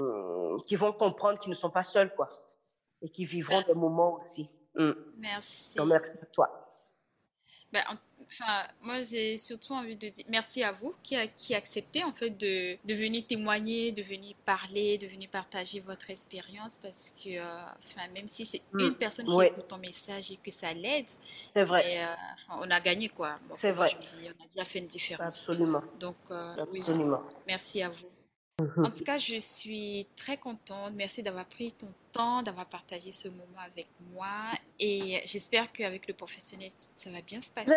qui 0.68 0.76
vont 0.76 0.93
comprendre 0.93 1.39
qu'ils 1.39 1.51
ne 1.51 1.55
sont 1.55 1.72
pas 1.72 1.84
seuls, 1.84 2.14
quoi. 2.14 2.28
Et 3.01 3.09
qui 3.09 3.26
vivront 3.26 3.61
des 3.64 3.74
moments 3.74 4.20
aussi. 4.20 4.49
Mm. 4.76 4.91
Merci. 5.18 5.78
Donc, 5.78 5.89
merci 5.89 6.09
à 6.22 6.26
toi. 6.28 6.64
Ben, 7.72 7.82
enfin, 8.34 8.67
moi, 8.81 9.01
j'ai 9.01 9.38
surtout 9.38 9.73
envie 9.73 9.95
de 9.95 10.09
dire 10.09 10.25
merci 10.29 10.63
à 10.63 10.71
vous 10.71 10.93
qui, 11.03 11.15
a, 11.15 11.27
qui 11.27 11.55
acceptez 11.55 12.03
en 12.03 12.13
fait 12.13 12.31
de, 12.31 12.77
de, 12.86 12.93
venir 12.93 13.25
témoigner, 13.25 13.91
de 13.91 14.01
venir 14.01 14.36
parler, 14.45 14.97
de 14.97 15.07
venir 15.07 15.29
partager 15.29 15.79
votre 15.79 16.09
expérience 16.09 16.77
parce 16.77 17.13
que, 17.21 17.38
euh, 17.38 17.43
enfin, 17.79 18.07
même 18.13 18.27
si 18.27 18.45
c'est 18.45 18.61
mm. 18.73 18.79
une 18.79 18.95
personne 18.95 19.25
qui 19.25 19.45
écoute 19.45 19.67
ton 19.67 19.77
message 19.77 20.31
et 20.31 20.38
que 20.38 20.51
ça 20.51 20.73
l'aide, 20.73 21.07
c'est 21.53 21.63
vrai. 21.63 21.99
Euh, 21.99 22.55
on 22.61 22.69
a 22.71 22.79
gagné 22.79 23.09
quoi. 23.09 23.39
c'est 23.55 23.71
vrai. 23.71 23.89
Je 23.89 23.97
me 23.97 24.01
dis, 24.01 24.29
on 24.29 24.43
a 24.43 24.47
déjà 24.53 24.65
fait 24.65 24.79
une 24.79 24.88
différence. 24.88 25.49
Absolument. 25.49 25.84
Donc, 25.99 26.17
euh, 26.31 26.55
Absolument. 26.57 27.21
merci 27.47 27.81
à 27.81 27.89
vous. 27.89 28.07
En 28.62 28.91
tout 28.91 29.04
cas, 29.04 29.18
je 29.18 29.39
suis 29.39 30.06
très 30.16 30.38
contente. 30.38 30.93
Merci 30.93 31.24
d'avoir 31.24 31.45
pris 31.45 31.72
ton 31.72 31.91
temps, 32.12 32.43
d'avoir 32.43 32.68
partagé 32.68 33.12
ce 33.12 33.28
moment 33.28 33.60
avec 33.66 33.88
moi. 34.12 34.28
Et 34.80 35.22
j'espère 35.26 35.72
qu'avec 35.72 36.08
le 36.08 36.14
professionnel, 36.14 36.70
ça 36.95 37.10
va 37.10 37.22
bien 37.22 37.41
se 37.41 37.51
passer. 37.51 37.72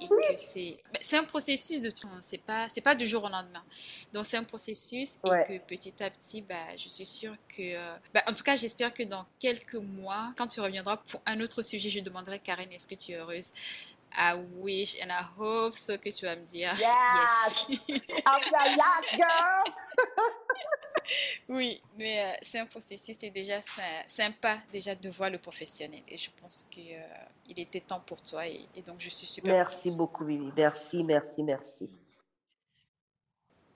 Et 0.00 0.08
que 0.08 0.36
c'est, 0.36 0.76
c'est 1.00 1.16
un 1.16 1.24
processus 1.24 1.80
de 1.80 1.90
temps. 1.90 2.08
C'est 2.22 2.38
pas, 2.38 2.68
c'est 2.68 2.80
pas 2.80 2.94
du 2.94 3.08
jour 3.08 3.24
au 3.24 3.28
lendemain. 3.28 3.64
Donc 4.12 4.24
c'est 4.24 4.36
un 4.36 4.44
processus 4.44 5.18
et 5.24 5.30
que 5.48 5.58
petit 5.66 6.00
à 6.00 6.08
petit, 6.10 6.42
bah, 6.42 6.76
je 6.76 6.88
suis 6.88 7.06
sûre 7.06 7.34
que, 7.48 7.74
bah, 8.14 8.22
en 8.28 8.32
tout 8.32 8.44
cas, 8.44 8.54
j'espère 8.54 8.94
que 8.94 9.02
dans 9.02 9.26
quelques 9.40 9.74
mois, 9.74 10.32
quand 10.36 10.46
tu 10.46 10.60
reviendras 10.60 10.98
pour 10.98 11.20
un 11.26 11.40
autre 11.40 11.62
sujet, 11.62 11.90
je 11.90 11.98
demanderai 11.98 12.38
Karen, 12.38 12.70
est-ce 12.70 12.86
que 12.86 12.94
tu 12.94 13.10
es 13.10 13.16
heureuse? 13.16 13.52
I 14.16 14.34
wish 14.56 14.96
and 15.02 15.10
I 15.10 15.22
hope 15.38 15.74
so 15.74 15.96
que 15.98 16.10
tu 16.10 16.26
vas 16.26 16.36
me 16.36 16.44
dire 16.44 16.72
yes. 16.78 17.70
yes. 17.70 17.84
yes, 17.88 19.16
girl. 19.16 19.74
oui, 21.48 21.80
mais 21.98 22.20
euh, 22.20 22.32
c'est 22.42 22.58
un 22.58 22.66
processus, 22.66 23.16
c'est 23.18 23.30
déjà 23.30 23.60
sympa 24.06 24.58
déjà 24.72 24.94
de 24.94 25.08
voir 25.08 25.30
le 25.30 25.38
professionnel 25.38 26.02
et 26.08 26.16
je 26.16 26.30
pense 26.40 26.64
qu'il 26.70 26.92
euh, 26.92 27.24
il 27.48 27.58
était 27.58 27.80
temps 27.80 28.00
pour 28.00 28.20
toi 28.22 28.46
et, 28.46 28.66
donc 28.86 28.96
je 28.98 29.08
suis 29.08 29.26
super 29.26 29.52
Merci 29.52 29.96
beaucoup, 29.96 30.24
Vivi. 30.24 30.50
Merci, 30.56 31.02
merci, 31.04 31.42
merci. 31.42 31.88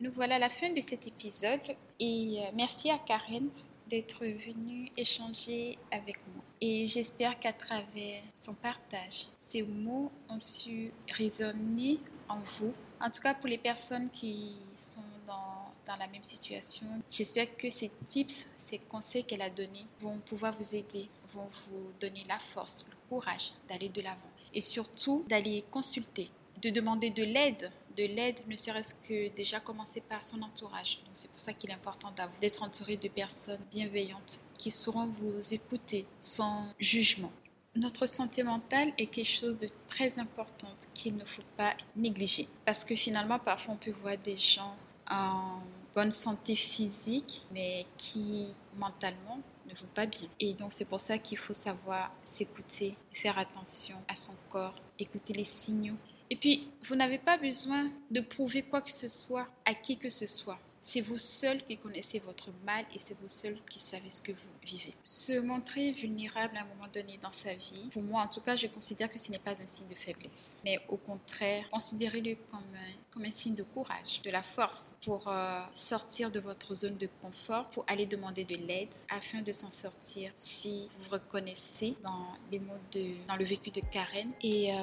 Nous 0.01 0.11
voilà 0.12 0.37
à 0.37 0.39
la 0.39 0.49
fin 0.49 0.70
de 0.70 0.80
cet 0.80 1.07
épisode 1.07 1.61
et 2.01 2.41
euh, 2.41 2.51
merci 2.55 2.91
à 2.91 2.99
Karen 2.99 3.49
d'être 3.95 4.26
venue 4.26 4.90
échanger 4.97 5.78
avec 5.92 6.16
moi. 6.34 6.45
Et 6.61 6.84
j'espère 6.88 7.38
qu'à 7.38 7.53
travers 7.53 8.22
son 8.34 8.55
partage, 8.55 9.26
ces 9.36 9.62
mots 9.62 10.11
ont 10.28 10.38
su 10.40 10.90
résonner 11.12 12.01
en 12.28 12.40
vous. 12.40 12.72
En 13.01 13.09
tout 13.09 13.22
cas, 13.22 13.34
pour 13.34 13.49
les 13.49 13.59
personnes 13.59 14.11
qui 14.11 14.57
sont 14.74 15.05
dans, 15.28 15.70
dans 15.86 15.97
la 15.97 16.09
même 16.09 16.24
situation, 16.24 16.88
j'espère 17.09 17.57
que 17.57 17.70
ces 17.70 17.92
tips, 18.05 18.49
ces 18.57 18.78
conseils 18.78 19.22
qu'elle 19.22 19.42
a 19.42 19.51
donnés 19.51 19.86
vont 20.01 20.18
pouvoir 20.18 20.53
vous 20.55 20.74
aider, 20.74 21.09
vont 21.28 21.47
vous 21.47 21.92
donner 22.01 22.24
la 22.28 22.40
force, 22.40 22.84
le 22.90 22.97
courage 23.09 23.53
d'aller 23.68 23.90
de 23.90 24.01
l'avant. 24.01 24.32
Et 24.53 24.61
surtout, 24.61 25.24
d'aller 25.28 25.62
consulter, 25.70 26.28
de 26.61 26.70
demander 26.70 27.11
de 27.11 27.22
l'aide 27.22 27.70
de 27.97 28.05
l'aide, 28.05 28.40
ne 28.49 28.57
serait-ce 28.57 28.95
que 28.95 29.34
déjà 29.34 29.61
commencer 29.61 30.01
par 30.01 30.22
son 30.22 30.42
entourage. 30.42 31.01
c'est 31.12 31.30
pour 31.30 31.40
ça 31.40 31.53
qu'il 31.53 31.70
est 31.70 31.74
important 31.74 32.12
d'être 32.40 32.62
entouré 32.62 32.97
de 32.97 33.09
personnes 33.09 33.61
bienveillantes 33.70 34.40
qui 34.59 34.70
sauront 34.70 35.07
vous 35.07 35.55
écouter 35.55 36.07
sans 36.20 36.66
jugement. 36.78 37.32
Notre 37.76 38.07
santé 38.07 38.42
mentale 38.45 38.92
est 38.99 39.07
quelque 39.07 39.26
chose 39.26 39.59
de 39.59 39.66
très 39.88 40.18
important 40.18 40.68
qu'il 40.95 41.16
ne 41.16 41.24
faut 41.24 41.42
pas 41.57 41.74
négliger. 41.97 42.49
Parce 42.64 42.84
que 42.84 42.95
finalement, 42.95 43.38
parfois, 43.40 43.74
on 43.74 43.76
peut 43.76 43.92
voir 44.01 44.16
des 44.18 44.36
gens 44.36 44.76
en 45.11 45.61
bonne 45.92 46.11
santé 46.11 46.55
physique, 46.55 47.42
mais 47.53 47.84
qui 47.97 48.55
mentalement 48.76 49.40
ne 49.68 49.74
vont 49.74 49.88
pas 49.95 50.07
bien. 50.07 50.28
Et 50.40 50.55
donc 50.55 50.72
c'est 50.72 50.84
pour 50.84 51.01
ça 51.01 51.18
qu'il 51.18 51.38
faut 51.38 51.53
savoir 51.53 52.11
s'écouter, 52.24 52.95
faire 53.12 53.38
attention 53.38 53.97
à 54.09 54.16
son 54.16 54.34
corps, 54.49 54.74
écouter 54.99 55.32
les 55.32 55.45
signaux 55.45 55.97
et 56.31 56.37
puis, 56.37 56.68
vous 56.83 56.95
n'avez 56.95 57.18
pas 57.18 57.37
besoin 57.37 57.91
de 58.11 58.20
prouver 58.20 58.62
quoi 58.62 58.81
que 58.81 58.91
ce 58.91 59.09
soit 59.09 59.47
à 59.64 59.75
qui 59.75 59.97
que 59.97 60.09
ce 60.09 60.27
soit. 60.27 60.59
C'est 60.81 61.01
vous 61.01 61.16
seul 61.16 61.64
qui 61.64 61.79
connaissez 61.79 62.18
votre 62.18 62.51
mal 62.66 62.85
et 62.95 62.99
c'est 62.99 63.18
vous 63.18 63.29
seul 63.29 63.57
qui 63.70 63.79
savez 63.79 64.11
ce 64.11 64.20
que 64.20 64.33
vous 64.33 64.51
vivez. 64.62 64.93
Se 65.03 65.41
montrer 65.41 65.93
vulnérable 65.93 66.59
à 66.59 66.61
un 66.61 66.66
moment 66.66 66.89
donné 66.93 67.16
dans 67.22 67.33
sa 67.33 67.55
vie, 67.55 67.89
pour 67.91 68.03
moi 68.03 68.20
en 68.20 68.29
tout 68.29 68.43
cas, 68.43 68.55
je 68.55 68.66
considère 68.66 69.11
que 69.11 69.18
ce 69.18 69.31
n'est 69.31 69.39
pas 69.39 69.62
un 69.62 69.66
signe 69.66 69.89
de 69.89 69.95
faiblesse, 69.95 70.59
mais 70.62 70.79
au 70.89 70.99
contraire, 70.99 71.66
considérez-le 71.70 72.35
comme 72.51 72.61
un 72.61 73.04
comme 73.15 73.25
un 73.25 73.31
signe 73.31 73.55
de 73.55 73.62
courage, 73.62 74.21
de 74.25 74.31
la 74.31 74.43
force 74.43 74.95
pour 75.05 75.29
euh, 75.29 75.61
sortir 75.73 76.33
de 76.33 76.41
votre 76.41 76.75
zone 76.75 76.97
de 76.97 77.09
confort, 77.23 77.69
pour 77.69 77.85
aller 77.87 78.07
demander 78.07 78.45
de 78.45 78.57
l'aide 78.57 78.93
afin 79.09 79.41
de 79.43 79.53
s'en 79.53 79.71
sortir 79.71 80.31
si 80.35 80.89
vous 80.89 81.05
vous 81.05 81.11
reconnaissez 81.11 81.97
dans 82.03 82.27
les 82.51 82.59
mots 82.59 82.73
de, 82.93 83.05
dans 83.29 83.37
le 83.37 83.45
vécu 83.45 83.71
de 83.71 83.81
Karen. 83.81 84.33
Et 84.43 84.73
euh, 84.73 84.77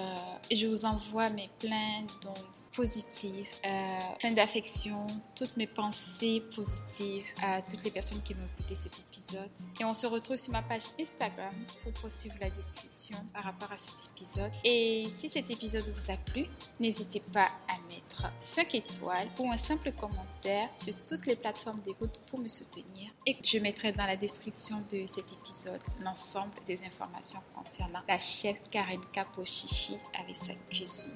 je 0.51 0.67
vous 0.67 0.85
envoie 0.85 1.29
mes 1.29 1.49
plein 1.59 2.01
d'ondes 2.21 2.35
positives, 2.73 3.49
euh, 3.65 3.99
plein 4.19 4.31
d'affection, 4.31 5.07
toutes 5.35 5.57
mes 5.57 5.67
pensées 5.67 6.41
positives 6.55 7.27
à 7.43 7.61
toutes 7.61 7.83
les 7.83 7.91
personnes 7.91 8.21
qui 8.23 8.33
vont 8.33 8.45
écouter 8.55 8.75
cet 8.75 8.97
épisode. 8.97 9.51
Et 9.79 9.85
on 9.85 9.93
se 9.93 10.07
retrouve 10.07 10.37
sur 10.37 10.53
ma 10.53 10.61
page 10.61 10.83
Instagram 10.99 11.53
pour 11.83 11.91
poursuivre 11.93 12.35
la 12.39 12.49
discussion 12.49 13.17
par 13.33 13.43
rapport 13.43 13.71
à 13.71 13.77
cet 13.77 13.95
épisode. 14.11 14.51
Et 14.63 15.07
si 15.09 15.27
cet 15.27 15.51
épisode 15.51 15.89
vous 15.89 16.11
a 16.11 16.17
plu, 16.17 16.45
n'hésitez 16.79 17.21
pas 17.33 17.49
à 17.67 17.77
mettre 17.89 18.20
5 18.41 18.75
étoiles 18.75 19.27
ou 19.39 19.51
un 19.51 19.57
simple 19.57 19.91
commentaire 19.91 20.69
sur 20.75 20.93
toutes 21.05 21.25
les 21.25 21.35
plateformes 21.35 21.79
d'écoute 21.81 22.19
pour 22.27 22.39
me 22.39 22.47
soutenir. 22.47 23.11
Et 23.25 23.37
je 23.43 23.59
mettrai 23.59 23.91
dans 23.91 24.05
la 24.05 24.15
description 24.15 24.83
de 24.91 25.05
cet 25.05 25.31
épisode 25.31 25.81
l'ensemble 26.01 26.53
des 26.65 26.83
informations 26.83 27.39
concernant 27.53 28.01
la 28.07 28.17
chef 28.17 28.57
Karen 28.69 29.01
Kapochichi 29.11 29.97
avec 30.19 30.35
sa 30.35 30.53
cuisine. 30.69 31.13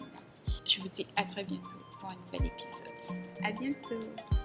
Je 0.68 0.80
vous 0.82 0.90
dis 0.90 1.06
à 1.16 1.26
très 1.26 1.44
bientôt 1.44 1.78
pour 2.00 2.10
un 2.10 2.16
nouvel 2.16 2.48
épisode. 2.48 3.20
À 3.44 3.52
bientôt. 3.52 4.45